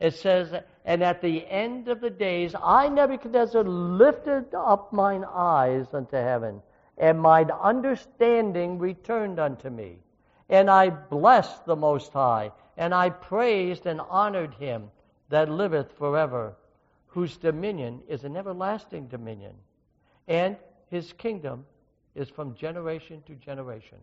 It 0.00 0.14
says, 0.14 0.52
And 0.84 1.04
at 1.04 1.20
the 1.20 1.46
end 1.46 1.88
of 1.88 2.00
the 2.00 2.10
days, 2.10 2.54
I, 2.60 2.88
Nebuchadnezzar, 2.88 3.62
lifted 3.62 4.54
up 4.54 4.92
mine 4.92 5.24
eyes 5.24 5.86
unto 5.92 6.16
heaven, 6.16 6.62
and 6.96 7.20
mine 7.20 7.50
understanding 7.50 8.78
returned 8.78 9.38
unto 9.38 9.68
me. 9.68 9.98
And 10.48 10.70
I 10.70 10.88
blessed 10.90 11.66
the 11.66 11.76
Most 11.76 12.12
High, 12.12 12.50
and 12.76 12.94
I 12.94 13.10
praised 13.10 13.86
and 13.86 14.00
honored 14.00 14.54
him 14.54 14.90
that 15.28 15.50
liveth 15.50 15.92
forever, 15.92 16.56
whose 17.06 17.36
dominion 17.36 18.00
is 18.08 18.24
an 18.24 18.36
everlasting 18.36 19.06
dominion. 19.06 19.54
And 20.26 20.56
his 20.88 21.12
kingdom 21.12 21.66
is 22.14 22.28
from 22.28 22.54
generation 22.54 23.22
to 23.26 23.34
generation. 23.34 23.98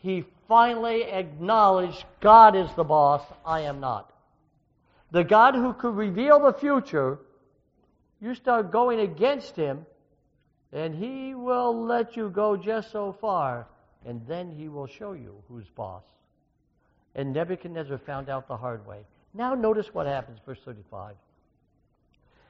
He 0.00 0.24
finally 0.48 1.04
acknowledged 1.04 2.04
God 2.20 2.56
is 2.56 2.72
the 2.74 2.84
boss, 2.84 3.22
I 3.44 3.60
am 3.60 3.80
not. 3.80 4.12
The 5.10 5.24
God 5.24 5.54
who 5.54 5.72
could 5.72 5.94
reveal 5.94 6.40
the 6.40 6.52
future, 6.52 7.18
you 8.20 8.34
start 8.34 8.70
going 8.70 9.00
against 9.00 9.56
him, 9.56 9.84
and 10.72 10.94
he 10.94 11.34
will 11.34 11.84
let 11.84 12.16
you 12.16 12.30
go 12.30 12.56
just 12.56 12.92
so 12.92 13.12
far, 13.12 13.66
and 14.06 14.24
then 14.26 14.50
he 14.50 14.68
will 14.68 14.86
show 14.86 15.12
you 15.12 15.34
who's 15.48 15.68
boss. 15.68 16.02
And 17.14 17.32
Nebuchadnezzar 17.32 17.98
found 17.98 18.28
out 18.28 18.46
the 18.46 18.56
hard 18.56 18.86
way. 18.86 19.00
Now 19.34 19.54
notice 19.54 19.92
what 19.92 20.06
happens, 20.06 20.38
verse 20.46 20.60
35. 20.64 21.14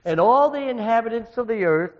And 0.04 0.20
all 0.20 0.50
the 0.50 0.68
inhabitants 0.68 1.36
of 1.36 1.46
the 1.46 1.64
earth 1.64 1.92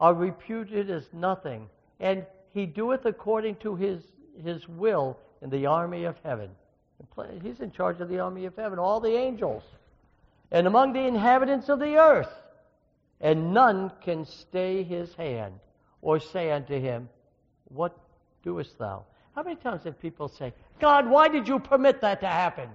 are 0.00 0.14
reputed 0.14 0.90
as 0.90 1.04
nothing, 1.12 1.68
and 2.00 2.26
he 2.52 2.66
doeth 2.66 3.06
according 3.06 3.56
to 3.56 3.74
his, 3.76 4.02
his 4.42 4.66
will 4.68 5.18
in 5.40 5.50
the 5.50 5.66
army 5.66 6.04
of 6.04 6.16
heaven. 6.22 6.50
He's 7.42 7.60
in 7.60 7.72
charge 7.72 8.00
of 8.00 8.08
the 8.08 8.20
army 8.20 8.46
of 8.46 8.56
heaven, 8.56 8.78
all 8.78 9.00
the 9.00 9.16
angels, 9.16 9.64
and 10.50 10.66
among 10.66 10.92
the 10.92 11.06
inhabitants 11.06 11.68
of 11.68 11.78
the 11.78 11.96
earth. 11.96 12.32
And 13.20 13.52
none 13.54 13.92
can 14.02 14.24
stay 14.24 14.82
his 14.82 15.14
hand 15.14 15.54
or 16.00 16.18
say 16.20 16.50
unto 16.50 16.78
him, 16.78 17.08
What 17.64 17.96
doest 18.42 18.78
thou? 18.78 19.04
How 19.34 19.42
many 19.42 19.56
times 19.56 19.84
have 19.84 20.00
people 20.00 20.28
say, 20.28 20.52
God, 20.80 21.08
why 21.08 21.28
did 21.28 21.48
you 21.48 21.58
permit 21.58 22.00
that 22.00 22.20
to 22.20 22.26
happen? 22.26 22.68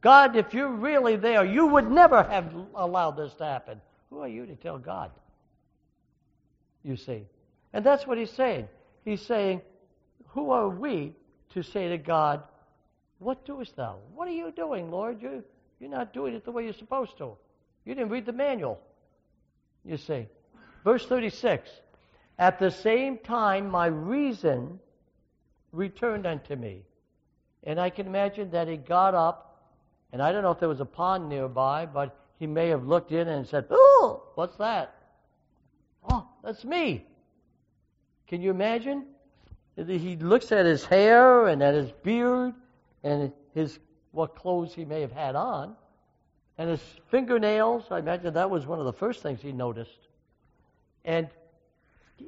God, 0.00 0.36
if 0.36 0.52
you're 0.52 0.68
really 0.68 1.16
there, 1.16 1.44
you 1.44 1.66
would 1.66 1.90
never 1.90 2.22
have 2.22 2.52
allowed 2.74 3.12
this 3.12 3.32
to 3.34 3.44
happen. 3.44 3.80
Who 4.10 4.20
are 4.20 4.28
you 4.28 4.44
to 4.46 4.54
tell 4.54 4.78
God? 4.78 5.10
You 6.82 6.96
see. 6.96 7.24
And 7.72 7.84
that's 7.84 8.06
what 8.06 8.18
he's 8.18 8.30
saying. 8.30 8.68
He's 9.04 9.22
saying, 9.22 9.62
Who 10.34 10.50
are 10.50 10.68
we 10.68 11.14
to 11.54 11.62
say 11.62 11.88
to 11.88 11.98
God, 11.98 12.42
What 13.18 13.46
doest 13.46 13.76
thou? 13.76 13.98
What 14.14 14.28
are 14.28 14.32
you 14.32 14.52
doing, 14.52 14.90
Lord? 14.90 15.22
You, 15.22 15.44
you're 15.80 15.90
not 15.90 16.12
doing 16.12 16.34
it 16.34 16.44
the 16.44 16.50
way 16.50 16.64
you're 16.64 16.72
supposed 16.72 17.16
to. 17.18 17.36
You 17.84 17.94
didn't 17.94 18.10
read 18.10 18.26
the 18.26 18.32
manual. 18.32 18.80
You 19.84 19.96
see. 19.96 20.26
Verse 20.82 21.06
36 21.06 21.70
At 22.38 22.58
the 22.58 22.70
same 22.70 23.18
time, 23.18 23.70
my 23.70 23.86
reason 23.86 24.80
returned 25.72 26.26
unto 26.26 26.56
me. 26.56 26.82
And 27.62 27.80
I 27.80 27.90
can 27.90 28.06
imagine 28.06 28.50
that 28.50 28.68
he 28.68 28.76
got 28.76 29.14
up, 29.14 29.72
and 30.12 30.20
I 30.20 30.32
don't 30.32 30.42
know 30.42 30.50
if 30.50 30.60
there 30.60 30.68
was 30.68 30.80
a 30.80 30.84
pond 30.84 31.28
nearby, 31.28 31.86
but 31.86 32.16
he 32.38 32.46
may 32.46 32.68
have 32.68 32.86
looked 32.86 33.12
in 33.12 33.28
and 33.28 33.46
said, 33.46 33.66
Oh, 33.70 34.24
what's 34.34 34.56
that? 34.56 34.94
Oh, 36.10 36.26
that's 36.42 36.64
me. 36.64 37.06
Can 38.26 38.42
you 38.42 38.50
imagine? 38.50 39.06
He 39.76 40.16
looks 40.16 40.52
at 40.52 40.66
his 40.66 40.84
hair 40.84 41.48
and 41.48 41.62
at 41.62 41.74
his 41.74 41.90
beard 42.02 42.54
and 43.02 43.32
his 43.52 43.78
what 44.12 44.36
clothes 44.36 44.72
he 44.72 44.84
may 44.84 45.00
have 45.00 45.12
had 45.12 45.34
on, 45.34 45.74
and 46.56 46.70
his 46.70 46.80
fingernails. 47.08 47.84
I 47.90 47.98
imagine 47.98 48.34
that 48.34 48.48
was 48.48 48.66
one 48.66 48.78
of 48.78 48.84
the 48.84 48.92
first 48.92 49.22
things 49.22 49.42
he 49.42 49.52
noticed. 49.52 50.08
And 51.04 51.28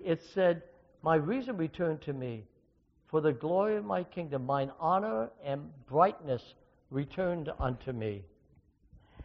it 0.04 0.22
said, 0.22 0.62
My 1.02 1.14
reason 1.14 1.56
returned 1.56 2.02
to 2.02 2.12
me, 2.12 2.44
for 3.06 3.20
the 3.20 3.32
glory 3.32 3.76
of 3.76 3.84
my 3.84 4.02
kingdom, 4.02 4.44
mine 4.44 4.72
honor 4.80 5.30
and 5.44 5.70
brightness 5.86 6.54
returned 6.90 7.52
unto 7.60 7.92
me. 7.92 8.24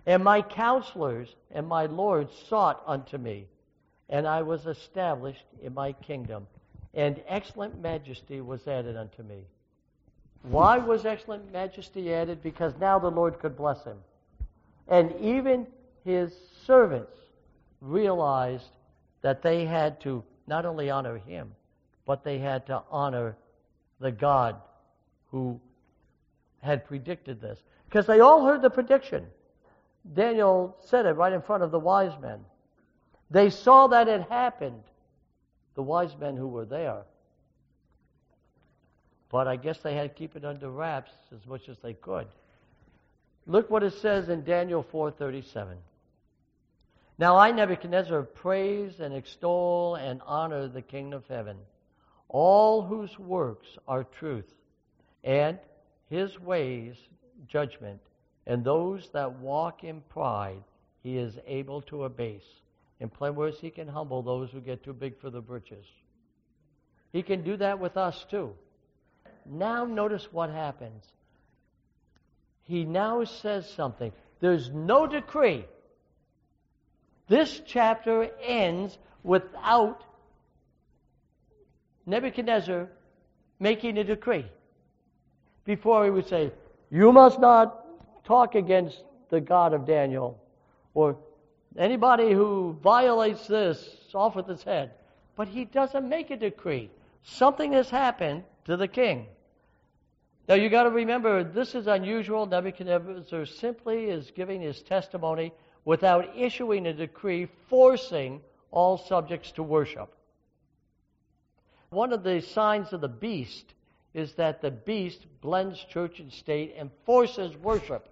And 0.05 0.24
my 0.24 0.41
counselors 0.41 1.36
and 1.51 1.67
my 1.67 1.88
lords 1.88 2.32
sought 2.47 2.84
unto 2.86 3.17
me, 3.17 3.47
and 4.09 4.28
I 4.28 4.43
was 4.43 4.67
established 4.67 5.45
in 5.61 5.74
my 5.74 5.93
kingdom, 5.93 6.47
and 6.93 7.21
excellent 7.27 7.81
majesty 7.81 8.41
was 8.41 8.67
added 8.67 8.97
unto 8.97 9.23
me. 9.23 9.45
Why 10.43 10.77
was 10.77 11.05
excellent 11.05 11.51
majesty 11.51 12.13
added? 12.13 12.41
Because 12.41 12.73
now 12.79 12.99
the 12.99 13.11
Lord 13.11 13.39
could 13.39 13.55
bless 13.55 13.83
him. 13.83 13.97
And 14.87 15.13
even 15.21 15.67
his 16.03 16.33
servants 16.65 17.17
realized 17.79 18.69
that 19.21 19.41
they 19.41 19.65
had 19.65 20.01
to 20.01 20.23
not 20.47 20.65
only 20.65 20.89
honor 20.89 21.17
him, 21.17 21.51
but 22.05 22.23
they 22.23 22.39
had 22.39 22.65
to 22.65 22.81
honor 22.89 23.37
the 23.99 24.11
God 24.11 24.55
who 25.29 25.59
had 26.61 26.85
predicted 26.85 27.39
this. 27.39 27.59
Because 27.85 28.07
they 28.07 28.19
all 28.19 28.45
heard 28.45 28.61
the 28.61 28.69
prediction. 28.69 29.25
Daniel 30.13 30.75
said 30.85 31.05
it 31.05 31.11
right 31.11 31.33
in 31.33 31.41
front 31.41 31.63
of 31.63 31.71
the 31.71 31.79
wise 31.79 32.19
men. 32.21 32.39
They 33.29 33.49
saw 33.49 33.87
that 33.87 34.07
it 34.07 34.23
happened, 34.29 34.83
the 35.76 35.84
wise 35.84 36.15
men 36.19 36.36
who 36.36 36.47
were 36.47 36.65
there. 36.65 37.03
But 39.30 39.47
I 39.47 39.55
guess 39.55 39.80
they 39.80 39.95
had 39.95 40.09
to 40.09 40.19
keep 40.19 40.36
it 40.36 40.43
under 40.43 40.69
wraps 40.69 41.11
as 41.34 41.45
much 41.47 41.69
as 41.69 41.78
they 41.80 41.93
could. 41.93 42.28
Look 43.47 43.69
what 43.69 43.84
it 43.84 43.93
says 43.93 44.30
in 44.30 44.43
Daniel 44.43 44.84
4:37. 44.84 45.78
Now 47.17 47.38
I 47.38 47.51
Nebuchadnezzar 47.51 48.24
praise 48.24 48.99
and 48.99 49.13
extol 49.13 49.95
and 49.95 50.22
honor 50.26 50.67
the 50.67 50.82
King 50.82 51.13
of 51.13 51.28
heaven, 51.28 51.57
all 52.28 52.82
whose 52.82 53.17
works 53.19 53.78
are 53.88 54.03
truth, 54.03 54.51
and 55.24 55.59
his 56.09 56.39
ways 56.39 56.95
judgment, 57.47 58.01
and 58.45 58.63
those 58.63 59.09
that 59.11 59.39
walk 59.39 59.84
in 59.84 60.01
pride 60.01 60.63
he 61.03 61.17
is 61.17 61.38
able 61.45 61.82
to 61.84 62.03
abase. 62.03 62.61
In 63.02 63.10
plain 63.10 63.34
words, 63.34 63.60
he 63.60 63.72
can 63.72 63.88
humble 63.88 64.22
those 64.22 64.52
who 64.52 64.62
get 64.62 64.84
too 64.84 64.93
big 64.93 65.20
for 65.20 65.32
the 65.32 65.41
britches. 65.41 65.86
He 67.12 67.24
can 67.24 67.43
do 67.43 67.58
that 67.58 67.80
with 67.80 67.97
us 67.97 68.26
too. 68.30 68.54
Now 69.43 69.86
notice 69.86 70.32
what 70.32 70.52
happens. 70.52 71.04
He 72.62 72.86
now 72.86 73.24
says 73.24 73.68
something. 73.72 74.12
There's 74.39 74.70
no 74.70 75.08
decree. 75.08 75.66
This 77.28 77.60
chapter 77.66 78.30
ends 78.45 78.95
without 79.24 80.04
Nebuchadnezzar 82.06 82.88
making 83.60 83.97
a 83.97 84.04
decree. 84.04 84.45
Before 85.66 86.06
he 86.06 86.12
would 86.12 86.28
say, 86.28 86.52
You 86.91 87.12
must 87.12 87.39
not 87.39 87.84
talk 88.26 88.54
against 88.54 89.04
the 89.30 89.41
God 89.41 89.74
of 89.74 89.88
Daniel, 89.88 90.39
or 90.93 91.18
anybody 91.78 92.32
who 92.32 92.78
violates 92.84 93.47
this 93.47 93.88
off 94.13 94.36
with 94.36 94.47
his 94.47 94.63
head. 94.63 94.91
But 95.36 95.47
he 95.47 95.65
doesn't 95.65 96.07
make 96.07 96.30
a 96.30 96.38
decree. 96.38 96.89
Something 97.24 97.74
has 97.74 97.89
happened 97.89 98.43
to 98.65 98.78
the 98.78 98.88
king. 98.88 99.28
Now 100.47 100.55
you 100.55 100.69
got 100.69 100.84
to 100.84 100.89
remember, 100.89 101.43
this 101.43 101.76
is 101.76 101.88
unusual. 101.88 102.45
Nebuchadnezzar 102.45 103.45
simply 103.45 104.05
is 104.05 104.32
giving 104.36 104.61
his 104.61 104.82
testimony 104.82 105.53
without 105.86 106.38
issuing 106.38 106.88
a 106.88 106.93
decree 106.93 107.47
forcing 107.69 108.41
all 108.72 108.97
subjects 108.97 109.51
to 109.53 109.63
worship. 109.63 110.13
One 111.89 112.13
of 112.13 112.24
the 112.24 112.41
signs 112.41 112.93
of 112.93 113.01
the 113.01 113.07
beast 113.07 113.74
is 114.13 114.34
that 114.34 114.61
the 114.61 114.72
beast 114.72 115.26
blends 115.41 115.80
church 115.86 116.19
and 116.19 116.32
state 116.32 116.76
and 116.78 116.89
forces 117.05 117.55
worship. 117.57 118.09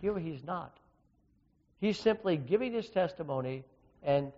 Here 0.00 0.18
he's 0.18 0.44
not. 0.44 0.76
He's 1.80 1.98
simply 1.98 2.36
giving 2.36 2.72
his 2.72 2.88
testimony 2.88 3.64
and 4.02 4.32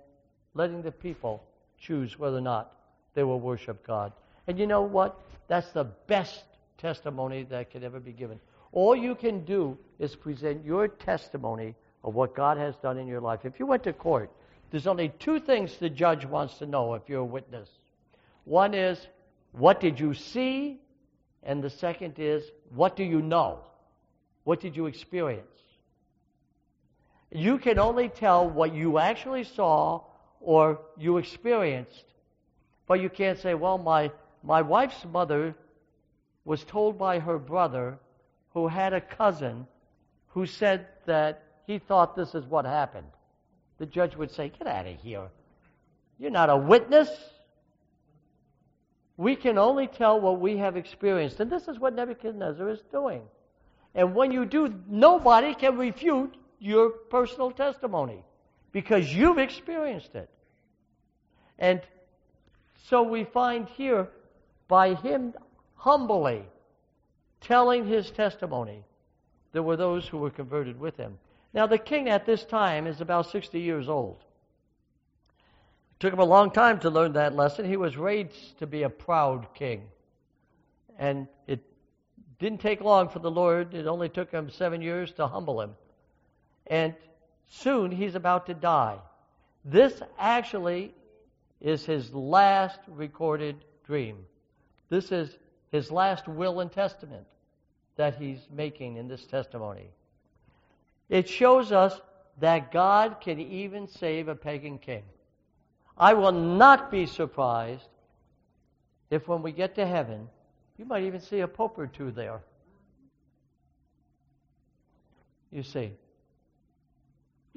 letting 0.55 0.82
the 0.82 0.93
people 0.93 1.45
choose 1.78 2.18
whether 2.18 2.39
or 2.39 2.43
not 2.43 2.72
they 3.14 3.22
will 3.22 3.41
worship 3.41 3.86
God. 3.86 4.12
And 4.47 4.59
you 4.59 4.66
know 4.66 4.82
what? 4.82 5.20
That's 5.47 5.70
the 5.70 5.84
best 5.84 6.45
testimony 6.78 7.45
that 7.45 7.70
could 7.70 7.84
ever 7.84 8.01
be 8.01 8.12
given. 8.12 8.41
All 8.72 8.95
you 8.95 9.14
can 9.14 9.45
do 9.45 9.78
is 9.99 10.14
present 10.14 10.64
your 10.64 10.89
testimony 10.89 11.74
of 12.05 12.14
what 12.14 12.34
God 12.34 12.59
has 12.59 12.76
done 12.76 12.99
in 12.99 13.07
your 13.07 13.20
life. 13.20 13.41
If 13.45 13.59
you 13.59 13.66
went 13.66 13.82
to 13.84 13.93
court, 13.93 14.30
there's 14.70 14.86
only 14.86 15.11
two 15.18 15.41
things 15.41 15.76
the 15.76 15.89
judge 15.89 16.26
wants 16.26 16.59
to 16.59 16.66
know 16.66 16.95
if 16.95 17.03
you're 17.09 17.20
a 17.20 17.24
witness. 17.24 17.68
One 18.45 18.74
is, 18.74 18.99
what 19.53 19.80
did 19.80 19.99
you 19.99 20.14
see? 20.14 20.80
And 21.43 21.62
the 21.62 21.70
second 21.70 22.14
is, 22.18 22.45
what 22.74 22.97
do 22.97 23.05
you 23.05 23.22
know? 23.22 23.61
What 24.45 24.61
did 24.61 24.76
you 24.76 24.86
experience? 24.86 25.47
You 27.31 27.59
can 27.59 27.79
only 27.79 28.09
tell 28.09 28.49
what 28.49 28.74
you 28.74 28.99
actually 28.99 29.45
saw 29.45 30.03
or 30.41 30.81
you 30.97 31.18
experienced. 31.18 32.05
But 32.87 33.01
you 33.01 33.11
can't 33.11 33.39
say, 33.39 33.55
well, 33.55 33.76
my, 33.76 34.11
my 34.43 34.62
wife's 34.62 35.05
mother 35.05 35.55
was 36.45 36.64
told 36.64 36.99
by 36.99 37.18
her 37.18 37.39
brother, 37.39 37.99
who 38.55 38.68
had 38.68 38.95
a 38.95 39.01
cousin, 39.01 39.66
who 40.29 40.47
said 40.47 40.87
that 41.05 41.43
he 41.66 41.79
thought 41.79 42.16
this 42.16 42.35
is 42.35 42.47
what 42.47 42.64
happened. 42.64 43.07
The 43.76 43.87
judge 43.87 44.16
would 44.16 44.31
say, 44.31 44.51
Get 44.59 44.66
out 44.66 44.87
of 44.87 44.97
here. 44.97 45.29
You're 46.18 46.31
not 46.31 46.49
a 46.49 46.57
witness. 46.57 47.11
We 49.18 49.37
can 49.37 49.59
only 49.59 49.87
tell 49.87 50.20
what 50.20 50.41
we 50.41 50.57
have 50.57 50.76
experienced. 50.76 51.41
And 51.41 51.51
this 51.51 51.68
is 51.68 51.79
what 51.79 51.95
Nebuchadnezzar 51.95 52.68
is 52.70 52.81
doing. 52.91 53.22
And 53.95 54.14
when 54.14 54.33
you 54.33 54.47
do, 54.47 54.74
nobody 54.89 55.55
can 55.55 55.76
refute 55.76 56.35
your 56.59 56.90
personal 56.90 57.50
testimony 57.50 58.24
because 58.72 59.12
you've 59.12 59.38
experienced 59.38 60.14
it. 60.14 60.28
And 61.59 61.80
so 62.88 63.02
we 63.02 63.24
find 63.24 63.68
here, 63.70 64.09
by 64.68 64.94
him 64.94 65.34
humbly 65.74 66.44
telling 67.40 67.86
his 67.86 68.11
testimony, 68.11 68.84
there 69.52 69.62
were 69.62 69.76
those 69.76 70.06
who 70.06 70.18
were 70.18 70.30
converted 70.30 70.78
with 70.78 70.96
him. 70.96 71.18
Now, 71.54 71.66
the 71.66 71.78
king 71.78 72.09
at 72.09 72.26
this 72.26 72.44
time 72.44 72.86
is 72.86 73.00
about 73.00 73.30
60 73.30 73.59
years 73.61 73.88
old. 73.88 74.18
It 75.92 76.00
took 76.00 76.12
him 76.12 76.18
a 76.18 76.24
long 76.24 76.50
time 76.50 76.78
to 76.80 76.90
learn 76.90 77.14
that 77.14 77.34
lesson. 77.34 77.64
He 77.64 77.76
was 77.76 77.96
raised 77.96 78.59
to 78.59 78.66
be 78.66 78.82
a 78.82 78.90
proud 78.90 79.54
king. 79.54 79.82
And 80.98 81.26
it 81.46 81.61
didn't 82.38 82.61
take 82.61 82.80
long 82.80 83.09
for 83.09 83.18
the 83.18 83.30
Lord, 83.30 83.74
it 83.74 83.86
only 83.86 84.09
took 84.09 84.30
him 84.30 84.50
seven 84.50 84.82
years 84.82 85.12
to 85.12 85.26
humble 85.26 85.61
him. 85.61 85.74
And 86.71 86.95
soon 87.49 87.91
he's 87.91 88.14
about 88.14 88.47
to 88.47 88.55
die. 88.55 88.99
This 89.64 90.01
actually 90.19 90.95
is 91.61 91.85
his 91.85 92.12
last 92.14 92.81
recorded 92.87 93.57
dream. 93.85 94.19
This 94.89 95.12
is 95.12 95.37
his 95.71 95.91
last 95.91 96.29
will 96.29 96.61
and 96.61 96.71
testament 96.71 97.27
that 97.97 98.16
he's 98.16 98.39
making 98.51 98.97
in 98.97 99.09
this 99.09 99.25
testimony. 99.25 99.91
It 101.09 101.29
shows 101.29 101.73
us 101.73 102.01
that 102.41 102.71
God 102.71 103.16
can 103.21 103.41
even 103.41 103.89
save 103.89 104.29
a 104.29 104.35
pagan 104.35 104.79
king. 104.79 105.03
I 105.97 106.14
will 106.14 106.33
not 106.33 106.91
be 106.91 107.07
surprised 107.07 107.89
if 109.11 109.27
when 109.27 109.43
we 109.43 109.53
get 109.53 109.75
to 109.77 109.87
heaven, 109.87 110.29
you 110.77 110.85
might 110.85 111.03
even 111.03 111.21
see 111.21 111.41
a 111.41 111.49
pope 111.49 111.77
or 111.77 111.89
two 111.89 112.12
there. 112.12 112.41
You 115.51 115.62
see. 115.62 115.93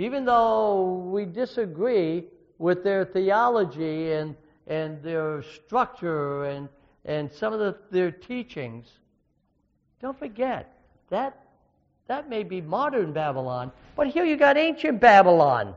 Even 0.01 0.25
though 0.25 0.95
we 1.13 1.25
disagree 1.25 2.23
with 2.57 2.83
their 2.83 3.05
theology 3.05 4.13
and, 4.13 4.35
and 4.65 4.99
their 5.03 5.43
structure 5.43 6.45
and, 6.45 6.67
and 7.05 7.31
some 7.31 7.53
of 7.53 7.59
the, 7.59 7.77
their 7.91 8.09
teachings, 8.09 8.87
don't 10.01 10.17
forget 10.17 10.75
that 11.11 11.45
that 12.07 12.27
may 12.27 12.41
be 12.41 12.61
modern 12.61 13.13
Babylon, 13.13 13.71
but 13.95 14.07
here 14.07 14.25
you 14.25 14.37
got 14.37 14.57
ancient 14.57 14.99
Babylon. 14.99 15.75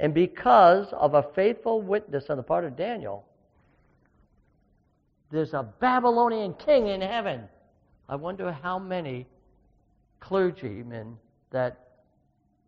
And 0.00 0.12
because 0.12 0.88
of 0.92 1.14
a 1.14 1.22
faithful 1.36 1.82
witness 1.82 2.30
on 2.30 2.36
the 2.36 2.42
part 2.42 2.64
of 2.64 2.76
Daniel, 2.76 3.24
there's 5.30 5.54
a 5.54 5.62
Babylonian 5.78 6.54
king 6.54 6.88
in 6.88 7.00
heaven. 7.00 7.42
I 8.08 8.16
wonder 8.16 8.50
how 8.50 8.80
many 8.80 9.28
clergymen 10.18 11.16
that 11.52 11.83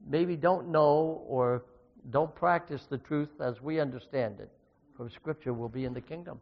maybe 0.08 0.36
don't 0.36 0.68
know 0.68 1.22
or 1.26 1.64
don't 2.10 2.34
practice 2.34 2.86
the 2.86 2.98
truth 2.98 3.30
as 3.40 3.60
we 3.60 3.80
understand 3.80 4.40
it 4.40 4.50
from 4.96 5.10
Scripture 5.10 5.52
will 5.52 5.68
be 5.68 5.84
in 5.84 5.94
the 5.94 6.00
kingdom. 6.00 6.40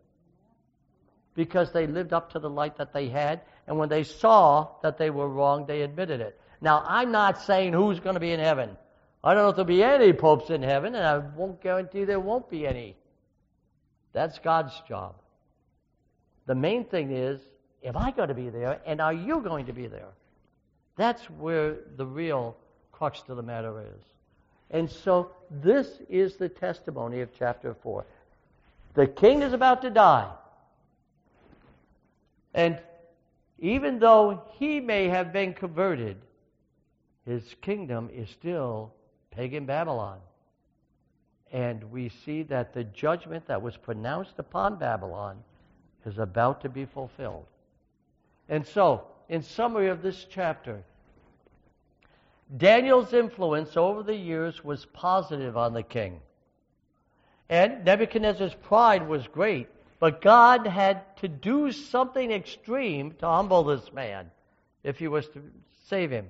Because 1.34 1.72
they 1.72 1.86
lived 1.86 2.12
up 2.12 2.32
to 2.32 2.38
the 2.38 2.50
light 2.50 2.76
that 2.78 2.92
they 2.92 3.08
had, 3.08 3.40
and 3.66 3.76
when 3.76 3.88
they 3.88 4.04
saw 4.04 4.68
that 4.82 4.98
they 4.98 5.10
were 5.10 5.28
wrong, 5.28 5.66
they 5.66 5.82
admitted 5.82 6.20
it. 6.20 6.38
Now, 6.60 6.84
I'm 6.86 7.10
not 7.10 7.42
saying 7.42 7.72
who's 7.72 7.98
going 7.98 8.14
to 8.14 8.20
be 8.20 8.30
in 8.30 8.40
heaven. 8.40 8.76
I 9.22 9.34
don't 9.34 9.42
know 9.42 9.48
if 9.48 9.56
there'll 9.56 9.66
be 9.66 9.82
any 9.82 10.12
popes 10.12 10.50
in 10.50 10.62
heaven, 10.62 10.94
and 10.94 11.04
I 11.04 11.18
won't 11.18 11.60
guarantee 11.60 12.04
there 12.04 12.20
won't 12.20 12.48
be 12.48 12.66
any. 12.66 12.96
That's 14.12 14.38
God's 14.38 14.80
job. 14.86 15.16
The 16.46 16.54
main 16.54 16.84
thing 16.84 17.10
is, 17.10 17.40
am 17.82 17.96
I 17.96 18.12
going 18.12 18.28
to 18.28 18.34
be 18.34 18.50
there, 18.50 18.80
and 18.86 19.00
are 19.00 19.12
you 19.12 19.40
going 19.40 19.66
to 19.66 19.72
be 19.72 19.88
there? 19.88 20.12
That's 20.96 21.22
where 21.30 21.78
the 21.96 22.06
real 22.06 22.56
crux 23.04 23.20
to 23.20 23.34
the 23.34 23.42
matter 23.42 23.80
is. 23.80 24.02
And 24.70 24.90
so 24.90 25.30
this 25.50 26.00
is 26.08 26.36
the 26.36 26.48
testimony 26.48 27.20
of 27.20 27.28
chapter 27.38 27.74
4. 27.74 28.02
The 28.94 29.06
king 29.06 29.42
is 29.42 29.52
about 29.52 29.82
to 29.82 29.90
die. 29.90 30.30
And 32.54 32.78
even 33.58 33.98
though 33.98 34.42
he 34.52 34.80
may 34.80 35.08
have 35.08 35.34
been 35.34 35.52
converted, 35.52 36.16
his 37.26 37.42
kingdom 37.60 38.08
is 38.10 38.30
still 38.30 38.94
pagan 39.30 39.66
Babylon. 39.66 40.18
And 41.52 41.84
we 41.92 42.08
see 42.08 42.42
that 42.44 42.72
the 42.72 42.84
judgment 42.84 43.46
that 43.48 43.60
was 43.60 43.76
pronounced 43.76 44.38
upon 44.38 44.76
Babylon 44.76 45.36
is 46.06 46.16
about 46.16 46.62
to 46.62 46.70
be 46.70 46.86
fulfilled. 46.86 47.44
And 48.48 48.66
so, 48.66 49.02
in 49.28 49.42
summary 49.42 49.88
of 49.88 50.00
this 50.00 50.24
chapter, 50.30 50.82
Daniel's 52.56 53.12
influence 53.12 53.76
over 53.76 54.02
the 54.02 54.16
years 54.16 54.62
was 54.62 54.86
positive 54.86 55.56
on 55.56 55.72
the 55.72 55.82
king. 55.82 56.20
And 57.48 57.84
Nebuchadnezzar's 57.84 58.54
pride 58.54 59.06
was 59.08 59.26
great, 59.26 59.68
but 59.98 60.20
God 60.20 60.66
had 60.66 61.16
to 61.18 61.28
do 61.28 61.72
something 61.72 62.30
extreme 62.30 63.12
to 63.18 63.26
humble 63.26 63.64
this 63.64 63.92
man 63.92 64.30
if 64.82 64.98
he 64.98 65.08
was 65.08 65.26
to 65.28 65.42
save 65.88 66.10
him. 66.10 66.28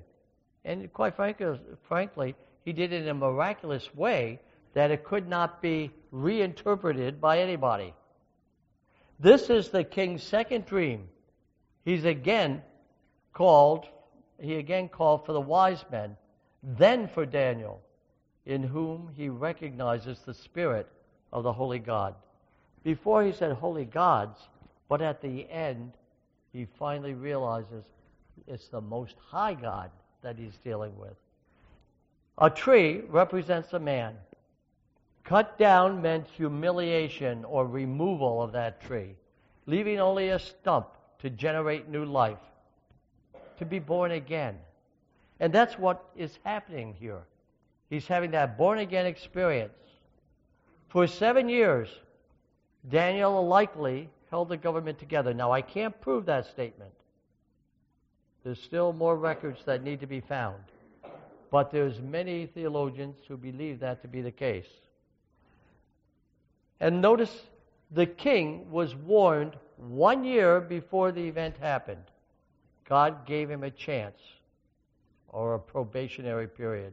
And 0.65 0.93
quite 0.93 1.17
frankly, 1.17 1.59
frankly, 1.89 2.35
he 2.65 2.73
did 2.73 2.93
it 2.93 3.03
in 3.03 3.09
a 3.09 3.15
miraculous 3.15 3.95
way 3.95 4.41
that 4.73 4.91
it 4.91 5.05
could 5.05 5.29
not 5.29 5.61
be 5.61 5.91
reinterpreted 6.11 7.21
by 7.21 7.39
anybody. 7.39 7.95
This 9.21 9.51
is 9.51 9.69
the 9.69 9.85
king's 9.85 10.23
second 10.23 10.67
dream. 10.67 11.09
He's 11.85 12.05
again 12.05 12.63
called 13.33 13.87
he 14.45 14.57
again 14.57 14.89
called 14.89 15.25
for 15.25 15.33
the 15.33 15.41
wise 15.41 15.85
men, 15.91 16.17
then 16.63 17.09
for 17.09 17.27
Daniel, 17.27 17.81
in 18.47 18.63
whom 18.63 19.11
he 19.17 19.29
recognizes 19.29 20.19
the 20.21 20.35
Spirit 20.35 20.89
of 21.33 21.43
the 21.43 21.53
Holy 21.53 21.79
God. 21.79 22.15
Before 22.83 23.25
he 23.25 23.33
said 23.33 23.53
holy 23.53 23.85
gods, 23.85 24.39
but 24.89 25.01
at 25.01 25.23
the 25.23 25.49
end, 25.51 25.93
he 26.53 26.67
finally 26.79 27.15
realizes 27.15 27.85
it's 28.47 28.69
the 28.69 28.81
Most 28.81 29.17
High 29.19 29.55
God 29.55 29.91
that 30.23 30.39
he's 30.39 30.59
dealing 30.59 30.97
with. 30.99 31.17
A 32.39 32.51
tree 32.51 33.03
represents 33.09 33.73
a 33.73 33.79
man. 33.79 34.15
Cut 35.25 35.59
down 35.59 36.03
meant 36.03 36.27
humiliation 36.29 37.45
or 37.45 37.67
removal 37.67 38.43
of 38.43 38.53
that 38.53 38.83
tree, 38.83 39.15
leaving 39.67 40.01
only 40.01 40.29
a 40.29 40.39
stump 40.39 40.89
to 41.21 41.31
generate 41.31 41.89
new 41.89 42.05
life 42.05 42.39
to 43.59 43.65
be 43.65 43.79
born 43.79 44.13
again. 44.13 44.57
And 45.41 45.53
that's 45.53 45.79
what 45.79 46.05
is 46.17 46.39
happening 46.45 46.95
here. 46.99 47.23
He's 47.91 48.07
having 48.07 48.31
that 48.33 48.57
born 48.57 48.79
again 48.79 49.07
experience. 49.07 49.73
For 50.89 51.07
seven 51.07 51.49
years, 51.49 51.89
Daniel 52.89 53.47
likely 53.47 54.09
held 54.31 54.49
the 54.49 54.57
government 54.57 54.99
together. 54.99 55.35
Now, 55.35 55.53
I 55.53 55.63
can't 55.63 55.99
prove 56.01 56.27
that 56.27 56.47
statement. 56.47 56.93
There's 58.43 58.61
still 58.61 58.93
more 58.93 59.17
records 59.17 59.65
that 59.65 59.83
need 59.83 60.01
to 60.01 60.07
be 60.07 60.21
found. 60.21 60.63
But 61.51 61.71
there's 61.71 62.01
many 62.01 62.47
theologians 62.47 63.17
who 63.27 63.37
believe 63.37 63.81
that 63.81 64.03
to 64.03 64.09
be 64.09 64.23
the 64.23 64.31
case. 64.31 64.67
And 66.81 67.01
notice 67.01 67.33
the 67.91 68.07
king 68.07 68.71
was 68.71 68.95
warned 68.95 69.57
one 69.77 70.25
year 70.25 70.61
before 70.61 71.13
the 71.13 71.23
event 71.23 71.57
happened. 71.59 72.05
God 72.89 73.27
gave 73.27 73.51
him 73.51 73.65
a 73.65 73.71
chance 73.71 74.21
or 75.29 75.55
a 75.55 75.59
probationary 75.59 76.47
period. 76.47 76.93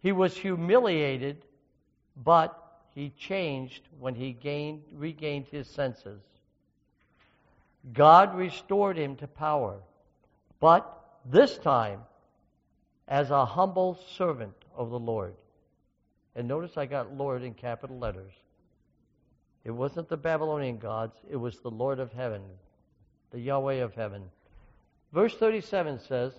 He 0.00 0.12
was 0.12 0.36
humiliated, 0.36 1.44
but 2.22 2.60
he 2.94 3.10
changed 3.10 3.82
when 3.98 4.14
he 4.14 4.32
gained, 4.32 4.82
regained 4.92 5.46
his 5.50 5.68
senses. 5.68 6.20
God 7.92 8.34
restored 8.34 8.96
him 8.96 9.16
to 9.16 9.26
power, 9.26 9.76
but 10.60 11.18
this 11.24 11.58
time 11.58 12.00
as 13.08 13.30
a 13.30 13.44
humble 13.44 13.98
servant 14.16 14.54
of 14.76 14.90
the 14.90 14.98
Lord. 14.98 15.34
And 16.36 16.48
notice 16.48 16.76
I 16.76 16.86
got 16.86 17.16
Lord 17.16 17.42
in 17.42 17.54
capital 17.54 17.98
letters. 17.98 18.32
It 19.64 19.70
wasn't 19.70 20.08
the 20.08 20.16
Babylonian 20.16 20.78
gods, 20.78 21.16
it 21.30 21.36
was 21.36 21.58
the 21.58 21.70
Lord 21.70 21.98
of 21.98 22.12
heaven, 22.12 22.42
the 23.30 23.40
Yahweh 23.40 23.76
of 23.76 23.94
heaven. 23.94 24.22
Verse 25.14 25.34
37 25.34 26.00
says, 26.00 26.32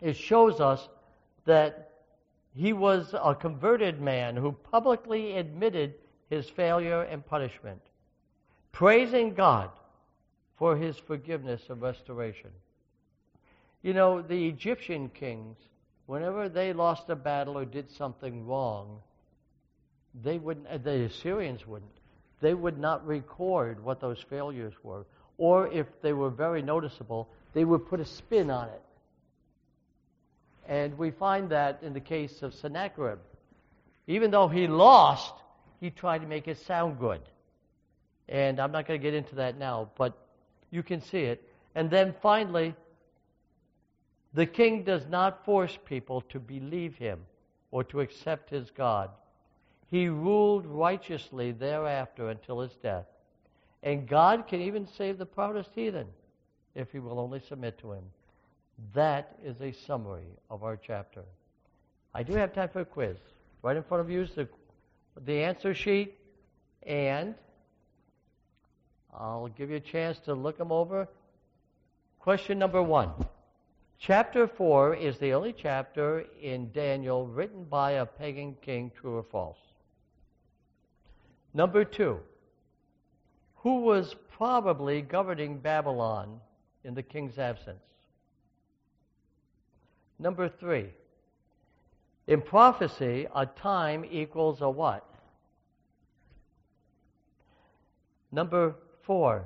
it 0.00 0.16
shows 0.16 0.60
us 0.60 0.88
that 1.44 1.90
he 2.56 2.72
was 2.72 3.14
a 3.14 3.36
converted 3.36 4.00
man 4.00 4.36
who 4.36 4.50
publicly 4.50 5.36
admitted 5.36 5.94
his 6.28 6.50
failure 6.50 7.02
and 7.02 7.24
punishment, 7.24 7.80
praising 8.72 9.34
God 9.34 9.70
for 10.58 10.76
his 10.76 10.98
forgiveness 10.98 11.62
and 11.68 11.80
restoration. 11.80 12.50
You 13.82 13.94
know, 13.94 14.22
the 14.22 14.48
Egyptian 14.48 15.08
kings, 15.08 15.56
whenever 16.06 16.48
they 16.48 16.72
lost 16.72 17.10
a 17.10 17.16
battle 17.16 17.56
or 17.56 17.64
did 17.64 17.88
something 17.92 18.44
wrong, 18.44 18.98
they 20.20 20.38
wouldn't, 20.38 20.66
uh, 20.66 20.78
the 20.78 21.04
Assyrians 21.04 21.64
wouldn't. 21.64 21.90
They 22.40 22.54
would 22.54 22.78
not 22.78 23.06
record 23.06 23.82
what 23.82 24.00
those 24.00 24.20
failures 24.28 24.74
were. 24.82 25.06
Or 25.38 25.68
if 25.68 25.86
they 26.02 26.12
were 26.12 26.30
very 26.30 26.60
noticeable, 26.60 27.28
they 27.52 27.64
would 27.64 27.86
put 27.88 28.00
a 28.00 28.04
spin 28.04 28.50
on 28.50 28.68
it. 28.68 28.82
And 30.66 30.96
we 30.96 31.10
find 31.10 31.50
that 31.50 31.80
in 31.82 31.92
the 31.92 32.00
case 32.00 32.42
of 32.42 32.54
Sennacherib. 32.54 33.18
Even 34.06 34.30
though 34.30 34.48
he 34.48 34.66
lost, 34.66 35.34
he 35.80 35.90
tried 35.90 36.18
to 36.18 36.26
make 36.26 36.48
it 36.48 36.58
sound 36.58 36.98
good. 36.98 37.20
And 38.28 38.60
I'm 38.60 38.72
not 38.72 38.86
going 38.86 38.98
to 38.98 39.02
get 39.02 39.14
into 39.14 39.36
that 39.36 39.58
now, 39.58 39.90
but 39.96 40.16
you 40.70 40.82
can 40.82 41.00
see 41.00 41.20
it. 41.20 41.46
And 41.74 41.90
then 41.90 42.14
finally, 42.22 42.74
the 44.34 44.46
king 44.46 44.84
does 44.84 45.06
not 45.08 45.44
force 45.44 45.76
people 45.84 46.22
to 46.30 46.40
believe 46.40 46.96
him 46.96 47.20
or 47.70 47.84
to 47.84 48.00
accept 48.00 48.50
his 48.50 48.70
God. 48.70 49.10
He 49.90 50.08
ruled 50.08 50.64
righteously 50.66 51.52
thereafter 51.52 52.30
until 52.30 52.60
his 52.60 52.72
death. 52.76 53.06
And 53.82 54.08
God 54.08 54.46
can 54.48 54.60
even 54.62 54.86
save 54.86 55.18
the 55.18 55.26
proudest 55.26 55.70
heathen 55.74 56.06
if 56.74 56.90
he 56.92 56.98
will 56.98 57.20
only 57.20 57.40
submit 57.40 57.78
to 57.78 57.92
him. 57.92 58.04
That 58.94 59.38
is 59.44 59.60
a 59.60 59.72
summary 59.72 60.28
of 60.50 60.64
our 60.64 60.76
chapter. 60.76 61.22
I 62.14 62.22
do 62.22 62.34
have 62.34 62.52
time 62.52 62.68
for 62.68 62.80
a 62.80 62.84
quiz. 62.84 63.16
Right 63.62 63.76
in 63.76 63.82
front 63.82 64.00
of 64.00 64.10
you 64.10 64.22
is 64.22 64.30
the, 64.34 64.48
the 65.24 65.42
answer 65.42 65.74
sheet, 65.74 66.18
and 66.84 67.34
I'll 69.14 69.48
give 69.48 69.70
you 69.70 69.76
a 69.76 69.80
chance 69.80 70.18
to 70.20 70.34
look 70.34 70.58
them 70.58 70.72
over. 70.72 71.08
Question 72.18 72.58
number 72.58 72.82
one. 72.82 73.10
Chapter 73.98 74.48
4 74.48 74.96
is 74.96 75.18
the 75.18 75.32
only 75.32 75.52
chapter 75.52 76.24
in 76.40 76.72
Daniel 76.72 77.26
written 77.26 77.64
by 77.64 77.92
a 77.92 78.06
pagan 78.06 78.56
king, 78.60 78.90
true 79.00 79.16
or 79.16 79.22
false. 79.22 79.58
Number 81.54 81.84
two, 81.84 82.18
who 83.56 83.82
was 83.82 84.16
probably 84.36 85.02
governing 85.02 85.58
Babylon 85.58 86.40
in 86.84 86.94
the 86.94 87.02
king's 87.02 87.38
absence. 87.38 87.82
Number 90.18 90.48
three, 90.48 90.90
in 92.26 92.40
prophecy, 92.40 93.26
a 93.34 93.46
time 93.46 94.04
equals 94.10 94.60
a 94.60 94.70
what? 94.70 95.04
Number 98.30 98.74
four, 99.02 99.44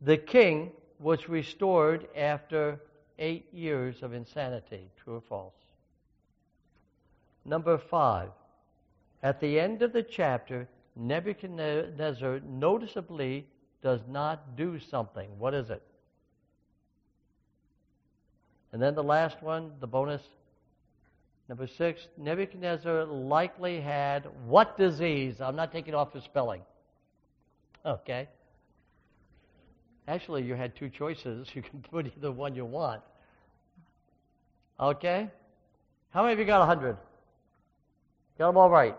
the 0.00 0.16
king 0.16 0.70
was 0.98 1.28
restored 1.28 2.06
after 2.16 2.80
eight 3.18 3.52
years 3.52 4.02
of 4.02 4.12
insanity. 4.12 4.88
True 5.02 5.16
or 5.16 5.20
false? 5.20 5.54
Number 7.44 7.78
five, 7.78 8.30
at 9.22 9.40
the 9.40 9.58
end 9.58 9.82
of 9.82 9.92
the 9.92 10.02
chapter, 10.02 10.68
Nebuchadnezzar 10.96 12.40
noticeably 12.40 13.46
does 13.82 14.00
not 14.08 14.56
do 14.56 14.78
something. 14.78 15.28
What 15.38 15.54
is 15.54 15.70
it? 15.70 15.82
And 18.72 18.82
then 18.82 18.94
the 18.94 19.02
last 19.02 19.42
one, 19.42 19.72
the 19.80 19.86
bonus. 19.86 20.22
Number 21.48 21.66
six, 21.66 22.08
Nebuchadnezzar 22.18 23.04
likely 23.04 23.80
had 23.80 24.26
what 24.46 24.76
disease? 24.76 25.40
I'm 25.40 25.56
not 25.56 25.72
taking 25.72 25.94
off 25.94 26.12
the 26.12 26.20
spelling. 26.20 26.62
Okay? 27.84 28.28
Actually, 30.08 30.42
you 30.42 30.54
had 30.54 30.74
two 30.76 30.88
choices. 30.88 31.48
You 31.54 31.62
can 31.62 31.80
put 31.90 32.06
either 32.06 32.32
one 32.32 32.54
you 32.54 32.64
want. 32.64 33.02
Okay? 34.78 35.30
How 36.10 36.22
many 36.22 36.32
of 36.32 36.38
you 36.38 36.44
got 36.44 36.60
100? 36.60 36.96
Got 38.38 38.48
them 38.48 38.56
all 38.56 38.70
right? 38.70 38.96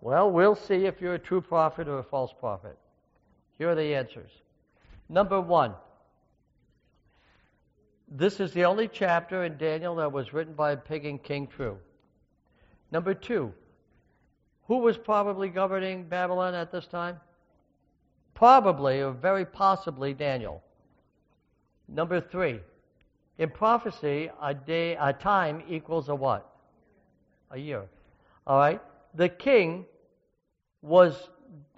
Well, 0.00 0.30
we'll 0.30 0.54
see 0.54 0.84
if 0.84 1.00
you're 1.00 1.14
a 1.14 1.18
true 1.18 1.40
prophet 1.40 1.88
or 1.88 1.98
a 1.98 2.02
false 2.02 2.32
prophet. 2.38 2.76
Here 3.56 3.70
are 3.70 3.74
the 3.74 3.94
answers. 3.94 4.30
Number 5.08 5.40
one, 5.40 5.74
this 8.08 8.40
is 8.40 8.52
the 8.52 8.64
only 8.64 8.88
chapter 8.88 9.44
in 9.44 9.56
Daniel 9.56 9.96
that 9.96 10.12
was 10.12 10.32
written 10.32 10.54
by 10.54 10.72
a 10.72 10.76
pagan 10.76 11.18
king 11.18 11.46
true. 11.46 11.78
Number 12.90 13.14
two, 13.14 13.52
who 14.66 14.78
was 14.78 14.96
probably 14.96 15.48
governing 15.48 16.04
Babylon 16.04 16.54
at 16.54 16.70
this 16.70 16.86
time? 16.86 17.20
Probably 18.34 19.00
or 19.00 19.12
very 19.12 19.44
possibly 19.44 20.14
Daniel. 20.14 20.62
Number 21.88 22.20
three, 22.20 22.60
in 23.38 23.50
prophecy, 23.50 24.30
a 24.40 24.54
day, 24.54 24.96
a 24.96 25.12
time 25.12 25.62
equals 25.68 26.08
a 26.08 26.14
what? 26.14 26.50
A 27.50 27.58
year. 27.58 27.84
All 28.46 28.58
right. 28.58 28.80
The 29.14 29.28
king 29.28 29.86
was 30.82 31.30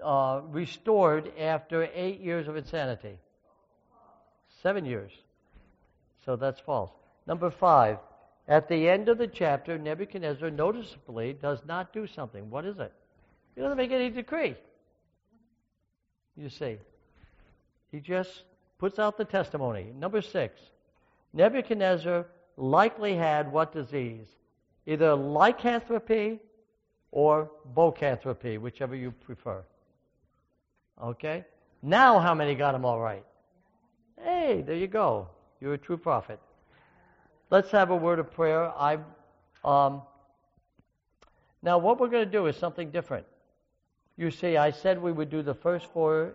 uh, 0.02 0.40
restored 0.48 1.32
after 1.38 1.88
eight 1.94 2.20
years 2.20 2.48
of 2.48 2.56
insanity. 2.56 3.18
Seven 4.62 4.84
years. 4.84 5.12
So 6.26 6.34
that's 6.36 6.60
false. 6.60 6.90
Number 7.26 7.50
five, 7.50 7.98
at 8.48 8.68
the 8.68 8.88
end 8.88 9.08
of 9.08 9.16
the 9.16 9.28
chapter, 9.28 9.78
Nebuchadnezzar 9.78 10.50
noticeably 10.50 11.32
does 11.32 11.60
not 11.66 11.92
do 11.92 12.06
something. 12.06 12.50
What 12.50 12.66
is 12.66 12.78
it? 12.78 12.92
He 13.54 13.60
doesn't 13.62 13.76
make 13.76 13.92
any 13.92 14.10
decree. 14.10 14.56
You 16.36 16.48
see, 16.50 16.76
he 17.90 18.00
just 18.00 18.42
puts 18.78 18.98
out 18.98 19.16
the 19.16 19.24
testimony. 19.24 19.92
Number 19.96 20.20
six, 20.20 20.60
Nebuchadnezzar 21.32 22.26
likely 22.56 23.14
had 23.14 23.50
what 23.50 23.72
disease? 23.72 24.26
Either 24.86 25.14
lycanthropy 25.14 26.40
or 27.12 27.50
boanthropy, 27.74 28.60
whichever 28.60 28.94
you 28.94 29.12
prefer. 29.12 29.64
Okay? 31.02 31.44
Now, 31.82 32.18
how 32.18 32.34
many 32.34 32.54
got 32.54 32.72
them 32.72 32.84
all 32.84 33.00
right? 33.00 33.24
Hey, 34.22 34.62
there 34.66 34.76
you 34.76 34.86
go. 34.88 35.28
You're 35.60 35.74
a 35.74 35.78
true 35.78 35.96
prophet. 35.96 36.40
Let's 37.50 37.70
have 37.70 37.90
a 37.90 37.96
word 37.96 38.18
of 38.18 38.30
prayer. 38.32 38.72
I, 38.76 38.98
um, 39.64 40.02
now, 41.62 41.78
what 41.78 41.98
we're 41.98 42.08
going 42.08 42.24
to 42.24 42.30
do 42.30 42.46
is 42.46 42.56
something 42.56 42.90
different. 42.90 43.26
You 44.16 44.30
see, 44.30 44.56
I 44.56 44.70
said 44.70 45.00
we 45.00 45.12
would 45.12 45.30
do 45.30 45.42
the 45.42 45.54
first 45.54 45.86
four 45.92 46.34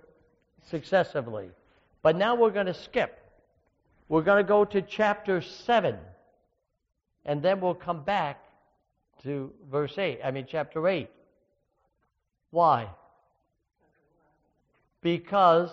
successively, 0.70 1.50
but 2.02 2.16
now 2.16 2.36
we're 2.36 2.52
going 2.52 2.68
to 2.68 2.74
skip. 2.74 3.18
We're 4.08 4.24
going 4.24 4.44
to 4.44 4.48
go 4.48 4.66
to 4.66 4.82
chapter 4.82 5.42
7, 5.42 5.96
and 7.26 7.42
then 7.42 7.62
we'll 7.62 7.74
come 7.76 8.04
back 8.04 8.44
to 9.24 9.52
verse 9.72 9.98
8, 9.98 10.20
I 10.24 10.32
mean, 10.32 10.46
chapter 10.50 10.88
8. 10.88 11.10
Why? 12.50 12.90
Because 15.02 15.70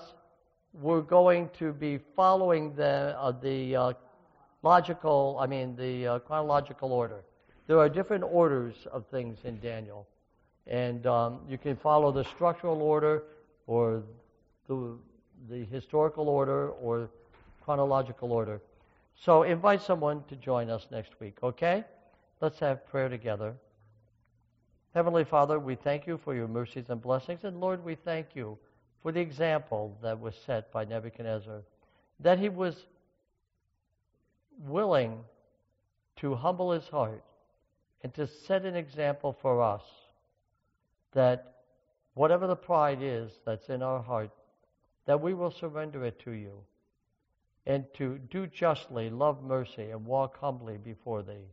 we're 0.73 1.01
going 1.01 1.51
to 1.59 1.73
be 1.73 1.99
following 2.14 2.75
the, 2.75 3.16
uh, 3.19 3.33
the 3.33 3.77
uh, 3.77 3.93
logical, 4.62 5.39
I 5.41 5.47
mean, 5.47 5.77
the 5.77 6.07
uh, 6.07 6.19
chronological 6.21 6.93
order. 6.93 7.23
There 7.66 7.79
are 7.79 7.89
different 7.89 8.25
orders 8.25 8.75
of 8.93 9.07
things 9.07 9.39
in 9.45 9.59
Daniel. 9.61 10.07
And 10.66 11.07
um, 11.07 11.41
you 11.49 11.59
can 11.59 11.77
follow 11.77 12.12
the 12.12 12.25
structural 12.25 12.83
order 12.83 13.25
or 13.66 14.03
the, 14.69 14.97
the 15.49 15.64
historical 15.64 16.29
order 16.29 16.71
or 16.71 17.09
chronological 17.64 18.33
order. 18.33 18.61
So 19.14 19.43
invite 19.43 19.83
someone 19.83 20.23
to 20.29 20.37
join 20.37 20.71
us 20.71 20.87
next 20.91 21.19
week, 21.21 21.39
okay? 21.43 21.85
Let's 22.41 22.59
have 22.61 22.87
prayer 22.87 23.09
together. 23.09 23.55
Heavenly 24.95 25.25
Father, 25.25 25.59
we 25.59 25.75
thank 25.75 26.07
you 26.07 26.19
for 26.23 26.35
your 26.35 26.49
mercies 26.49 26.87
and 26.89 27.01
blessings. 27.01 27.45
And 27.45 27.61
Lord, 27.61 27.85
we 27.85 27.95
thank 27.95 28.29
you 28.35 28.59
for 29.03 29.13
the 29.13 29.21
example 29.21 29.97
that 30.03 30.21
was 30.21 30.35
set 30.47 30.73
by 30.73 30.85
Nebuchadnezzar, 30.85 31.63
that 32.21 32.39
he 32.39 32.49
was 32.49 32.75
willing 34.67 35.21
to 36.17 36.35
humble 36.35 36.73
his 36.73 36.89
heart 36.89 37.23
and 38.03 38.13
to 38.15 38.27
set 38.27 38.65
an 38.65 38.75
example 38.75 39.37
for 39.41 39.63
us 39.63 39.83
that 41.13 41.55
whatever 42.15 42.47
the 42.47 42.57
pride 42.57 42.99
is 43.01 43.31
that's 43.47 43.69
in 43.69 43.83
our 43.83 44.03
heart, 44.03 44.31
that 45.07 45.21
we 45.21 45.35
will 45.35 45.51
surrender 45.51 46.05
it 46.05 46.19
to 46.21 46.33
you 46.33 46.53
and 47.67 47.85
to 47.95 48.19
do 48.31 48.47
justly, 48.47 49.11
love 49.11 49.43
mercy, 49.43 49.91
and 49.91 50.05
walk 50.05 50.39
humbly 50.39 50.79
before 50.79 51.23
thee. 51.23 51.53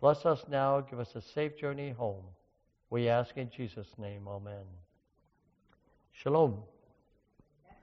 Bless 0.00 0.26
us 0.26 0.44
now. 0.48 0.80
Give 0.80 1.00
us 1.00 1.14
a 1.14 1.22
safe 1.22 1.56
journey 1.56 1.90
home. 1.90 2.24
We 2.90 3.08
ask 3.08 3.36
in 3.36 3.50
Jesus' 3.50 3.92
name. 3.96 4.28
Amen. 4.28 4.64
שלום. 6.16 6.75